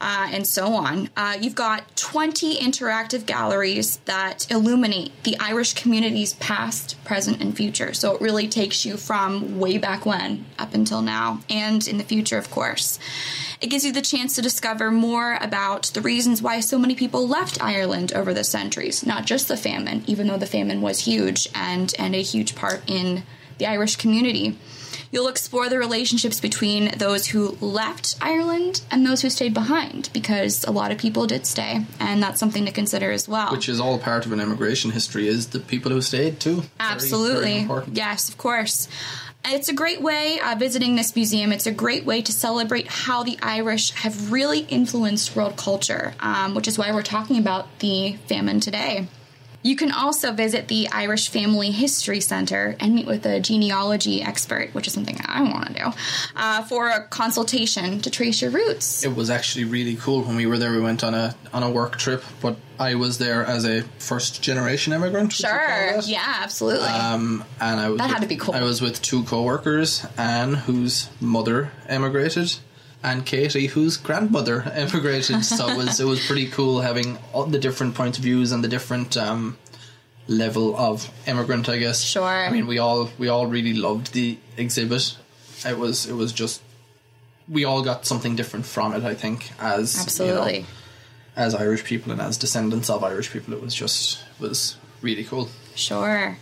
Uh, 0.00 0.28
and 0.30 0.46
so 0.46 0.74
on. 0.74 1.08
Uh, 1.16 1.36
you've 1.40 1.54
got 1.54 1.96
20 1.96 2.56
interactive 2.58 3.24
galleries 3.24 3.96
that 4.04 4.46
illuminate 4.50 5.10
the 5.24 5.36
Irish 5.40 5.74
community's 5.74 6.34
past, 6.34 7.02
present, 7.04 7.40
and 7.40 7.56
future. 7.56 7.94
So 7.94 8.14
it 8.14 8.20
really 8.20 8.46
takes 8.46 8.84
you 8.84 8.96
from 8.96 9.58
way 9.58 9.78
back 9.78 10.04
when 10.04 10.44
up 10.58 10.74
until 10.74 11.00
now, 11.00 11.40
and 11.48 11.86
in 11.88 11.98
the 11.98 12.04
future, 12.04 12.38
of 12.38 12.50
course. 12.50 12.98
It 13.60 13.68
gives 13.68 13.86
you 13.86 13.92
the 13.92 14.02
chance 14.02 14.34
to 14.34 14.42
discover 14.42 14.90
more 14.90 15.38
about 15.40 15.84
the 15.94 16.02
reasons 16.02 16.42
why 16.42 16.60
so 16.60 16.78
many 16.78 16.94
people 16.94 17.26
left 17.26 17.62
Ireland 17.62 18.12
over 18.12 18.34
the 18.34 18.44
centuries, 18.44 19.06
not 19.06 19.24
just 19.24 19.48
the 19.48 19.56
famine, 19.56 20.04
even 20.06 20.26
though 20.26 20.36
the 20.36 20.46
famine 20.46 20.82
was 20.82 21.00
huge 21.00 21.48
and, 21.54 21.94
and 21.98 22.14
a 22.14 22.22
huge 22.22 22.54
part 22.54 22.82
in 22.86 23.22
the 23.56 23.66
Irish 23.66 23.96
community. 23.96 24.58
You'll 25.16 25.28
explore 25.28 25.70
the 25.70 25.78
relationships 25.78 26.40
between 26.40 26.90
those 26.98 27.24
who 27.28 27.56
left 27.62 28.16
Ireland 28.20 28.82
and 28.90 29.06
those 29.06 29.22
who 29.22 29.30
stayed 29.30 29.54
behind, 29.54 30.10
because 30.12 30.62
a 30.64 30.70
lot 30.70 30.92
of 30.92 30.98
people 30.98 31.26
did 31.26 31.46
stay, 31.46 31.86
and 31.98 32.22
that's 32.22 32.38
something 32.38 32.66
to 32.66 32.70
consider 32.70 33.10
as 33.10 33.26
well. 33.26 33.50
Which 33.50 33.66
is 33.66 33.80
all 33.80 33.98
part 33.98 34.26
of 34.26 34.32
an 34.32 34.40
immigration 34.40 34.90
history, 34.90 35.26
is 35.26 35.46
the 35.46 35.58
people 35.58 35.90
who 35.90 36.02
stayed 36.02 36.38
too. 36.38 36.64
Absolutely. 36.78 37.44
very 37.44 37.60
important. 37.60 37.96
yes, 37.96 38.28
of 38.28 38.36
course. 38.36 38.88
It's 39.46 39.70
a 39.70 39.72
great 39.72 40.02
way, 40.02 40.38
uh, 40.38 40.54
visiting 40.58 40.96
this 40.96 41.16
museum, 41.16 41.50
it's 41.50 41.66
a 41.66 41.72
great 41.72 42.04
way 42.04 42.20
to 42.20 42.30
celebrate 42.30 42.86
how 42.86 43.22
the 43.22 43.38
Irish 43.40 43.92
have 43.92 44.30
really 44.30 44.66
influenced 44.68 45.34
world 45.34 45.56
culture, 45.56 46.12
um, 46.20 46.54
which 46.54 46.68
is 46.68 46.76
why 46.76 46.92
we're 46.92 47.00
talking 47.00 47.38
about 47.38 47.78
the 47.78 48.18
famine 48.28 48.60
today. 48.60 49.08
You 49.66 49.74
can 49.74 49.90
also 49.90 50.30
visit 50.32 50.68
the 50.68 50.88
Irish 50.90 51.28
Family 51.28 51.72
History 51.72 52.20
Center 52.20 52.76
and 52.78 52.94
meet 52.94 53.04
with 53.04 53.26
a 53.26 53.40
genealogy 53.40 54.22
expert, 54.22 54.72
which 54.74 54.86
is 54.86 54.92
something 54.92 55.18
I 55.26 55.42
want 55.42 55.66
to 55.66 55.72
do, 55.74 55.92
uh, 56.36 56.62
for 56.62 56.88
a 56.88 57.02
consultation 57.08 58.00
to 58.02 58.08
trace 58.10 58.40
your 58.40 58.52
roots. 58.52 59.04
It 59.04 59.16
was 59.16 59.28
actually 59.28 59.64
really 59.64 59.96
cool 59.96 60.22
when 60.22 60.36
we 60.36 60.46
were 60.46 60.56
there. 60.56 60.70
We 60.70 60.80
went 60.80 61.02
on 61.02 61.14
a 61.14 61.34
on 61.52 61.64
a 61.64 61.70
work 61.70 61.96
trip, 61.98 62.22
but 62.40 62.56
I 62.78 62.94
was 62.94 63.18
there 63.18 63.44
as 63.44 63.64
a 63.66 63.82
first 63.98 64.40
generation 64.40 64.92
immigrant. 64.92 65.30
would 65.30 65.40
you 65.40 65.46
call 65.48 65.58
Sure. 65.58 66.00
Yeah, 66.12 66.34
absolutely. 66.44 66.86
Um, 66.86 67.42
and 67.60 67.80
I 67.80 67.88
was 67.88 67.98
That 67.98 68.10
had 68.10 68.20
with- 68.20 68.28
to 68.28 68.28
be 68.28 68.36
cool. 68.36 68.54
I 68.54 68.62
was 68.62 68.80
with 68.80 69.02
two 69.02 69.24
co-workers, 69.24 70.06
Anne, 70.16 70.54
whose 70.54 71.08
mother 71.20 71.72
emigrated, 71.88 72.54
and 73.06 73.24
Katie, 73.24 73.68
whose 73.68 73.96
grandmother 73.96 74.62
immigrated. 74.76 75.44
so 75.44 75.68
it 75.68 75.76
was 75.76 76.00
it 76.00 76.04
was 76.04 76.26
pretty 76.26 76.48
cool 76.48 76.80
having 76.80 77.18
all 77.32 77.46
the 77.46 77.58
different 77.58 77.94
points 77.94 78.18
of 78.18 78.24
views 78.24 78.50
and 78.50 78.62
the 78.64 78.68
different 78.68 79.16
um, 79.16 79.56
level 80.26 80.76
of 80.76 81.08
immigrant. 81.26 81.68
I 81.68 81.78
guess. 81.78 82.02
Sure. 82.02 82.24
I 82.24 82.50
mean, 82.50 82.66
we 82.66 82.78
all 82.78 83.08
we 83.16 83.28
all 83.28 83.46
really 83.46 83.74
loved 83.74 84.12
the 84.12 84.38
exhibit. 84.56 85.16
It 85.64 85.78
was 85.78 86.06
it 86.06 86.14
was 86.14 86.32
just 86.32 86.60
we 87.48 87.64
all 87.64 87.82
got 87.82 88.04
something 88.04 88.34
different 88.34 88.66
from 88.66 88.92
it. 88.92 89.04
I 89.04 89.14
think 89.14 89.52
as 89.60 89.94
you 89.94 90.26
know, 90.26 90.42
absolutely. 90.42 90.66
as 91.36 91.54
Irish 91.54 91.84
people 91.84 92.10
and 92.10 92.20
as 92.20 92.36
descendants 92.36 92.90
of 92.90 93.04
Irish 93.04 93.30
people, 93.30 93.54
it 93.54 93.62
was 93.62 93.72
just 93.72 94.18
was 94.40 94.76
really 95.00 95.22
cool. 95.22 95.48
Sure. 95.76 96.36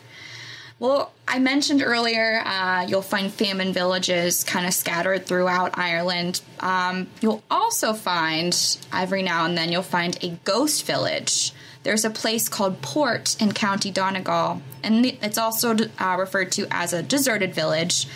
Well, 0.85 1.15
I 1.27 1.39
mentioned 1.39 1.83
earlier 1.83 2.43
uh, 2.45 2.85
you'll 2.87 3.01
find 3.01 3.33
famine 3.33 3.73
villages 3.73 4.45
kind 4.45 4.67
of 4.67 4.75
scattered 4.75 5.25
throughout 5.25 5.79
Ireland. 5.79 6.43
Um, 6.61 7.07
you'll 7.23 7.43
also 7.51 7.95
find, 7.95 8.55
every 8.93 9.23
now 9.23 9.47
and 9.47 9.57
then, 9.57 9.73
you'll 9.73 9.81
find 9.81 10.23
a 10.23 10.37
ghost 10.45 10.85
village. 10.85 11.55
There's 11.85 12.05
a 12.05 12.11
place 12.11 12.51
called 12.51 12.83
Port 12.83 13.35
in 13.41 13.53
County 13.53 13.91
Donegal, 13.91 14.61
and 14.83 15.07
it's 15.07 15.39
also 15.39 15.75
uh, 15.99 16.17
referred 16.19 16.53
to 16.53 16.67
as 16.71 16.93
a 16.93 17.03
deserted 17.03 17.55
village. 17.55 18.07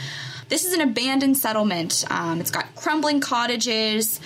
This 0.50 0.66
is 0.66 0.74
an 0.74 0.82
abandoned 0.82 1.38
settlement. 1.38 2.04
Um, 2.10 2.38
it's 2.38 2.50
got 2.50 2.74
crumbling 2.74 3.20
cottages. 3.20 4.20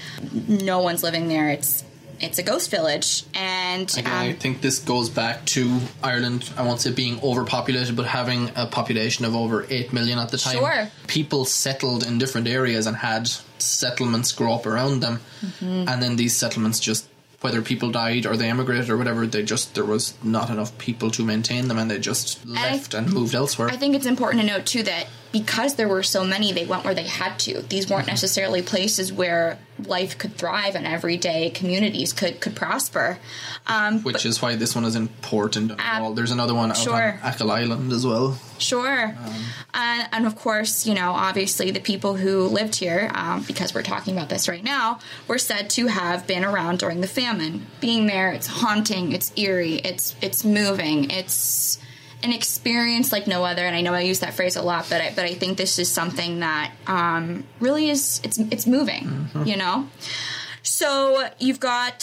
No 0.49 0.81
one's 0.81 1.05
living 1.05 1.29
there. 1.29 1.49
It's 1.51 1.85
it's 2.23 2.39
a 2.39 2.43
ghost 2.43 2.71
village, 2.71 3.25
and 3.35 3.91
Again, 3.99 4.07
um, 4.07 4.13
I 4.29 4.33
think 4.33 4.61
this 4.61 4.79
goes 4.79 5.11
back 5.11 5.45
to 5.47 5.81
Ireland. 6.03 6.51
I 6.57 6.63
won't 6.63 6.81
say 6.81 6.93
being 6.93 7.21
overpopulated, 7.23 7.97
but 7.97 8.07
having 8.07 8.51
a 8.57 8.67
population 8.67 9.25
of 9.25 9.35
over 9.35 9.67
eight 9.69 9.93
million 9.93 10.19
at 10.19 10.31
the 10.31 10.39
time. 10.39 10.57
Sure. 10.57 10.89
People 11.09 11.45
settled 11.45 12.07
in 12.07 12.19
different 12.19 12.47
areas 12.49 12.87
and 12.87 12.97
had 12.97 13.29
settlements 13.59 14.33
grow 14.33 14.55
up 14.55 14.67
around 14.67 15.01
them, 15.01 15.21
Mm-hmm. 15.45 15.89
and 15.89 16.03
then 16.03 16.17
these 16.17 16.37
settlements 16.37 16.79
just 16.81 17.09
whether 17.41 17.61
people 17.61 17.91
died 17.91 18.25
or 18.25 18.37
they 18.37 18.49
emigrated 18.49 18.89
or 18.89 18.97
whatever, 18.97 19.27
they 19.27 19.43
just 19.43 19.75
there 19.75 19.85
was 19.85 20.15
not 20.23 20.49
enough 20.49 20.77
people 20.79 21.11
to 21.11 21.25
maintain 21.25 21.67
them, 21.67 21.77
and 21.79 21.91
they 21.91 21.99
just 21.99 22.47
left 22.47 22.95
and 22.95 23.13
moved 23.13 23.35
elsewhere. 23.35 23.69
I 23.69 23.77
think 23.77 23.97
it's 23.97 24.07
important 24.07 24.43
to 24.43 24.47
note 24.47 24.65
too 24.67 24.85
that 24.85 25.09
because 25.33 25.77
there 25.77 25.89
were 25.89 26.03
so 26.03 26.25
many, 26.25 26.53
they 26.53 26.67
went 26.67 26.85
where 26.85 26.95
they 26.95 27.07
had 27.07 27.39
to. 27.41 27.63
These 27.63 27.89
weren't 27.89 28.07
necessarily 28.07 28.63
places 28.63 29.13
where 29.13 29.59
life 29.87 30.19
could 30.19 30.37
thrive 30.37 30.75
and 30.75 30.87
everyday 30.87 31.51
communities 31.51 32.13
could 32.13 32.41
could 32.41 32.55
prosper. 32.55 33.19
Um, 33.67 34.03
Which 34.03 34.27
is 34.27 34.43
why 34.43 34.55
this 34.57 34.75
one 34.75 34.85
is 34.85 34.95
important. 34.95 35.69
Donegal. 35.69 36.15
There's 36.15 36.31
another 36.31 36.55
one 36.55 36.71
out 36.71 36.77
sure. 36.77 37.19
on 37.23 37.33
Achill 37.33 37.51
Island 37.51 37.93
as 37.93 38.07
well. 38.07 38.39
Sure. 38.59 39.17
and, 39.75 40.09
and 40.13 40.27
of 40.27 40.37
course, 40.37 40.87
you 40.87 40.95
know, 40.95 41.13
obviously 41.13 41.71
the 41.71 41.81
people 41.81 42.15
who 42.15 42.47
lived 42.47 42.77
here, 42.77 43.11
um, 43.15 43.43
because 43.43 43.75
we're 43.75 43.83
talking 43.83 44.17
about 44.17 44.29
this 44.29 44.49
right 44.49 44.63
now, 44.63 45.01
were 45.27 45.39
said 45.39 45.71
to 45.71 45.87
have 45.87 46.27
been 46.27 46.45
around 46.45 46.79
during 46.79 47.01
the 47.01 47.09
famine. 47.09 47.67
Being 47.81 48.07
there, 48.07 48.31
it's 48.33 48.47
haunting, 48.47 49.13
it's 49.13 49.33
eerie, 49.37 49.77
it's 49.77 50.15
it's 50.21 50.45
moving, 50.45 51.11
it's 51.11 51.79
an 52.23 52.33
experience 52.33 53.13
like 53.13 53.27
no 53.27 53.45
other. 53.45 53.65
And 53.65 53.75
I 53.75 53.81
know 53.81 53.95
I 53.95 54.01
use 54.01 54.21
that 54.21 54.35
phrase 54.35 54.57
a 54.57 54.63
lot, 54.63 54.87
but 54.89 55.01
I, 55.01 55.13
but 55.15 55.25
I 55.25 55.35
think 55.35 55.59
this 55.59 55.79
is 55.79 55.91
something 55.91 56.41
that 56.41 56.73
um, 56.87 57.45
really 57.61 57.91
is 57.91 58.21
it's 58.25 58.39
it's 58.39 58.67
moving. 58.67 59.29
You 59.45 59.57
know. 59.57 59.89
So 60.63 61.29
you've 61.39 61.61
got 61.61 61.99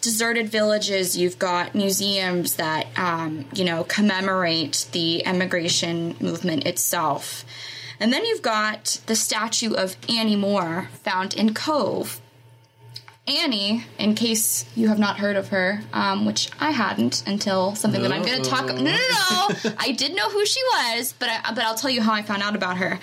deserted 0.00 0.48
villages, 0.48 1.16
you've 1.16 1.38
got 1.38 1.74
museums 1.74 2.56
that 2.56 2.86
um, 2.96 3.46
you 3.54 3.64
know 3.64 3.84
commemorate 3.84 4.86
the 4.92 5.24
emigration 5.26 6.16
movement 6.20 6.66
itself, 6.66 7.44
and 8.00 8.12
then 8.12 8.24
you've 8.24 8.42
got 8.42 9.00
the 9.06 9.14
statue 9.16 9.74
of 9.74 9.96
Annie 10.08 10.36
Moore 10.36 10.88
found 11.04 11.34
in 11.34 11.54
Cobh. 11.54 12.20
Annie, 13.30 13.84
in 13.98 14.14
case 14.14 14.64
you 14.74 14.88
have 14.88 14.98
not 14.98 15.18
heard 15.18 15.36
of 15.36 15.48
her, 15.48 15.82
um, 15.92 16.26
which 16.26 16.50
I 16.58 16.70
hadn't 16.72 17.22
until 17.26 17.74
something 17.74 18.02
that 18.02 18.12
I'm 18.12 18.22
going 18.22 18.42
to 18.42 18.48
talk. 18.48 18.66
No, 18.66 18.74
no, 18.74 18.82
no. 18.82 19.72
I 19.78 19.92
did 19.96 20.14
know 20.14 20.28
who 20.30 20.44
she 20.44 20.60
was, 20.72 21.14
but 21.18 21.28
I, 21.28 21.52
but 21.54 21.64
I'll 21.64 21.76
tell 21.76 21.90
you 21.90 22.02
how 22.02 22.12
I 22.12 22.22
found 22.22 22.42
out 22.42 22.56
about 22.56 22.78
her. 22.78 22.98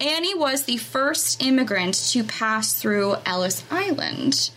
Annie 0.00 0.34
was 0.34 0.64
the 0.64 0.76
first 0.76 1.42
immigrant 1.42 1.94
to 2.10 2.24
pass 2.24 2.72
through 2.80 3.16
Ellis 3.26 3.64
Island. 3.70 4.50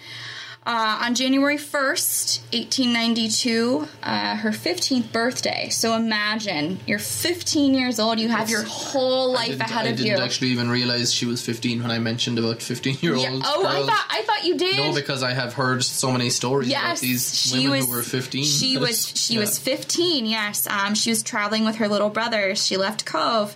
Uh, 0.70 1.00
on 1.06 1.16
January 1.16 1.56
1st, 1.56 2.42
1892, 2.52 3.88
uh, 4.04 4.36
her 4.36 4.50
15th 4.52 5.14
birthday. 5.14 5.70
So 5.70 5.96
imagine, 5.96 6.78
you're 6.86 7.00
15 7.00 7.74
years 7.74 8.02
old, 8.02 8.20
you 8.20 8.28
have 8.28 8.50
your 8.50 8.64
whole 8.64 9.32
life 9.32 9.48
Didn't- 9.52 9.62
ahead 9.62 9.86
I 9.86 9.90
of 9.92 9.96
didn't 9.98 10.18
you. 10.18 10.24
actually 10.24 10.50
even 10.50 10.70
realize 10.70 11.14
she 11.14 11.26
was 11.26 11.42
15 11.42 11.82
when 11.82 11.90
I 11.90 12.00
mentioned 12.00 12.38
about 12.38 12.62
15 12.62 12.98
year 13.00 13.14
old 13.16 13.24
yeah. 13.24 13.40
Oh, 13.46 13.66
I 13.66 13.86
thought 13.86 14.06
I 14.10 14.22
thought 14.24 14.44
you 14.44 14.58
did. 14.58 14.76
No, 14.76 14.94
because 14.94 15.24
I 15.24 15.32
have 15.34 15.54
heard 15.54 15.86
so 15.86 16.12
many 16.12 16.30
stories 16.30 16.68
about 16.70 16.82
Yes, 16.84 17.00
these 17.00 17.34
she 17.34 17.60
women 17.60 17.72
was. 17.80 17.86
who 17.86 17.92
were 17.94 18.04
15. 18.04 18.44
She 18.44 18.78
was. 18.78 19.14
She 19.16 19.36
yeah. 19.36 19.40
was 19.40 19.58
15. 19.58 20.26
Yes. 20.26 20.68
Um, 20.68 20.96
she 20.96 21.12
was 21.12 21.24
traveling 21.24 21.64
with 21.64 21.78
her 21.78 21.88
little 21.88 22.10
brother. 22.10 22.56
She 22.56 22.76
left 22.76 23.06
Cobh, 23.06 23.56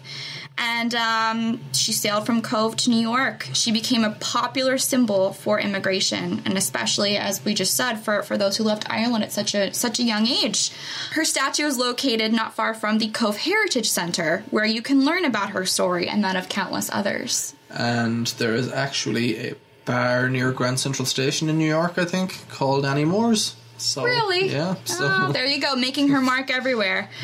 and 0.57 0.93
um, 0.95 1.59
she 1.73 1.91
sailed 1.91 2.25
from 2.25 2.41
Cobh 2.41 2.75
to 2.77 2.89
New 2.89 3.01
York. 3.01 3.47
She 3.53 3.71
became 3.71 4.03
a 4.03 4.11
popular 4.11 4.77
symbol 4.77 5.33
for 5.33 5.59
immigration, 5.59 6.41
and 6.45 6.57
especially 6.57 7.17
as 7.17 7.43
we 7.43 7.53
just 7.53 7.75
said, 7.75 7.95
for 7.95 8.21
for 8.23 8.37
those 8.37 8.57
who 8.57 8.63
left 8.63 8.89
Ireland 8.89 9.23
at 9.23 9.31
such 9.31 9.55
a 9.55 9.73
such 9.73 9.99
a 9.99 10.03
young 10.03 10.27
age. 10.27 10.71
Her 11.11 11.25
statue 11.25 11.65
is 11.65 11.77
located 11.77 12.31
not 12.31 12.53
far 12.53 12.73
from 12.73 12.97
the 12.99 13.09
Cobh 13.09 13.37
Heritage 13.37 13.89
Center, 13.89 14.43
where 14.51 14.65
you 14.65 14.81
can 14.81 15.03
learn 15.05 15.25
about 15.25 15.51
her 15.51 15.65
story 15.65 16.07
and 16.07 16.23
that 16.23 16.35
of 16.35 16.49
countless 16.49 16.89
others. 16.91 17.55
And 17.69 18.27
there 18.37 18.53
is 18.53 18.71
actually 18.71 19.49
a 19.49 19.55
bar 19.85 20.29
near 20.29 20.51
Grand 20.51 20.79
Central 20.79 21.05
Station 21.05 21.49
in 21.49 21.57
New 21.57 21.67
York, 21.67 21.97
I 21.97 22.05
think, 22.05 22.47
called 22.49 22.85
Annie 22.85 23.05
Moore's. 23.05 23.55
So, 23.77 24.03
Really? 24.03 24.49
Yeah. 24.49 24.75
So, 24.85 24.97
Oh, 25.09 25.31
there 25.31 25.47
you 25.47 25.59
go, 25.59 25.75
making 25.75 26.09
her 26.09 26.21
mark 26.21 26.51
everywhere. 26.51 27.09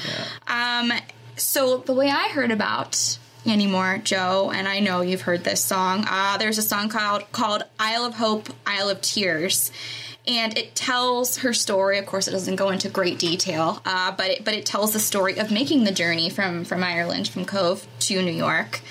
Um, 0.48 0.94
so 1.38 1.78
the 1.78 1.94
way 1.94 2.10
I 2.10 2.30
heard 2.30 2.52
about 2.52 3.18
Annie 3.46 3.68
Moore, 3.68 4.00
Joe, 4.04 4.52
and 4.54 4.68
I 4.68 4.80
know 4.80 5.02
you've 5.02 5.22
heard 5.22 5.44
this 5.44 5.64
song. 5.64 6.06
Uh, 6.08 6.38
there's 6.38 6.58
a 6.58 6.64
song 6.64 6.90
called 6.90 7.32
called 7.32 7.64
"Isle 7.80 8.06
of 8.06 8.16
Hope, 8.16 8.50
Isle 8.66 8.90
of 8.90 9.02
Tears." 9.02 9.72
And 10.28 10.58
it 10.58 10.76
tells 10.76 11.38
her 11.38 11.54
story. 11.54 11.98
Of 11.98 12.06
course, 12.06 12.28
it 12.28 12.32
doesn't 12.32 12.58
go 12.58 12.70
into 12.70 12.90
great 12.90 13.18
detail, 13.18 13.82
uh, 13.86 14.12
but 14.12 14.32
it, 14.32 14.46
but 14.46 14.54
it 14.54 14.66
tells 14.66 14.92
the 14.92 15.00
story 15.00 15.38
of 15.38 15.52
making 15.52 15.86
the 15.86 15.94
journey 15.94 16.30
from 16.30 16.66
from 16.66 16.84
Ireland, 16.84 17.30
from 17.30 17.46
Cobh 17.46 17.88
to 18.02 18.22
New 18.22 18.32
York. 18.32 18.82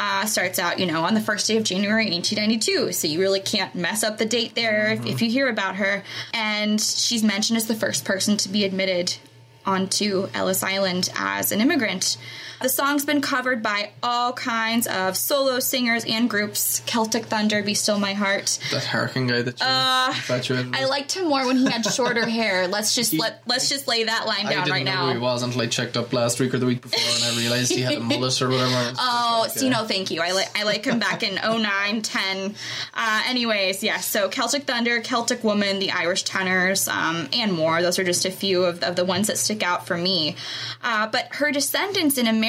Uh, 0.00 0.24
starts 0.26 0.60
out, 0.60 0.78
you 0.78 0.86
know, 0.86 1.02
on 1.02 1.14
the 1.14 1.20
first 1.20 1.48
day 1.48 1.56
of 1.56 1.64
January 1.64 2.04
1892. 2.04 2.92
So 2.92 3.08
you 3.08 3.18
really 3.18 3.40
can't 3.40 3.74
mess 3.74 4.04
up 4.04 4.16
the 4.16 4.24
date 4.24 4.54
there 4.54 4.92
if, 4.92 5.04
if 5.04 5.20
you 5.20 5.28
hear 5.28 5.48
about 5.48 5.74
her. 5.74 6.04
And 6.32 6.80
she's 6.80 7.24
mentioned 7.24 7.56
as 7.56 7.66
the 7.66 7.74
first 7.74 8.04
person 8.04 8.36
to 8.36 8.48
be 8.48 8.62
admitted 8.62 9.16
onto 9.66 10.28
Ellis 10.34 10.62
Island 10.62 11.10
as 11.16 11.52
an 11.52 11.60
immigrant. 11.60 12.16
The 12.60 12.68
song's 12.68 13.04
been 13.04 13.20
covered 13.20 13.62
by 13.62 13.90
all 14.02 14.32
kinds 14.32 14.86
of 14.88 15.16
solo 15.16 15.60
singers 15.60 16.04
and 16.04 16.28
groups. 16.28 16.80
Celtic 16.86 17.26
Thunder, 17.26 17.62
Be 17.62 17.74
Still 17.74 17.98
My 18.00 18.14
Heart. 18.14 18.58
that 18.72 18.82
Hurricane 18.84 19.28
guy 19.28 19.42
that 19.42 19.60
you 19.60 20.16
infatuated 20.16 20.74
I 20.74 20.86
liked 20.86 21.12
him 21.12 21.28
more 21.28 21.46
when 21.46 21.56
he 21.58 21.70
had 21.70 21.84
shorter 21.92 22.26
hair. 22.26 22.66
Let's 22.66 22.94
just 22.94 23.12
let 23.14 23.42
let's 23.46 23.68
just 23.68 23.86
lay 23.86 24.04
that 24.04 24.26
line 24.26 24.46
I 24.46 24.50
down 24.54 24.64
didn't 24.64 24.70
right 24.72 24.84
know 24.84 24.92
now. 24.92 25.06
who 25.06 25.12
he 25.14 25.18
was 25.18 25.42
until 25.44 25.60
I 25.62 25.66
checked 25.66 25.96
up 25.96 26.12
last 26.12 26.40
week 26.40 26.52
or 26.52 26.58
the 26.58 26.66
week 26.66 26.82
before 26.82 26.98
and 27.00 27.24
I 27.36 27.38
realized 27.38 27.72
he 27.72 27.82
had 27.82 27.94
a 27.94 28.00
mullet 28.00 28.42
or 28.42 28.48
whatever. 28.48 28.92
Oh, 28.98 29.44
Okay. 29.48 29.60
see, 29.60 29.68
no, 29.70 29.84
thank 29.84 30.10
you. 30.10 30.20
I 30.20 30.32
like 30.32 30.58
I 30.58 30.64
like 30.64 30.84
him 30.84 30.98
back 30.98 31.22
in 31.22 31.34
09, 31.62 32.02
10. 32.02 32.54
Uh, 32.94 33.22
anyways, 33.28 33.82
yes. 33.84 34.06
so 34.06 34.28
Celtic 34.28 34.64
Thunder, 34.64 35.00
Celtic 35.00 35.44
Woman, 35.44 35.78
the 35.78 35.92
Irish 35.92 36.24
Tenors, 36.24 36.88
um, 36.88 37.28
and 37.32 37.52
more. 37.52 37.82
Those 37.82 37.98
are 38.00 38.04
just 38.04 38.24
a 38.24 38.30
few 38.32 38.64
of, 38.64 38.82
of 38.82 38.96
the 38.96 39.04
ones 39.04 39.28
that 39.28 39.38
stick 39.38 39.62
out 39.62 39.86
for 39.86 39.96
me. 39.96 40.34
Uh, 40.82 41.06
but 41.06 41.28
her 41.36 41.52
descendants 41.52 42.18
in 42.18 42.26
America 42.26 42.47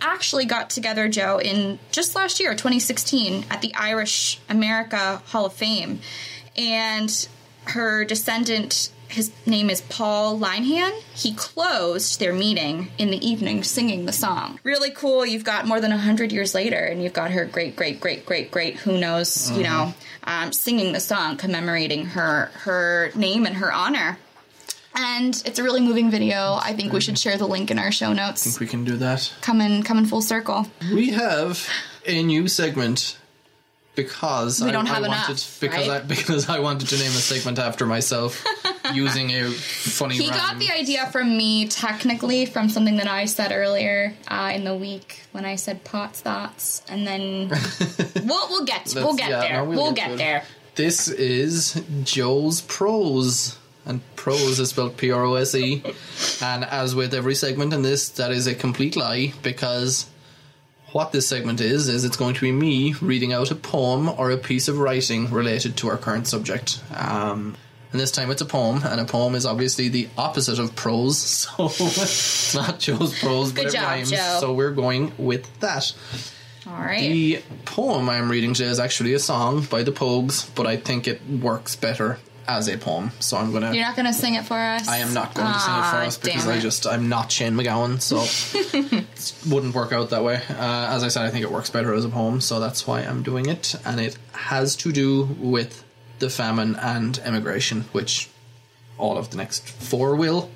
actually 0.00 0.44
got 0.44 0.70
together, 0.70 1.08
Joe, 1.08 1.38
in 1.38 1.78
just 1.90 2.14
last 2.14 2.40
year, 2.40 2.52
2016, 2.52 3.46
at 3.50 3.60
the 3.60 3.74
Irish 3.74 4.40
America 4.48 5.22
Hall 5.26 5.46
of 5.46 5.52
Fame, 5.52 6.00
and 6.56 7.28
her 7.64 8.04
descendant. 8.04 8.90
His 9.08 9.30
name 9.46 9.70
is 9.70 9.82
Paul 9.82 10.38
Linehan. 10.38 10.92
He 11.14 11.32
closed 11.32 12.18
their 12.18 12.32
meeting 12.32 12.88
in 12.98 13.12
the 13.12 13.24
evening 13.24 13.62
singing 13.62 14.04
the 14.04 14.12
song. 14.12 14.58
Really 14.64 14.90
cool. 14.90 15.24
You've 15.24 15.44
got 15.44 15.64
more 15.64 15.80
than 15.80 15.92
100 15.92 16.32
years 16.32 16.56
later, 16.56 16.84
and 16.84 17.00
you've 17.00 17.12
got 17.12 17.30
her 17.30 17.44
great, 17.44 17.76
great, 17.76 18.00
great, 18.00 18.26
great, 18.26 18.50
great, 18.50 18.76
who 18.78 18.98
knows, 18.98 19.50
you 19.52 19.62
know, 19.62 19.94
um, 20.24 20.52
singing 20.52 20.92
the 20.92 21.00
song 21.00 21.36
commemorating 21.36 22.06
her, 22.06 22.50
her 22.54 23.12
name 23.14 23.46
and 23.46 23.56
her 23.56 23.72
honor. 23.72 24.18
And 24.96 25.40
it's 25.44 25.58
a 25.58 25.62
really 25.62 25.82
moving 25.82 26.10
video. 26.10 26.58
I 26.60 26.72
think 26.72 26.92
we 26.92 27.00
should 27.00 27.18
share 27.18 27.36
the 27.36 27.46
link 27.46 27.70
in 27.70 27.78
our 27.78 27.92
show 27.92 28.12
notes. 28.12 28.46
I 28.46 28.50
think 28.50 28.60
we 28.60 28.66
can 28.66 28.84
do 28.84 28.96
that. 28.96 29.32
Come 29.42 29.60
in, 29.60 29.82
come 29.82 29.98
in 29.98 30.06
full 30.06 30.22
circle. 30.22 30.66
We 30.92 31.10
have 31.10 31.68
a 32.06 32.22
new 32.22 32.48
segment 32.48 33.18
because 33.96 34.60
We 34.60 34.68
I, 34.68 34.72
don't 34.72 34.86
I 34.86 34.94
have 34.94 35.02
wanted 35.02 35.16
enough, 35.16 35.60
because 35.60 35.88
right? 35.88 36.02
I 36.02 36.04
because 36.06 36.48
I 36.48 36.60
wanted 36.60 36.88
to 36.88 36.96
name 36.96 37.08
a 37.08 37.14
segment 37.14 37.58
after 37.58 37.86
myself 37.86 38.44
using 38.94 39.30
a 39.30 39.50
funny. 39.50 40.16
He 40.16 40.28
got 40.28 40.58
the 40.58 40.70
idea 40.70 41.06
from 41.06 41.36
me, 41.36 41.66
technically, 41.66 42.46
from 42.46 42.68
something 42.68 42.96
that 42.98 43.08
I 43.08 43.24
said 43.24 43.50
earlier 43.52 44.14
uh, 44.28 44.52
in 44.54 44.64
the 44.64 44.76
week 44.76 45.22
when 45.32 45.44
I 45.44 45.56
said 45.56 45.82
Pot's 45.82 46.20
thoughts, 46.20 46.82
and 46.88 47.06
then 47.06 47.48
we'll 48.24 48.48
we'll 48.50 48.64
get 48.64 48.92
we'll 48.94 49.16
get 49.16 49.30
yeah, 49.30 49.40
there. 49.40 49.52
no, 49.54 49.64
we'll, 49.64 49.82
we'll 49.82 49.92
get, 49.92 50.10
get 50.10 50.18
there. 50.18 50.44
This 50.76 51.08
is 51.08 51.82
Joe's 52.04 52.60
prose. 52.60 53.58
And 53.86 54.00
prose 54.16 54.58
is 54.58 54.70
spelled 54.70 54.96
P 54.96 55.12
R 55.12 55.24
O 55.24 55.34
S 55.34 55.54
E. 55.54 55.82
And 56.42 56.64
as 56.64 56.94
with 56.94 57.14
every 57.14 57.36
segment 57.36 57.72
in 57.72 57.82
this, 57.82 58.08
that 58.10 58.32
is 58.32 58.46
a 58.46 58.54
complete 58.54 58.96
lie 58.96 59.32
because 59.42 60.10
what 60.92 61.12
this 61.12 61.28
segment 61.28 61.60
is, 61.60 61.88
is 61.88 62.04
it's 62.04 62.16
going 62.16 62.34
to 62.34 62.40
be 62.40 62.52
me 62.52 62.94
reading 63.00 63.32
out 63.32 63.50
a 63.50 63.54
poem 63.54 64.08
or 64.08 64.30
a 64.30 64.36
piece 64.36 64.66
of 64.66 64.78
writing 64.78 65.30
related 65.30 65.76
to 65.76 65.88
our 65.88 65.96
current 65.96 66.26
subject. 66.26 66.82
Um, 66.94 67.56
and 67.92 68.00
this 68.00 68.10
time 68.10 68.30
it's 68.30 68.42
a 68.42 68.46
poem, 68.46 68.82
and 68.84 69.00
a 69.00 69.04
poem 69.04 69.34
is 69.34 69.46
obviously 69.46 69.88
the 69.88 70.08
opposite 70.18 70.58
of 70.58 70.74
prose, 70.74 71.18
so 71.18 71.66
it's 71.66 72.54
not 72.54 72.78
Joe's 72.78 73.18
prose, 73.18 73.52
but 73.52 73.62
Good 73.62 73.68
it 73.68 73.72
job, 73.74 73.84
rhymes. 73.84 74.10
Joe. 74.10 74.38
So 74.40 74.52
we're 74.54 74.72
going 74.72 75.12
with 75.18 75.60
that. 75.60 75.94
All 76.66 76.74
right. 76.74 77.00
The 77.00 77.42
poem 77.64 78.08
I'm 78.08 78.28
reading 78.30 78.54
today 78.54 78.70
is 78.70 78.80
actually 78.80 79.14
a 79.14 79.18
song 79.18 79.62
by 79.64 79.82
the 79.82 79.92
Pogues, 79.92 80.52
but 80.54 80.66
I 80.66 80.76
think 80.76 81.06
it 81.06 81.20
works 81.28 81.76
better 81.76 82.18
as 82.48 82.68
a 82.68 82.76
poem. 82.78 83.10
So 83.20 83.36
I'm 83.36 83.52
gonna. 83.52 83.72
You're 83.72 83.84
not 83.84 83.96
going 83.96 84.06
to 84.06 84.12
sing 84.12 84.34
it 84.34 84.44
for 84.44 84.54
us? 84.54 84.88
I 84.88 84.98
am 84.98 85.12
not 85.14 85.34
going 85.34 85.52
to 85.52 85.58
sing 85.58 85.74
it 85.74 85.90
for 85.90 85.96
us 85.96 86.18
because 86.18 86.44
damn 86.44 86.52
I 86.52 86.56
it. 86.56 86.60
just 86.60 86.86
I'm 86.86 87.08
not 87.08 87.30
Shane 87.30 87.54
MacGowan, 87.54 88.00
so 88.00 88.24
it 88.78 89.34
wouldn't 89.48 89.74
work 89.74 89.92
out 89.92 90.10
that 90.10 90.24
way. 90.24 90.36
Uh, 90.50 90.88
as 90.90 91.02
I 91.02 91.08
said, 91.08 91.26
I 91.26 91.30
think 91.30 91.44
it 91.44 91.50
works 91.50 91.70
better 91.70 91.94
as 91.94 92.04
a 92.04 92.08
poem, 92.08 92.40
so 92.40 92.60
that's 92.60 92.86
why 92.86 93.00
I'm 93.00 93.22
doing 93.22 93.46
it, 93.46 93.74
and 93.84 94.00
it 94.00 94.16
has 94.32 94.76
to 94.76 94.92
do 94.92 95.24
with 95.38 95.84
the 96.18 96.30
famine 96.30 96.76
and 96.76 97.18
emigration, 97.20 97.82
which 97.92 98.30
all 98.98 99.18
of 99.18 99.30
the 99.30 99.36
next 99.36 99.68
four 99.68 100.16
will. 100.16 100.50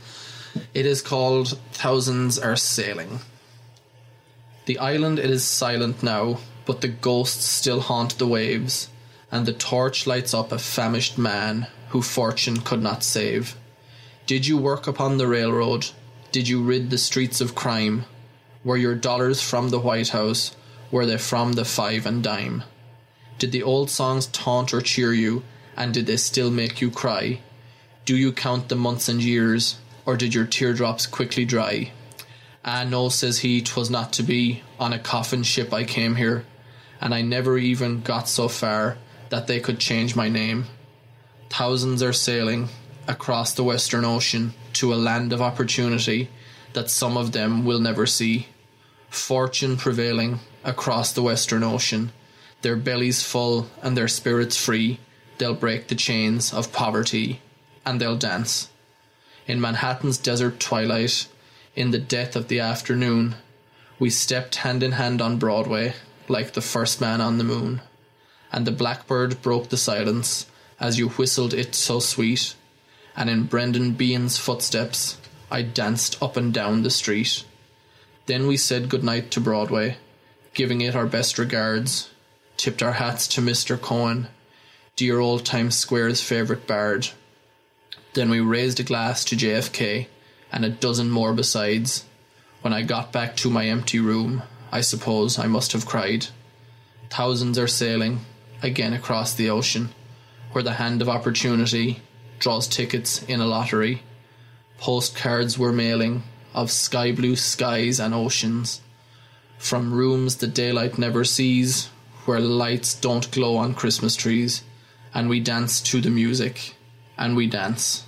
It 0.74 0.87
is 0.87 1.03
called 1.03 1.59
Thousands 1.72 2.38
Are 2.38 2.57
Sailing. 2.57 3.20
The 4.66 4.79
island 4.79 5.18
it 5.18 5.31
is 5.31 5.44
silent 5.44 6.03
now, 6.03 6.38
but 6.66 6.81
the 6.81 6.88
ghosts 6.88 7.44
still 7.44 7.81
haunt 7.81 8.18
the 8.18 8.26
waves, 8.26 8.88
and 9.31 9.46
the 9.46 9.53
torch 9.53 10.07
lights 10.07 10.35
up 10.35 10.53
a 10.53 10.59
famished 10.59 11.18
man 11.18 11.66
who 11.90 12.03
fortune 12.03 12.61
could 12.61 12.83
not 12.83 13.05
save. 13.05 13.57
Did 14.26 14.46
you 14.46 14.57
work 14.57 14.87
upon 14.87 15.18
the 15.18 15.29
railroad? 15.29 15.88
Did 16.33 16.48
you 16.48 16.62
rid 16.62 16.90
the 16.90 16.98
streets 16.98 17.40
of 17.40 17.55
crime? 17.55 18.05
Were 18.64 18.76
your 18.76 18.95
dollars 18.95 19.41
from 19.41 19.70
the 19.70 19.80
White 19.80 20.11
House 20.11 20.55
Were 20.91 21.07
they 21.07 21.18
from 21.18 21.53
the 21.53 21.64
five 21.64 22.05
and 22.05 22.22
dime? 22.22 22.64
Did 23.38 23.53
the 23.53 23.62
old 23.62 23.91
songs 23.91 24.26
taunt 24.26 24.74
or 24.74 24.80
cheer 24.80 25.12
you, 25.12 25.45
and 25.76 25.95
did 25.95 26.07
they 26.07 26.16
still 26.16 26.51
make 26.51 26.80
you 26.80 26.91
cry? 26.91 27.41
Do 28.05 28.16
you 28.16 28.32
count 28.32 28.68
the 28.68 28.76
months 28.76 29.09
and 29.09 29.22
years, 29.22 29.78
or 30.05 30.16
did 30.16 30.34
your 30.34 30.47
teardrops 30.47 31.07
quickly 31.07 31.45
dry? 31.45 31.93
Ah, 32.64 32.84
no, 32.84 33.09
says 33.09 33.38
he, 33.38 33.62
'twas 33.62 33.88
not 33.88 34.12
to 34.14 34.22
be. 34.22 34.62
On 34.78 34.93
a 34.93 34.99
coffin 34.99 35.43
ship 35.43 35.72
I 35.72 35.84
came 35.84 36.16
here, 36.16 36.45
and 37.01 37.14
I 37.14 37.22
never 37.22 37.57
even 37.57 38.03
got 38.03 38.28
so 38.28 38.49
far 38.49 38.99
that 39.30 39.47
they 39.47 39.61
could 39.61 39.78
change 39.78 40.14
my 40.14 40.28
name. 40.28 40.66
Thousands 41.51 42.01
are 42.01 42.12
sailing 42.12 42.68
across 43.09 43.53
the 43.53 43.64
Western 43.64 44.05
Ocean 44.05 44.55
to 44.74 44.94
a 44.94 44.94
land 44.94 45.32
of 45.32 45.42
opportunity 45.42 46.30
that 46.74 46.88
some 46.88 47.16
of 47.16 47.32
them 47.32 47.64
will 47.64 47.80
never 47.80 48.07
see. 48.07 48.46
Fortune 49.11 49.76
prevailing 49.76 50.38
across 50.62 51.12
the 51.12 51.22
Western 51.22 51.64
Ocean, 51.64 52.12
their 52.62 52.76
bellies 52.76 53.24
full 53.24 53.68
and 53.82 53.96
their 53.96 54.07
spirits 54.07 54.57
free, 54.57 55.01
they'll 55.38 55.55
break 55.55 55.88
the 55.88 55.96
chains 55.96 56.55
of 56.55 56.72
poverty 56.72 57.40
and 57.84 58.01
they'll 58.01 58.16
dance. 58.16 58.70
In 59.48 59.61
Manhattan's 59.61 60.18
desert 60.18 60.61
twilight, 60.61 61.26
in 61.74 61.90
the 61.90 61.98
death 61.98 62.36
of 62.36 62.46
the 62.46 62.61
afternoon, 62.61 63.34
we 63.98 64.09
stepped 64.09 64.57
hand 64.57 64.84
in 64.84 64.92
hand 64.92 65.20
on 65.20 65.38
Broadway 65.38 65.94
like 66.28 66.53
the 66.53 66.62
first 66.62 67.01
man 67.01 67.20
on 67.20 67.38
the 67.38 67.44
moon. 67.44 67.82
And 68.53 68.66
the 68.66 68.72
blackbird 68.72 69.42
broke 69.42 69.68
the 69.68 69.76
silence 69.76 70.46
as 70.81 70.99
you 70.99 71.11
whistled 71.11 71.55
it 71.55 71.74
so 71.74 72.01
sweet. 72.01 72.55
And 73.14 73.28
in 73.28 73.45
Brendan 73.45 73.93
Behan's 73.93 74.39
footsteps, 74.39 75.18
I 75.51 75.62
danced 75.62 76.20
up 76.22 76.37
and 76.37 76.53
down 76.55 76.83
the 76.83 76.91
street. 76.91 77.45
Then 78.26 78.47
we 78.47 78.57
said 78.57 78.89
goodnight 78.89 79.31
to 79.33 79.41
Broadway, 79.41 79.99
giving 80.55 80.81
it 80.81 80.97
our 80.97 81.07
best 81.07 81.39
regards, 81.39 82.11
tipped 82.57 82.83
our 82.83 82.93
hats 82.93 83.26
to 83.28 83.41
Mr. 83.41 83.81
Cohan, 83.81 84.28
dear 84.97 85.18
old 85.18 85.45
Times 85.45 85.76
Square's 85.76 86.20
favourite 86.20 86.66
bard. 86.66 87.09
Then 88.14 88.31
we 88.31 88.41
raised 88.41 88.81
a 88.81 88.85
glass 88.85 89.24
to 89.26 89.37
JFK 89.37 90.07
and 90.53 90.64
a 90.64 90.70
dozen 90.70 91.11
more 91.11 91.33
besides. 91.33 92.05
When 92.61 92.72
I 92.72 92.83
got 92.83 93.12
back 93.12 93.37
to 93.37 93.51
my 93.51 93.66
empty 93.66 93.99
room, 93.99 94.43
I 94.72 94.81
suppose 94.83 95.39
I 95.39 95.47
must 95.47 95.72
have 95.72 95.87
cried. 95.87 96.26
Thousands 97.09 97.59
are 97.59 97.66
sailing 97.66 98.20
again 98.62 98.93
across 98.93 99.35
the 99.35 99.51
ocean, 99.51 99.91
where 100.53 100.64
the 100.64 100.72
hand 100.72 101.03
of 101.03 101.09
opportunity 101.09 102.01
draws 102.38 102.66
tickets 102.66 103.22
in 103.24 103.40
a 103.40 103.46
lottery. 103.46 104.03
Postcards 104.78 105.59
were 105.59 105.72
mailing 105.72 106.22
of 106.55 106.70
sky 106.70 107.12
blue 107.12 107.36
skies 107.36 108.01
and 108.01 108.14
oceans, 108.14 108.80
from 109.59 109.92
rooms 109.92 110.36
the 110.36 110.46
daylight 110.46 110.98
never 110.98 111.24
sees, 111.24 111.88
where 112.24 112.40
lights 112.40 112.94
don't 112.94 113.30
glow 113.30 113.57
on 113.57 113.74
Christmas 113.74 114.16
trees, 114.16 114.62
and 115.14 115.28
we 115.28 115.40
dance 115.40 115.80
to 115.80 116.01
the 116.01 116.11
music, 116.11 116.74
and 117.16 117.36
we 117.36 117.46
dance. 117.46 118.05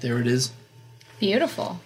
There 0.00 0.18
it 0.18 0.26
is. 0.26 0.52
Beautiful. 1.20 1.80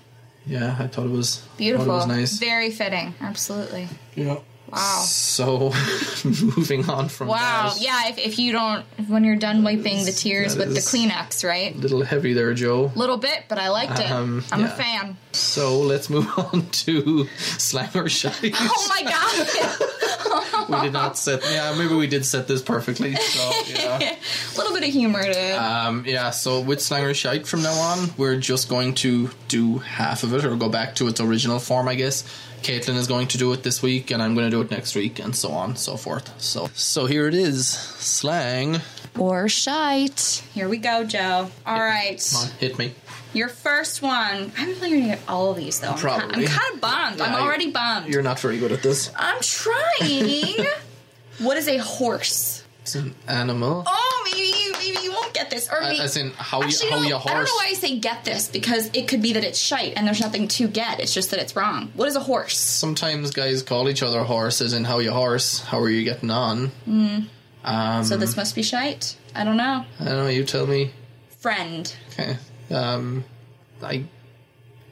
Yeah, 0.47 0.77
I 0.79 0.87
thought 0.87 1.07
it 1.07 1.11
was 1.11 1.47
Beautiful. 1.57 1.87
It 1.87 1.95
was 1.95 2.07
nice. 2.07 2.39
Very 2.39 2.71
fitting. 2.71 3.15
Absolutely. 3.21 3.89
Yeah. 4.15 4.39
Wow. 4.73 5.03
So, 5.07 5.73
moving 6.25 6.89
on 6.89 7.09
from 7.11 7.29
Wow. 7.29 7.71
that. 7.75 7.81
Yeah, 7.83 8.09
if, 8.09 8.19
if 8.19 8.39
you 8.39 8.53
don't, 8.53 8.85
when 9.09 9.23
you're 9.23 9.37
done 9.37 9.63
wiping 9.63 10.05
the 10.07 10.13
tears 10.13 10.57
with 10.57 10.71
the 10.75 10.81
Kleenex, 10.81 11.47
right? 11.47 11.75
A 11.75 11.79
little 11.79 12.03
heavy 12.03 12.33
there, 12.33 12.55
Joe. 12.55 12.91
Little 12.97 13.19
bit, 13.19 13.45
but 13.49 13.59
I 13.59 13.69
liked 13.69 13.99
it. 14.01 14.11
Um, 14.11 14.43
I'm 14.51 14.61
yeah. 14.61 14.67
a 14.67 14.71
fan. 14.71 15.17
So 15.33 15.81
let's 15.81 16.09
move 16.09 16.27
on 16.39 16.67
to 16.71 17.27
slang 17.59 17.91
or 17.95 18.09
shite. 18.09 18.55
Oh 18.75 18.87
my 18.89 19.03
god. 19.03 20.69
we 20.81 20.81
did 20.87 20.93
not 20.93 21.19
set. 21.19 21.43
Yeah, 21.45 21.75
maybe 21.77 21.95
we 21.95 22.07
did 22.07 22.25
set 22.25 22.49
this 22.49 22.63
perfectly. 22.63 23.15
So 23.15 23.51
yeah. 23.67 23.99
A 23.99 24.57
little 24.57 24.73
bit 24.73 24.85
of 24.85 24.91
humor 24.93 25.23
to 25.23 25.31
it. 25.31 25.53
Um, 25.55 26.05
yeah, 26.07 26.31
so 26.31 26.61
with 26.61 26.81
slang 26.81 27.05
or 27.05 27.15
shite 27.15 27.47
from 27.47 27.63
now 27.63 27.75
on, 27.75 28.11
we're 28.17 28.37
just 28.39 28.69
going 28.69 28.95
to 28.97 29.31
do 29.49 29.79
half 29.79 30.23
of 30.23 30.33
it 30.35 30.45
or 30.45 30.57
go 30.57 30.69
back 30.69 30.95
to 30.97 31.09
its 31.09 31.21
original 31.21 31.59
form, 31.59 31.89
I 31.89 31.95
guess. 31.97 32.25
Caitlin 32.63 32.97
is 32.97 33.07
going 33.07 33.27
to 33.29 33.39
do 33.39 33.53
it 33.53 33.63
this 33.63 33.83
week, 33.83 34.11
and 34.11 34.23
I'm 34.23 34.35
going 34.35 34.47
to 34.47 34.51
do 34.51 34.61
it 34.61 34.71
next 34.71 34.95
week, 34.95 35.19
and 35.19 35.35
so 35.35 35.51
on, 35.51 35.71
and 35.71 35.79
so 35.79 35.97
forth. 35.97 36.41
So, 36.41 36.69
so 36.75 37.07
here 37.07 37.27
it 37.27 37.35
is, 37.35 37.67
slang. 37.69 38.81
or 39.19 39.49
shite. 39.49 40.43
Here 40.55 40.69
we 40.69 40.79
go, 40.79 41.05
Joe. 41.05 41.51
All 41.67 41.79
right. 41.81 42.25
Come 42.33 42.43
on, 42.45 42.51
hit 42.59 42.79
me. 42.79 42.95
Your 43.35 43.49
first 43.49 44.03
one. 44.03 44.53
I'm 44.59 44.69
really 44.69 44.91
gonna 44.91 45.07
get 45.17 45.21
all 45.27 45.51
of 45.53 45.57
these 45.57 45.81
though. 45.81 45.89
I'm 45.89 45.95
ki- 45.97 46.01
Probably. 46.03 46.47
I'm 46.47 46.53
kind 46.53 46.75
of 46.75 46.81
bummed. 46.83 47.21
I'm 47.23 47.35
already 47.43 47.71
bummed. 47.71 48.09
You're 48.13 48.23
not 48.23 48.39
very 48.39 48.59
good 48.59 48.73
at 48.73 48.83
this. 48.83 49.11
I'm 49.17 49.41
trying. 49.41 50.67
what 51.39 51.57
is 51.57 51.67
a 51.67 51.79
horse? 51.79 52.63
It's 52.83 52.95
an 52.95 53.15
animal. 53.29 53.85
Oh, 53.87 54.31
maybe 54.31 54.53
maybe 54.93 55.03
you 55.03 55.13
won't 55.13 55.32
get 55.43 55.51
this. 55.51 55.69
Or 55.71 55.83
As 55.83 56.17
in 56.17 56.31
how 56.33 56.63
you 56.63 56.77
how 56.91 56.97
no, 57.01 57.03
you 57.09 57.17
I 57.17 57.19
don't 57.19 57.45
know 57.45 57.55
why 57.57 57.69
I 57.71 57.75
say 57.75 57.99
get 57.99 58.25
this 58.25 58.49
because 58.49 58.91
it 58.95 59.09
could 59.09 59.23
be 59.23 59.33
that 59.35 59.45
it's 59.45 59.59
shite 59.59 59.95
and 59.97 60.07
there's 60.07 60.21
nothing 60.21 60.49
to 60.49 60.69
get. 60.69 61.01
It's 61.01 61.13
just 61.15 61.31
that 61.31 61.41
it's 61.41 61.55
wrong. 61.57 61.91
What 61.95 62.09
is 62.09 62.17
a 62.17 62.21
horse? 62.21 62.57
Sometimes 62.59 63.31
guys 63.31 63.63
call 63.63 63.89
each 63.89 64.03
other 64.03 64.23
horses 64.25 64.73
and 64.73 64.87
how 64.87 64.99
you 65.01 65.13
horse. 65.13 65.61
How 65.61 65.79
are 65.81 65.89
you 65.91 66.05
getting 66.05 66.31
on? 66.31 66.71
Um, 67.65 68.05
So 68.05 68.17
this 68.17 68.37
must 68.37 68.55
be 68.55 68.63
shite. 68.63 69.17
I 69.35 69.45
don't 69.45 69.57
know. 69.57 69.85
I 70.01 70.05
don't 70.05 70.17
know. 70.19 70.27
You 70.29 70.45
tell 70.45 70.67
me. 70.67 70.91
Friend. 71.39 71.95
Okay. 72.13 72.37
Um, 72.71 73.25
I 73.83 74.05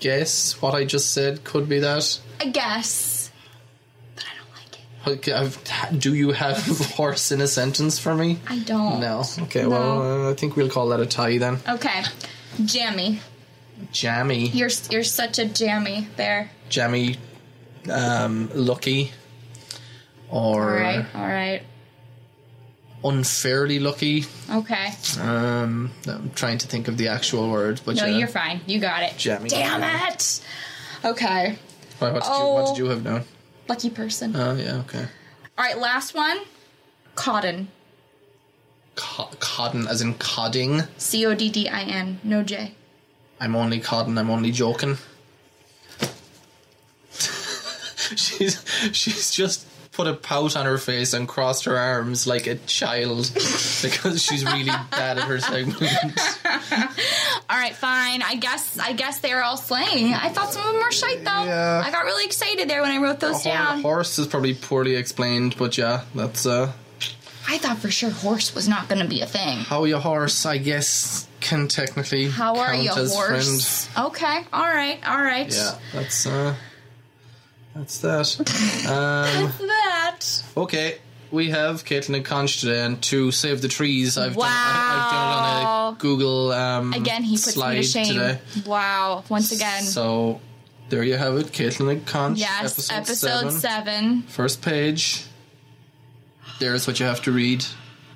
guess 0.01 0.61
what 0.62 0.74
I 0.74 0.84
just 0.84 1.12
said 1.12 1.44
could 1.44 1.68
be 1.68 1.80
that. 1.80 2.18
I 2.40 2.46
guess. 2.46 3.30
But 4.14 4.24
I 4.24 4.36
don't 4.38 4.51
like 4.57 4.72
it. 4.74 4.80
Okay, 4.80 4.89
I've- 4.89 4.89
Do 5.98 6.14
you 6.14 6.32
have 6.32 6.59
horse 6.96 7.32
in 7.32 7.40
a 7.40 7.46
sentence 7.46 7.98
for 7.98 8.14
me? 8.14 8.38
I 8.48 8.59
don't. 8.59 9.01
No. 9.01 9.24
Okay. 9.40 9.62
No. 9.62 9.70
Well, 9.70 10.26
uh, 10.26 10.30
I 10.30 10.34
think 10.34 10.57
we'll 10.57 10.68
call 10.68 10.88
that 10.90 11.01
a 11.01 11.07
tie 11.07 11.38
then. 11.38 11.59
Okay. 11.68 12.03
Jammy. 12.64 13.20
Jammy, 13.92 14.48
You're 14.48 14.68
you're 14.90 15.03
such 15.03 15.38
a 15.38 15.46
jammy 15.46 16.07
there. 16.16 16.51
jammy, 16.68 17.16
um, 17.90 18.51
lucky, 18.55 19.11
or 20.28 20.68
All 20.68 20.82
right. 20.82 21.07
All 21.14 21.26
right. 21.26 21.62
unfairly 23.03 23.78
lucky. 23.78 24.26
Okay. 24.51 24.88
Um, 25.18 25.90
I'm 26.07 26.30
trying 26.34 26.59
to 26.59 26.66
think 26.66 26.88
of 26.88 26.98
the 26.98 27.09
actual 27.09 27.51
word, 27.51 27.80
but 27.86 27.96
No, 27.96 28.05
yeah. 28.05 28.18
you're 28.18 28.28
fine. 28.28 28.61
You 28.66 28.80
got 28.80 29.03
it. 29.03 29.14
Jammy. 29.16 29.48
Damn 29.48 29.82
it. 30.12 30.40
Okay. 31.03 31.59
Why, 32.01 32.12
what, 32.12 32.22
did 32.22 32.28
you, 32.28 32.32
what 32.32 32.64
Oh. 32.64 32.74
did 32.74 32.78
you 32.78 32.86
have 32.90 33.03
known? 33.03 33.24
Lucky 33.71 33.89
person. 33.89 34.35
Oh 34.35 34.55
yeah, 34.57 34.79
okay. 34.79 35.07
All 35.57 35.64
right. 35.64 35.79
Last 35.79 36.12
one. 36.12 36.41
Cotton. 37.14 37.68
Co- 38.97 39.31
codden, 39.39 39.87
as 39.87 40.01
in 40.03 40.14
codding. 40.14 40.83
C 40.99 41.25
O 41.25 41.37
D 41.37 41.51
D 41.51 41.68
I 41.68 41.83
N. 41.83 42.18
No 42.25 42.43
J. 42.43 42.75
I'm 43.39 43.55
only 43.55 43.79
cotton, 43.79 44.18
I'm 44.18 44.29
only 44.29 44.51
joking. 44.51 44.99
she's 48.16 48.61
she's 48.93 49.31
just 49.31 49.68
put 49.93 50.09
a 50.09 50.14
pout 50.14 50.57
on 50.57 50.66
her 50.66 50.79
face 50.79 51.12
and 51.12 51.29
crossed 51.29 51.64
her 51.66 51.77
arms 51.77 52.27
like 52.27 52.49
a 52.49 52.57
child 52.57 53.31
because 53.83 54.21
she's 54.21 54.45
really 54.45 54.64
bad 54.91 55.16
at 55.16 55.29
her 55.29 55.39
segment. 55.39 55.79
All 57.51 57.57
right, 57.57 57.74
fine. 57.74 58.22
I 58.22 58.36
guess 58.36 58.78
I 58.78 58.92
guess 58.92 59.18
they're 59.18 59.42
all 59.42 59.57
slang. 59.57 60.14
I 60.14 60.28
thought 60.28 60.53
some 60.53 60.64
of 60.64 60.72
them 60.72 60.82
were 60.82 60.92
shite 60.92 61.24
though. 61.24 61.44
Yeah. 61.44 61.82
I 61.84 61.90
got 61.90 62.05
really 62.05 62.24
excited 62.24 62.70
there 62.70 62.80
when 62.80 62.92
I 62.92 62.98
wrote 62.98 63.18
those 63.18 63.42
Hor- 63.42 63.53
down. 63.53 63.82
horse 63.82 64.18
is 64.20 64.28
probably 64.28 64.55
poorly 64.55 64.94
explained, 64.94 65.57
but 65.59 65.76
yeah, 65.76 66.05
that's 66.14 66.46
uh 66.46 66.70
I 67.48 67.59
thought 67.59 67.78
for 67.78 67.90
sure 67.90 68.11
horse 68.11 68.55
was 68.55 68.68
not 68.68 68.88
going 68.88 69.01
to 69.03 69.09
be 69.09 69.22
a 69.22 69.26
thing. 69.26 69.59
how 69.59 69.82
your 69.82 69.98
horse, 69.98 70.46
I 70.46 70.59
guess, 70.59 71.26
can 71.40 71.66
technically 71.66 72.28
How 72.30 72.57
are 72.59 72.66
count 72.72 72.84
you, 72.84 72.90
as 72.92 73.12
horse? 73.12 73.88
Okay. 73.98 74.44
All 74.53 74.62
right. 74.62 75.01
All 75.05 75.20
right. 75.20 75.53
Yeah, 75.53 75.72
that's 75.92 76.26
uh 76.26 76.55
that's 77.74 77.98
that. 77.98 78.38
um 78.88 79.66
That. 79.66 80.20
Okay, 80.57 80.98
we 81.31 81.51
have 81.51 81.85
Caitlin 81.85 82.16
and 82.16 82.24
Conch 82.24 82.61
today, 82.61 82.83
and 82.85 83.01
to 83.05 83.31
save 83.31 83.61
the 83.62 83.68
trees, 83.68 84.18
I've 84.18 84.35
done, 84.35 84.43
I, 84.45 84.49
I've 85.07 85.12
done 85.12 85.62
it 85.62 85.66
on 85.66 85.95
a 85.95 85.97
Google 85.99 86.53
um, 86.53 86.93
Again, 86.93 87.22
he 87.22 87.37
puts 87.37 87.55
slide 87.55 87.74
me 87.76 87.83
to 87.83 87.89
shame. 87.89 88.07
today. 88.14 88.39
Wow. 88.66 89.24
Once 89.28 89.53
again. 89.53 89.83
So 89.83 90.41
there 90.89 91.03
you 91.03 91.16
have 91.16 91.37
it, 91.37 91.47
Caitlin 91.47 91.91
and 91.93 92.07
Conch. 92.07 92.39
yes. 92.39 92.91
episode, 92.91 92.95
Episode, 92.95 93.51
seven. 93.51 93.51
seven. 93.51 94.22
First 94.22 94.62
page. 94.62 95.24
There's 96.59 96.87
what 96.87 97.01
you 97.01 97.07
have 97.07 97.22
to 97.22 97.33
read. 97.33 97.64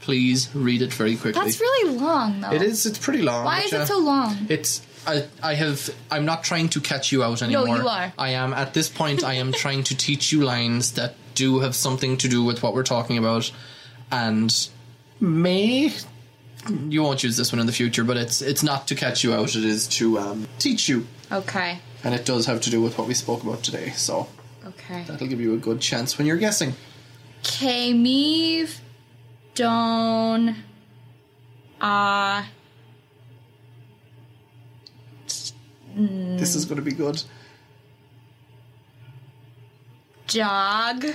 Please 0.00 0.54
read 0.54 0.82
it 0.82 0.92
very 0.92 1.16
quickly. 1.16 1.40
That's 1.42 1.58
really 1.60 1.96
long 1.96 2.42
though. 2.42 2.52
it 2.52 2.60
is. 2.60 2.84
It's 2.84 2.98
pretty 2.98 3.22
long. 3.22 3.44
Why 3.46 3.60
is 3.60 3.72
it 3.72 3.86
so 3.86 3.98
long? 4.00 4.36
It's 4.50 4.82
I, 5.06 5.26
I 5.42 5.54
have 5.54 5.88
I'm 6.10 6.26
not 6.26 6.44
trying 6.44 6.68
to 6.70 6.80
catch 6.80 7.10
you 7.10 7.22
out 7.22 7.40
anymore. 7.42 7.66
No, 7.66 7.76
you 7.76 7.88
are. 7.88 8.12
I 8.18 8.30
am 8.30 8.52
at 8.52 8.74
this 8.74 8.90
point 8.90 9.24
I 9.24 9.34
am 9.34 9.52
trying 9.52 9.82
to 9.84 9.96
teach 9.96 10.30
you 10.30 10.42
lines 10.44 10.92
that 10.92 11.14
do 11.34 11.60
have 11.60 11.74
something 11.74 12.16
to 12.18 12.28
do 12.28 12.42
with 12.42 12.62
what 12.62 12.74
we're 12.74 12.82
talking 12.82 13.18
about 13.18 13.50
and 14.10 14.68
may 15.20 15.92
you 16.88 17.02
won't 17.02 17.22
use 17.22 17.36
this 17.36 17.52
one 17.52 17.60
in 17.60 17.66
the 17.66 17.72
future, 17.72 18.04
but 18.04 18.16
it's 18.16 18.40
it's 18.40 18.62
not 18.62 18.88
to 18.88 18.94
catch 18.94 19.22
you 19.22 19.34
out, 19.34 19.54
it 19.54 19.64
is 19.64 19.86
to 19.88 20.18
um, 20.18 20.48
teach 20.58 20.88
you. 20.88 21.06
Okay. 21.30 21.78
And 22.02 22.14
it 22.14 22.24
does 22.24 22.46
have 22.46 22.60
to 22.62 22.70
do 22.70 22.80
with 22.80 22.96
what 22.96 23.06
we 23.06 23.14
spoke 23.14 23.42
about 23.42 23.62
today. 23.62 23.90
So 23.90 24.28
Okay. 24.66 25.04
That'll 25.06 25.26
give 25.26 25.40
you 25.40 25.54
a 25.54 25.58
good 25.58 25.80
chance 25.80 26.16
when 26.16 26.26
you're 26.26 26.36
guessing. 26.36 26.74
Céimh 27.42 28.78
don 29.54 30.56
a 31.80 32.44
This 35.96 36.54
is 36.54 36.64
going 36.64 36.76
to 36.76 36.82
be 36.82 36.92
good. 36.92 37.22
Dog 40.28 41.06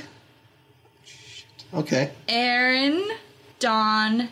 Okay. 1.73 2.11
Aaron 2.27 3.03
Don 3.59 4.29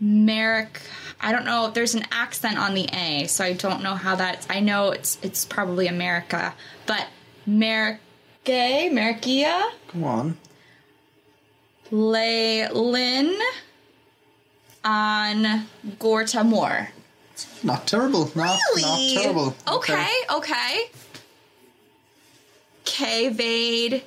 Merrick. 0.00 0.80
I 1.20 1.30
don't 1.32 1.44
know. 1.44 1.70
There's 1.70 1.94
an 1.94 2.04
accent 2.10 2.58
on 2.58 2.74
the 2.74 2.88
A, 2.92 3.26
so 3.26 3.44
I 3.44 3.52
don't 3.52 3.82
know 3.82 3.94
how 3.94 4.16
that's. 4.16 4.46
I 4.50 4.60
know 4.60 4.90
it's 4.90 5.18
it's 5.22 5.44
probably 5.44 5.86
America, 5.86 6.54
but 6.86 7.06
Merrick, 7.46 7.98
Merrikia, 8.44 9.70
Come 9.88 10.04
on. 10.04 10.36
Leylin 11.92 13.36
on 14.84 15.66
Gorta 15.98 16.44
Moore. 16.44 16.88
Not 17.62 17.86
terrible. 17.86 18.30
Not, 18.34 18.58
Really? 18.76 18.82
not 18.82 19.22
terrible. 19.22 19.54
Okay, 19.68 20.10
okay. 20.30 20.90
K-Vade, 22.88 24.02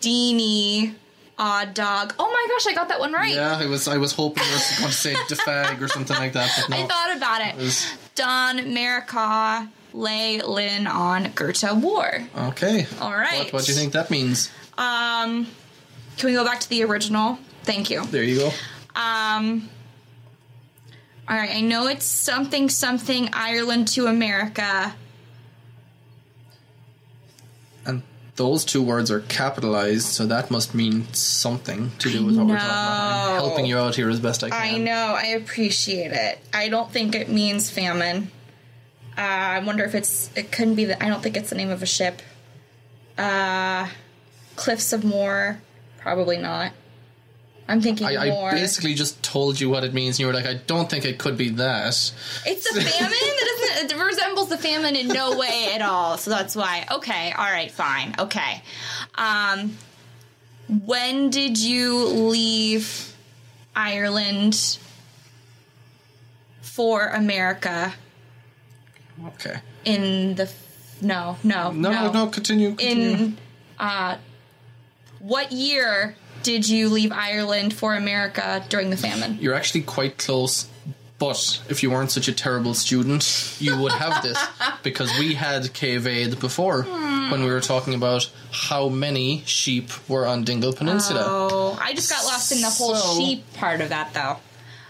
Deanie, 0.00 0.94
Odd 1.38 1.74
Dog. 1.74 2.14
Oh 2.18 2.30
my 2.30 2.46
gosh, 2.48 2.66
I 2.66 2.74
got 2.74 2.88
that 2.88 2.98
one 2.98 3.12
right. 3.12 3.34
Yeah, 3.34 3.56
I 3.58 3.66
was 3.66 3.86
I 3.88 3.98
was 3.98 4.12
hoping 4.12 4.42
you 4.44 4.50
were 4.50 4.78
going 4.80 4.90
to 4.90 4.96
say 4.96 5.14
defag 5.28 5.80
or 5.80 5.88
something 5.88 6.16
like 6.16 6.32
that, 6.32 6.50
but 6.60 6.70
no. 6.70 6.82
I 6.82 6.86
thought 6.86 7.16
about 7.16 7.40
it. 7.42 7.56
was- 7.56 7.86
Don 8.14 8.58
Marika 8.58 9.68
Lay 9.94 10.40
Lin 10.42 10.86
on 10.86 11.30
Goethe 11.34 11.72
War. 11.82 12.22
Okay. 12.36 12.86
All 13.00 13.12
right. 13.12 13.44
What, 13.44 13.52
what 13.54 13.64
do 13.64 13.72
you 13.72 13.78
think 13.78 13.92
that 13.94 14.10
means? 14.10 14.50
Um, 14.78 15.46
can 16.16 16.26
we 16.28 16.32
go 16.34 16.44
back 16.44 16.60
to 16.60 16.68
the 16.68 16.82
original? 16.84 17.38
Thank 17.62 17.90
you. 17.90 18.04
There 18.06 18.22
you 18.22 18.36
go. 18.38 18.46
Um, 18.94 19.68
all 21.28 21.36
right. 21.36 21.50
I 21.54 21.60
know 21.60 21.86
it's 21.86 22.04
something 22.04 22.68
something 22.68 23.28
Ireland 23.32 23.88
to 23.88 24.06
America. 24.06 24.94
And 27.86 28.02
those 28.36 28.64
two 28.64 28.82
words 28.82 29.10
are 29.10 29.20
capitalized, 29.20 30.06
so 30.06 30.26
that 30.26 30.50
must 30.50 30.74
mean 30.74 31.12
something 31.12 31.92
to 31.98 32.10
do 32.10 32.24
with 32.24 32.36
what 32.36 32.46
we're 32.46 32.56
talking 32.56 32.70
about. 32.70 33.32
I'm 33.32 33.34
helping 33.36 33.66
you 33.66 33.78
out 33.78 33.94
here 33.94 34.08
as 34.08 34.20
best 34.20 34.42
I 34.42 34.50
can. 34.50 34.74
I 34.74 34.78
know. 34.78 35.14
I 35.16 35.26
appreciate 35.28 36.12
it. 36.12 36.38
I 36.52 36.68
don't 36.68 36.90
think 36.90 37.14
it 37.14 37.28
means 37.28 37.70
famine. 37.70 38.30
Uh, 39.16 39.20
I 39.20 39.58
wonder 39.58 39.84
if 39.84 39.94
it's. 39.94 40.30
It 40.34 40.50
couldn't 40.50 40.76
be. 40.76 40.86
The, 40.86 41.02
I 41.02 41.08
don't 41.08 41.22
think 41.22 41.36
it's 41.36 41.50
the 41.50 41.56
name 41.56 41.68
of 41.68 41.82
a 41.82 41.86
ship. 41.86 42.22
Uh, 43.18 43.88
Cliffs 44.56 44.92
of 44.94 45.04
Moher. 45.04 45.60
Probably 45.98 46.38
not. 46.38 46.72
I'm 47.68 47.80
thinking 47.80 48.06
I, 48.06 48.28
more. 48.30 48.50
I 48.50 48.54
basically 48.54 48.94
just 48.94 49.22
told 49.22 49.58
you 49.60 49.70
what 49.70 49.84
it 49.84 49.94
means, 49.94 50.16
and 50.16 50.20
you 50.20 50.26
were 50.26 50.32
like, 50.32 50.46
I 50.46 50.54
don't 50.54 50.90
think 50.90 51.04
it 51.04 51.18
could 51.18 51.36
be 51.36 51.48
that. 51.50 51.86
It's 51.88 52.72
the 52.74 52.80
famine 52.80 53.10
that 53.10 53.58
doesn't. 53.80 53.98
It 53.98 54.04
resembles 54.04 54.48
the 54.48 54.58
famine 54.58 54.96
in 54.96 55.08
no 55.08 55.38
way 55.38 55.70
at 55.74 55.80
all. 55.82 56.18
So 56.18 56.30
that's 56.30 56.54
why. 56.56 56.86
Okay. 56.90 57.32
All 57.32 57.44
right. 57.44 57.70
Fine. 57.70 58.14
Okay. 58.18 58.62
Um, 59.14 59.76
when 60.84 61.30
did 61.30 61.56
you 61.58 62.04
leave 62.06 63.14
Ireland 63.76 64.78
for 66.60 67.06
America? 67.08 67.92
Okay. 69.26 69.56
In 69.84 70.34
the 70.34 70.44
f- 70.44 70.98
no 71.02 71.36
no 71.42 71.70
No, 71.72 72.10
no, 72.12 72.26
continue. 72.28 72.74
continue. 72.74 73.10
in 73.10 73.38
uh, 73.78 74.16
what 75.18 75.52
year 75.52 76.16
did 76.42 76.68
you 76.68 76.88
leave 76.88 77.12
Ireland 77.12 77.74
for 77.74 77.94
America 77.94 78.64
during 78.68 78.90
the 78.90 78.96
famine? 78.96 79.38
You're 79.40 79.54
actually 79.54 79.82
quite 79.82 80.18
close, 80.18 80.66
but 81.18 81.60
if 81.68 81.82
you 81.82 81.90
weren't 81.90 82.10
such 82.10 82.28
a 82.28 82.32
terrible 82.32 82.74
student, 82.74 83.56
you 83.60 83.76
would 83.80 83.92
have 83.92 84.22
this 84.22 84.38
because 84.82 85.10
we 85.18 85.34
had 85.34 85.72
Cave 85.72 86.06
Aid 86.06 86.40
before 86.40 86.82
when 86.82 87.44
we 87.44 87.50
were 87.50 87.60
talking 87.60 87.94
about 87.94 88.30
how 88.50 88.88
many 88.88 89.42
sheep 89.46 89.90
were 90.08 90.26
on 90.26 90.44
Dingle 90.44 90.72
Peninsula. 90.72 91.22
Oh, 91.24 91.78
I 91.80 91.94
just 91.94 92.10
got 92.10 92.24
lost 92.24 92.52
in 92.52 92.60
the 92.60 92.70
whole 92.70 92.94
So- 92.96 93.18
sheep 93.18 93.44
part 93.54 93.80
of 93.80 93.88
that, 93.90 94.12
though. 94.14 94.38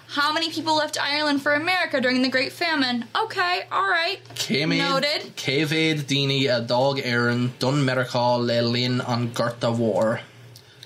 How 0.09 0.31
many 0.31 0.51
people 0.51 0.77
left 0.77 0.99
Ireland 1.03 1.41
for 1.43 1.55
America 1.55 1.99
during 1.99 2.21
the 2.21 2.29
Great 2.29 2.53
Famine? 2.53 3.07
Okay, 3.17 3.63
all 3.73 3.89
right. 3.89 4.21
Aid, 4.51 4.69
Noted. 4.69 5.35
Cave 5.37 5.73
Aid, 5.73 6.01
Dini, 6.01 6.55
a 6.55 6.61
dog 6.61 7.01
Aaron, 7.03 7.55
Dun 7.59 7.77
Mericá, 7.87 8.39
Lelin, 8.39 9.01
on 9.01 9.31
Gerta 9.31 9.75
War. 9.75 10.21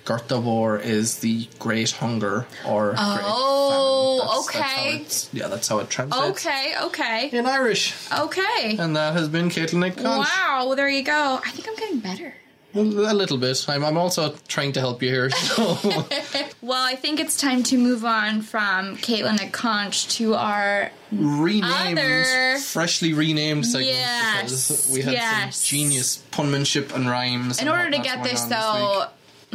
Gerta 0.06 0.40
War 0.42 0.78
is 0.78 1.18
the 1.18 1.48
Great 1.58 1.90
Hunger 1.90 2.46
or 2.66 2.94
Oh, 2.96 2.96
Great 2.96 2.96
Famine. 2.96 3.16
That's- 3.18 3.24
oh, 3.28 4.18
that's 4.22 4.54
how 4.54 4.60
okay. 4.80 4.94
it's- 5.00 5.28
yeah, 5.32 5.48
that's 5.48 5.68
how 5.68 5.78
it 5.80 5.90
translates. 5.90 6.46
Okay, 6.46 6.74
okay, 6.84 7.28
In 7.32 7.44
Irish. 7.46 7.94
okay. 8.16 8.76
And 8.78 8.96
that 8.96 9.12
has 9.14 9.28
been 9.28 9.50
Caitlin 9.50 9.80
Nick 9.80 9.96
Wow, 10.02 10.64
well, 10.66 10.76
there 10.76 10.88
you 10.88 11.02
go. 11.02 11.40
I 11.44 11.50
think 11.50 11.68
I'm 11.68 11.76
getting 11.76 11.98
better. 11.98 12.34
A 12.74 12.80
little 12.80 13.38
bit. 13.38 13.64
I'm, 13.70 13.82
I'm 13.82 13.96
also 13.96 14.34
trying 14.48 14.72
to 14.72 14.80
help 14.80 15.02
you 15.02 15.08
here. 15.08 15.30
So. 15.30 15.78
Well, 16.62 16.84
I 16.84 16.96
think 16.96 17.20
it's 17.20 17.36
time 17.36 17.62
to 17.64 17.78
move 17.78 18.04
on 18.04 18.42
from 18.42 18.96
Caitlin 18.96 19.40
and 19.40 19.52
Conch 19.52 20.08
to 20.16 20.34
our 20.34 20.90
renamed, 21.12 21.98
Other- 21.98 22.58
freshly 22.58 23.12
renamed 23.12 23.64
segment 23.66 23.90
Yes, 23.92 24.42
because 24.68 24.90
we 24.92 25.02
had 25.02 25.12
yes. 25.12 25.56
some 25.56 25.64
genius 25.66 26.16
punmanship 26.32 26.92
and 26.94 27.08
rhymes. 27.08 27.60
In 27.60 27.68
and 27.68 27.76
order 27.78 27.90
to 27.96 28.02
get 28.02 28.24
this, 28.24 28.42
though, 28.42 29.06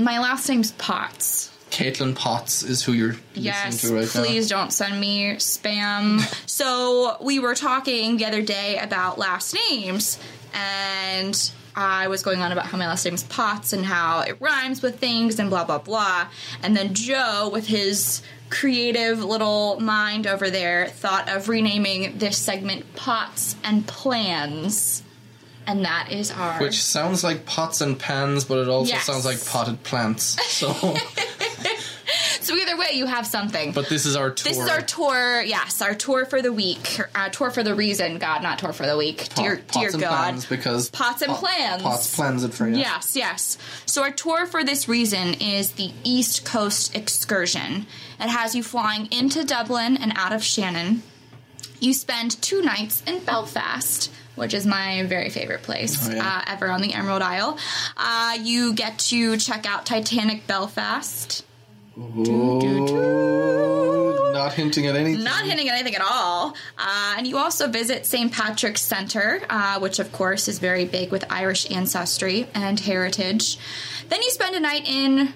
my 0.03 0.19
last 0.19 0.47
name's 0.49 0.71
Potts. 0.73 1.49
Caitlin 1.71 2.15
Potts 2.15 2.63
is 2.63 2.83
who 2.83 2.91
you're 2.91 3.15
Yes, 3.33 3.73
listening 3.83 3.91
to 3.93 3.99
right 4.01 4.15
now. 4.15 4.21
please 4.29 4.49
don't 4.49 4.73
send 4.73 4.99
me 4.99 5.35
spam. 5.35 6.19
so 6.49 7.17
we 7.21 7.39
were 7.39 7.55
talking 7.55 8.17
the 8.17 8.25
other 8.25 8.41
day 8.41 8.77
about 8.77 9.17
last 9.17 9.55
names, 9.69 10.19
and 10.53 11.51
I 11.73 12.09
was 12.09 12.23
going 12.23 12.41
on 12.41 12.51
about 12.51 12.65
how 12.65 12.77
my 12.77 12.87
last 12.87 13.05
name's 13.05 13.23
Potts 13.23 13.71
and 13.71 13.85
how 13.85 14.19
it 14.21 14.35
rhymes 14.41 14.81
with 14.81 14.99
things 14.99 15.39
and 15.39 15.49
blah 15.49 15.63
blah 15.63 15.77
blah. 15.77 16.27
And 16.61 16.75
then 16.75 16.93
Joe, 16.93 17.49
with 17.51 17.67
his 17.67 18.21
creative 18.49 19.23
little 19.23 19.79
mind 19.79 20.27
over 20.27 20.49
there, 20.49 20.87
thought 20.87 21.29
of 21.29 21.47
renaming 21.47 22.17
this 22.17 22.37
segment 22.37 22.95
Pots 22.95 23.55
and 23.63 23.87
Plans. 23.87 25.03
And 25.67 25.85
that 25.85 26.11
is 26.11 26.31
our. 26.31 26.59
Which 26.59 26.81
sounds 26.81 27.23
like 27.23 27.45
pots 27.45 27.81
and 27.81 27.97
pans, 27.97 28.45
but 28.45 28.57
it 28.57 28.67
also 28.67 28.89
Yes. 28.93 29.05
sounds 29.05 29.25
like 29.25 29.43
potted 29.45 29.83
plants. 29.83 30.37
So, 30.51 30.73
So 32.41 32.55
either 32.55 32.75
way, 32.75 32.87
you 32.93 33.05
have 33.05 33.27
something. 33.27 33.71
but 33.71 33.87
this 33.87 34.05
is 34.05 34.15
our 34.15 34.31
tour. 34.31 34.51
This 34.51 34.59
is 34.61 34.67
our 34.67 34.81
tour. 34.81 35.41
Yes, 35.43 35.81
our 35.81 35.93
tour 35.93 36.25
for 36.25 36.41
the 36.41 36.51
week. 36.51 36.99
Uh, 37.13 37.29
tour 37.29 37.51
for 37.51 37.61
the 37.63 37.75
reason. 37.75 38.17
God, 38.17 38.41
not 38.41 38.57
tour 38.59 38.73
for 38.73 38.85
the 38.85 38.97
week. 38.97 39.29
Pot- 39.29 39.35
dear, 39.35 39.57
pots 39.57 39.77
dear 39.77 39.89
and 39.91 40.01
God. 40.01 40.09
plans 40.17 40.45
because 40.47 40.89
Pots 40.89 41.21
and 41.21 41.31
pot- 41.31 41.39
plans. 41.39 41.81
Pots 41.83 42.15
plans 42.15 42.43
it 42.43 42.53
for 42.53 42.67
you. 42.67 42.77
Yes, 42.77 43.15
yes. 43.15 43.57
So 43.85 44.01
our 44.01 44.11
tour 44.11 44.47
for 44.47 44.63
this 44.63 44.89
reason 44.89 45.35
is 45.35 45.73
the 45.73 45.91
East 46.03 46.43
Coast 46.43 46.95
excursion. 46.95 47.85
It 48.19 48.27
has 48.29 48.55
you 48.55 48.63
flying 48.63 49.05
into 49.11 49.45
Dublin 49.45 49.95
and 49.95 50.11
out 50.15 50.33
of 50.33 50.43
Shannon. 50.43 51.03
You 51.79 51.93
spend 51.93 52.41
two 52.41 52.61
nights 52.61 53.03
in 53.05 53.19
Belfast, 53.23 54.11
which 54.41 54.53
is 54.53 54.65
my 54.65 55.03
very 55.03 55.29
favorite 55.29 55.61
place 55.61 56.09
Oh, 56.09 56.13
yeah. 56.13 56.27
uh, 56.27 56.41
ever 56.51 56.69
on 56.69 56.81
the 56.81 56.93
Emerald 56.93 57.21
Isle. 57.21 57.57
Uh, 57.95 58.37
you 58.41 58.73
get 58.73 58.97
to 59.11 59.37
check 59.37 59.65
out 59.65 59.85
Titanic 59.85 60.47
Belfast. 60.47 61.45
Not 64.33 64.53
hinting 64.53 64.87
at 64.87 64.95
anything. 64.95 65.23
Not 65.23 65.45
hinting 65.45 65.67
at 65.69 65.75
anything 65.75 65.95
at 65.95 66.01
all. 66.01 66.55
Uh, 66.77 67.15
and 67.17 67.27
you 67.27 67.37
also 67.37 67.67
visit 67.67 68.05
St. 68.05 68.31
Patrick's 68.31 68.81
Center, 68.81 69.41
uh, 69.49 69.79
which 69.79 69.99
of 69.99 70.11
course 70.11 70.47
is 70.47 70.57
very 70.59 70.85
big 70.85 71.11
with 71.11 71.23
Irish 71.29 71.69
ancestry 71.69 72.47
and 72.55 72.79
heritage. 72.79 73.57
Then 74.09 74.21
you 74.21 74.31
spend 74.31 74.55
a 74.55 74.59
night 74.59 74.87
in 74.87 75.33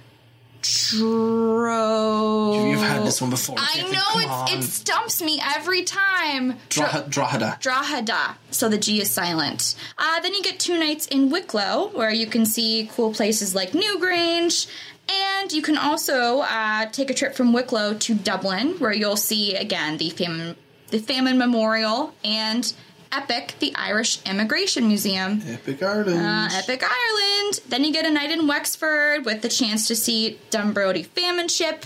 Dro. 0.92 2.70
You've 2.70 2.80
had 2.80 3.04
this 3.06 3.22
one 3.22 3.30
before. 3.30 3.56
I 3.58 3.82
know 3.92 4.48
it's, 4.50 4.54
it 4.54 4.64
stumps 4.72 5.22
me 5.22 5.42
every 5.56 5.84
time. 5.84 6.58
Drogheda. 6.70 7.10
Drogheda. 7.10 7.58
Drogheda. 7.60 8.38
So 8.52 8.70
the 8.70 8.78
G 8.78 9.02
is 9.02 9.10
silent. 9.12 9.76
Uh, 9.98 10.20
then 10.22 10.34
you 10.34 10.44
get 10.44 10.60
two 10.60 10.78
nights 10.78 11.06
in 11.08 11.30
Wicklow, 11.30 11.90
where 11.94 12.12
you 12.12 12.28
can 12.28 12.46
see 12.46 12.90
cool 12.96 13.14
places 13.14 13.54
like 13.56 13.72
Newgrange. 13.72 14.68
And 15.08 15.52
you 15.52 15.62
can 15.62 15.78
also 15.78 16.40
uh, 16.42 16.88
take 16.88 17.10
a 17.10 17.14
trip 17.14 17.36
from 17.36 17.54
Wicklow 17.54 17.94
to 17.96 18.16
Dublin, 18.16 18.80
where 18.80 18.94
you'll 18.94 19.18
see 19.18 19.56
again 19.56 19.98
the 19.98 20.10
famine, 20.10 20.56
the 20.90 21.00
famine 21.00 21.38
memorial 21.38 22.14
and 22.24 22.74
Epic, 23.12 23.56
the 23.60 23.74
Irish 23.76 24.22
Immigration 24.24 24.88
Museum. 24.88 25.42
Epic 25.48 25.82
Ireland. 25.82 26.20
Uh, 26.20 26.50
Epic 26.52 26.84
Ireland. 26.84 27.62
Then 27.68 27.84
you 27.84 27.94
get 27.94 28.06
a 28.06 28.12
night 28.12 28.32
in 28.32 28.48
Wexford 28.48 29.26
with 29.26 29.42
the 29.42 29.50
chance 29.50 29.88
to 29.88 29.96
see 29.96 30.40
Dunbrody 30.52 31.06
Famine 31.06 31.48
Ship. 31.48 31.86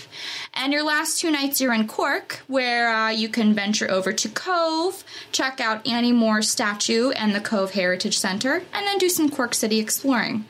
And 0.54 0.74
your 0.74 0.84
last 0.84 1.20
two 1.20 1.32
nights 1.32 1.62
you're 1.62 1.74
in 1.74 1.88
Cork, 1.88 2.42
where 2.48 2.90
uh, 2.94 3.10
you 3.10 3.30
can 3.30 3.54
venture 3.54 3.90
over 3.90 4.12
to 4.14 4.30
Cobh, 4.30 5.04
check 5.32 5.60
out 5.60 5.88
Annie 5.88 6.12
Moore's 6.12 6.50
statue 6.50 7.12
and 7.12 7.36
the 7.36 7.42
Cobh 7.42 7.72
Heritage 7.72 8.18
Center, 8.18 8.64
and 8.74 8.86
then 8.86 8.98
do 8.98 9.10
some 9.10 9.30
Cork 9.30 9.54
City 9.54 9.80
exploring. 9.80 10.46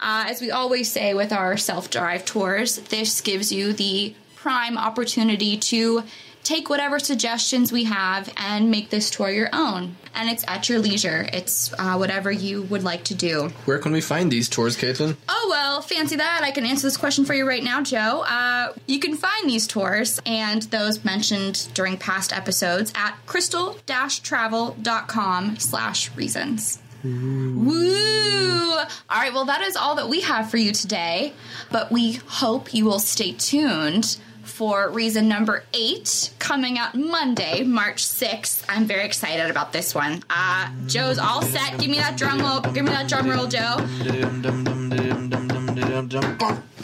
Uh, 0.00 0.24
as 0.28 0.40
we 0.40 0.50
always 0.50 0.90
say 0.90 1.14
with 1.14 1.32
our 1.32 1.56
self 1.56 1.88
drive 1.90 2.24
tours, 2.24 2.76
this 2.76 3.20
gives 3.20 3.52
you 3.52 3.72
the 3.72 4.14
prime 4.34 4.76
opportunity 4.76 5.56
to 5.56 6.02
take 6.44 6.68
whatever 6.68 6.98
suggestions 6.98 7.72
we 7.72 7.84
have 7.84 8.30
and 8.36 8.70
make 8.70 8.90
this 8.90 9.08
tour 9.10 9.30
your 9.30 9.48
own. 9.52 9.96
And 10.14 10.28
it's 10.30 10.44
at 10.46 10.68
your 10.68 10.78
leisure. 10.78 11.26
It's 11.32 11.72
uh, 11.72 11.96
whatever 11.96 12.30
you 12.30 12.62
would 12.62 12.84
like 12.84 13.02
to 13.04 13.14
do. 13.14 13.48
Where 13.64 13.78
can 13.78 13.92
we 13.92 14.00
find 14.00 14.30
these 14.30 14.48
tours, 14.48 14.76
Caitlin? 14.76 15.16
Oh, 15.28 15.46
well, 15.50 15.82
fancy 15.82 16.14
that. 16.16 16.42
I 16.44 16.52
can 16.52 16.64
answer 16.64 16.86
this 16.86 16.96
question 16.96 17.24
for 17.24 17.34
you 17.34 17.48
right 17.48 17.64
now, 17.64 17.82
Joe. 17.82 18.24
Uh, 18.26 18.72
you 18.86 19.00
can 19.00 19.16
find 19.16 19.50
these 19.50 19.66
tours 19.66 20.20
and 20.24 20.62
those 20.64 21.04
mentioned 21.04 21.68
during 21.74 21.96
past 21.96 22.32
episodes 22.32 22.92
at 22.94 23.16
crystal-travel.com 23.26 25.56
slash 25.56 26.14
reasons. 26.14 26.78
Woo! 27.02 28.76
All 28.76 28.86
right, 29.10 29.34
well, 29.34 29.46
that 29.46 29.62
is 29.62 29.76
all 29.76 29.96
that 29.96 30.08
we 30.08 30.20
have 30.22 30.50
for 30.50 30.56
you 30.56 30.72
today, 30.72 31.34
but 31.70 31.92
we 31.92 32.12
hope 32.12 32.72
you 32.72 32.84
will 32.84 32.98
stay 32.98 33.32
tuned 33.32 34.16
for 34.54 34.88
reason 34.88 35.26
number 35.26 35.64
eight 35.72 36.32
coming 36.38 36.78
out 36.78 36.94
Monday, 36.94 37.64
March 37.64 38.04
6th. 38.04 38.64
I'm 38.68 38.84
very 38.84 39.04
excited 39.04 39.50
about 39.50 39.72
this 39.72 39.96
one. 39.96 40.22
Uh, 40.30 40.70
Joe's 40.86 41.18
all 41.18 41.42
set. 41.42 41.76
Give 41.80 41.90
me 41.90 41.96
that 41.96 42.16
drum 42.16 42.38
roll. 42.38 42.60
Give 42.60 42.84
me 42.84 42.90
that 42.92 43.08
drum 43.08 43.28
roll, 43.28 43.48
Joe. 43.48 43.78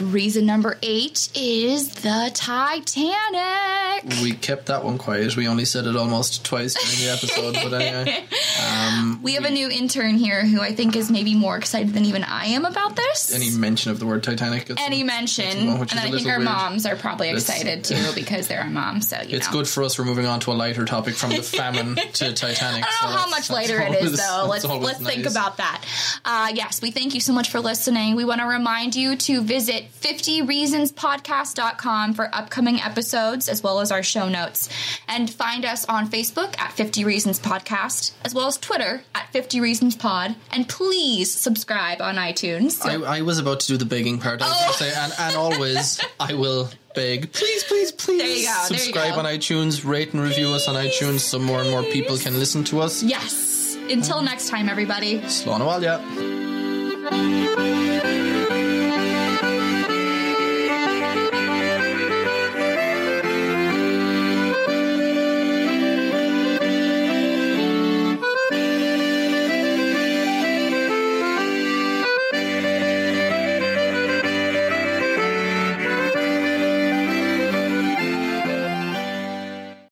Reason 0.01 0.47
number 0.47 0.79
eight 0.83 1.29
is 1.35 1.89
the 1.97 2.31
Titanic. 2.35 4.05
We 4.23 4.33
kept 4.33 4.67
that 4.67 4.83
one 4.85 4.97
quiet. 4.99 5.37
We 5.37 5.47
only 5.47 5.65
said 5.67 5.87
it 5.87 5.95
almost 5.97 6.45
twice 6.45 6.75
during 6.75 7.07
the 7.07 7.13
episode, 7.13 7.71
but 7.71 7.81
anyway. 7.81 8.25
Um, 8.61 9.21
We 9.23 9.35
have 9.35 9.45
a 9.45 9.51
new 9.51 9.69
intern 9.71 10.17
here 10.17 10.45
who 10.45 10.61
I 10.61 10.75
think 10.75 10.95
is 10.95 11.11
maybe 11.11 11.35
more 11.35 11.57
excited 11.57 11.93
than 11.95 12.05
even 12.05 12.25
I 12.25 12.47
am 12.47 12.65
about 12.65 12.95
this. 12.97 13.35
any 13.35 13.51
mention 13.51 13.91
of 13.91 13.99
the 13.99 14.07
word 14.07 14.23
Titanic? 14.23 14.69
It's, 14.71 14.81
Any 14.81 15.03
mention, 15.03 15.45
it's 15.47 15.55
and 15.57 15.69
one 15.69 15.81
which 15.81 15.93
is 15.95 15.99
I 15.99 16.07
a 16.07 16.11
think 16.11 16.27
our 16.27 16.39
weird. 16.39 16.45
moms 16.45 16.87
are 16.87 16.97
probably 16.97 17.29
It's- 17.29 17.49
excited 17.49 17.85
too 17.85 18.13
because 18.15 18.49
they're 18.49 18.61
our 18.61 18.71
moms. 18.71 19.09
So 19.09 19.17
you 19.23 19.37
It's 19.37 19.47
know. 19.47 19.53
good 19.59 19.69
for 19.69 19.83
us. 19.83 19.99
We're 19.99 20.05
moving 20.05 20.27
on 20.27 20.41
to 20.41 20.53
a 20.53 20.55
lighter 20.55 20.85
topic 20.85 21.15
from 21.15 21.31
the 21.31 21.43
famine 21.43 21.95
to 22.15 22.33
Titanic. 22.33 22.85
I 22.87 22.91
so 22.91 23.07
don't 23.07 23.15
know 23.15 23.21
how 23.21 23.31
much 23.31 23.51
lighter 23.51 23.79
later 23.79 23.83
it 23.95 23.97
always- 23.97 24.13
is, 24.13 24.19
though. 24.19 24.47
Let's 24.49 24.65
let's 24.65 25.01
think 25.01 25.27
about 25.27 25.57
that. 25.59 25.85
Uh, 26.25 26.53
yes, 26.55 26.83
we 26.83 26.91
thank 26.91 27.15
you 27.15 27.21
so 27.21 27.33
much 27.33 27.51
for 27.51 27.61
listening. 27.61 28.15
We 28.17 28.25
want 28.25 28.41
to 28.41 28.47
remind 28.47 28.95
you 28.95 29.10
to 29.17 29.43
visit 29.43 29.85
50reasonspodcast.com 30.01 32.15
for 32.15 32.35
upcoming 32.35 32.81
episodes 32.81 33.49
as 33.49 33.63
well 33.63 33.81
as 33.81 33.91
our 33.93 34.03
show 34.03 34.29
notes, 34.29 34.69
and 35.09 35.29
find 35.31 35.65
us 35.65 35.85
on 35.87 36.09
Facebook 36.09 36.59
at 36.59 36.73
50 36.73 37.05
Reasons 37.05 37.39
Podcast 37.41 38.13
as 38.25 38.35
well 38.35 38.47
as 38.47 38.57
Twitter 38.59 39.03
at 39.15 39.31
50 39.33 39.61
Reasons 39.61 39.97
Pod. 39.97 40.35
And 40.53 40.69
please 40.69 41.33
subscribe 41.33 42.01
on 42.01 42.17
iTunes. 42.17 42.85
I, 42.85 43.19
I 43.19 43.23
was 43.23 43.39
about 43.39 43.61
to 43.61 43.67
do 43.69 43.77
the 43.77 43.85
begging 43.85 44.19
part. 44.19 44.43
I 44.43 44.47
was 44.49 44.57
Oh. 44.57 44.61
going 44.61 44.73
to 44.73 44.79
say, 44.85 44.93
and, 45.01 45.13
and 45.19 45.37
always 45.37 46.01
I 46.19 46.35
will 46.35 46.69
beg. 46.95 47.33
Please, 47.33 47.65
please, 47.65 47.93
please. 47.93 48.41
You 48.43 48.47
go, 48.47 48.53
you 48.53 48.67
Subscribe 48.79 49.15
on 49.19 49.25
iTunes, 49.25 49.85
rate 49.85 50.13
and 50.13 50.23
review 50.23 50.49
us 50.49 50.69
on 50.69 50.75
iTunes 50.75 51.21
so 51.21 51.39
more 51.39 51.61
and 51.61 51.71
more 51.71 51.83
people 51.85 52.17
can 52.19 52.39
listen 52.39 52.65
to 52.65 52.81
us. 52.81 53.03
yes. 53.03 53.49
Until 53.89 54.23
next 54.23 54.49
time, 54.51 54.69
everybody. 54.69 55.21
Slán. 55.23 55.61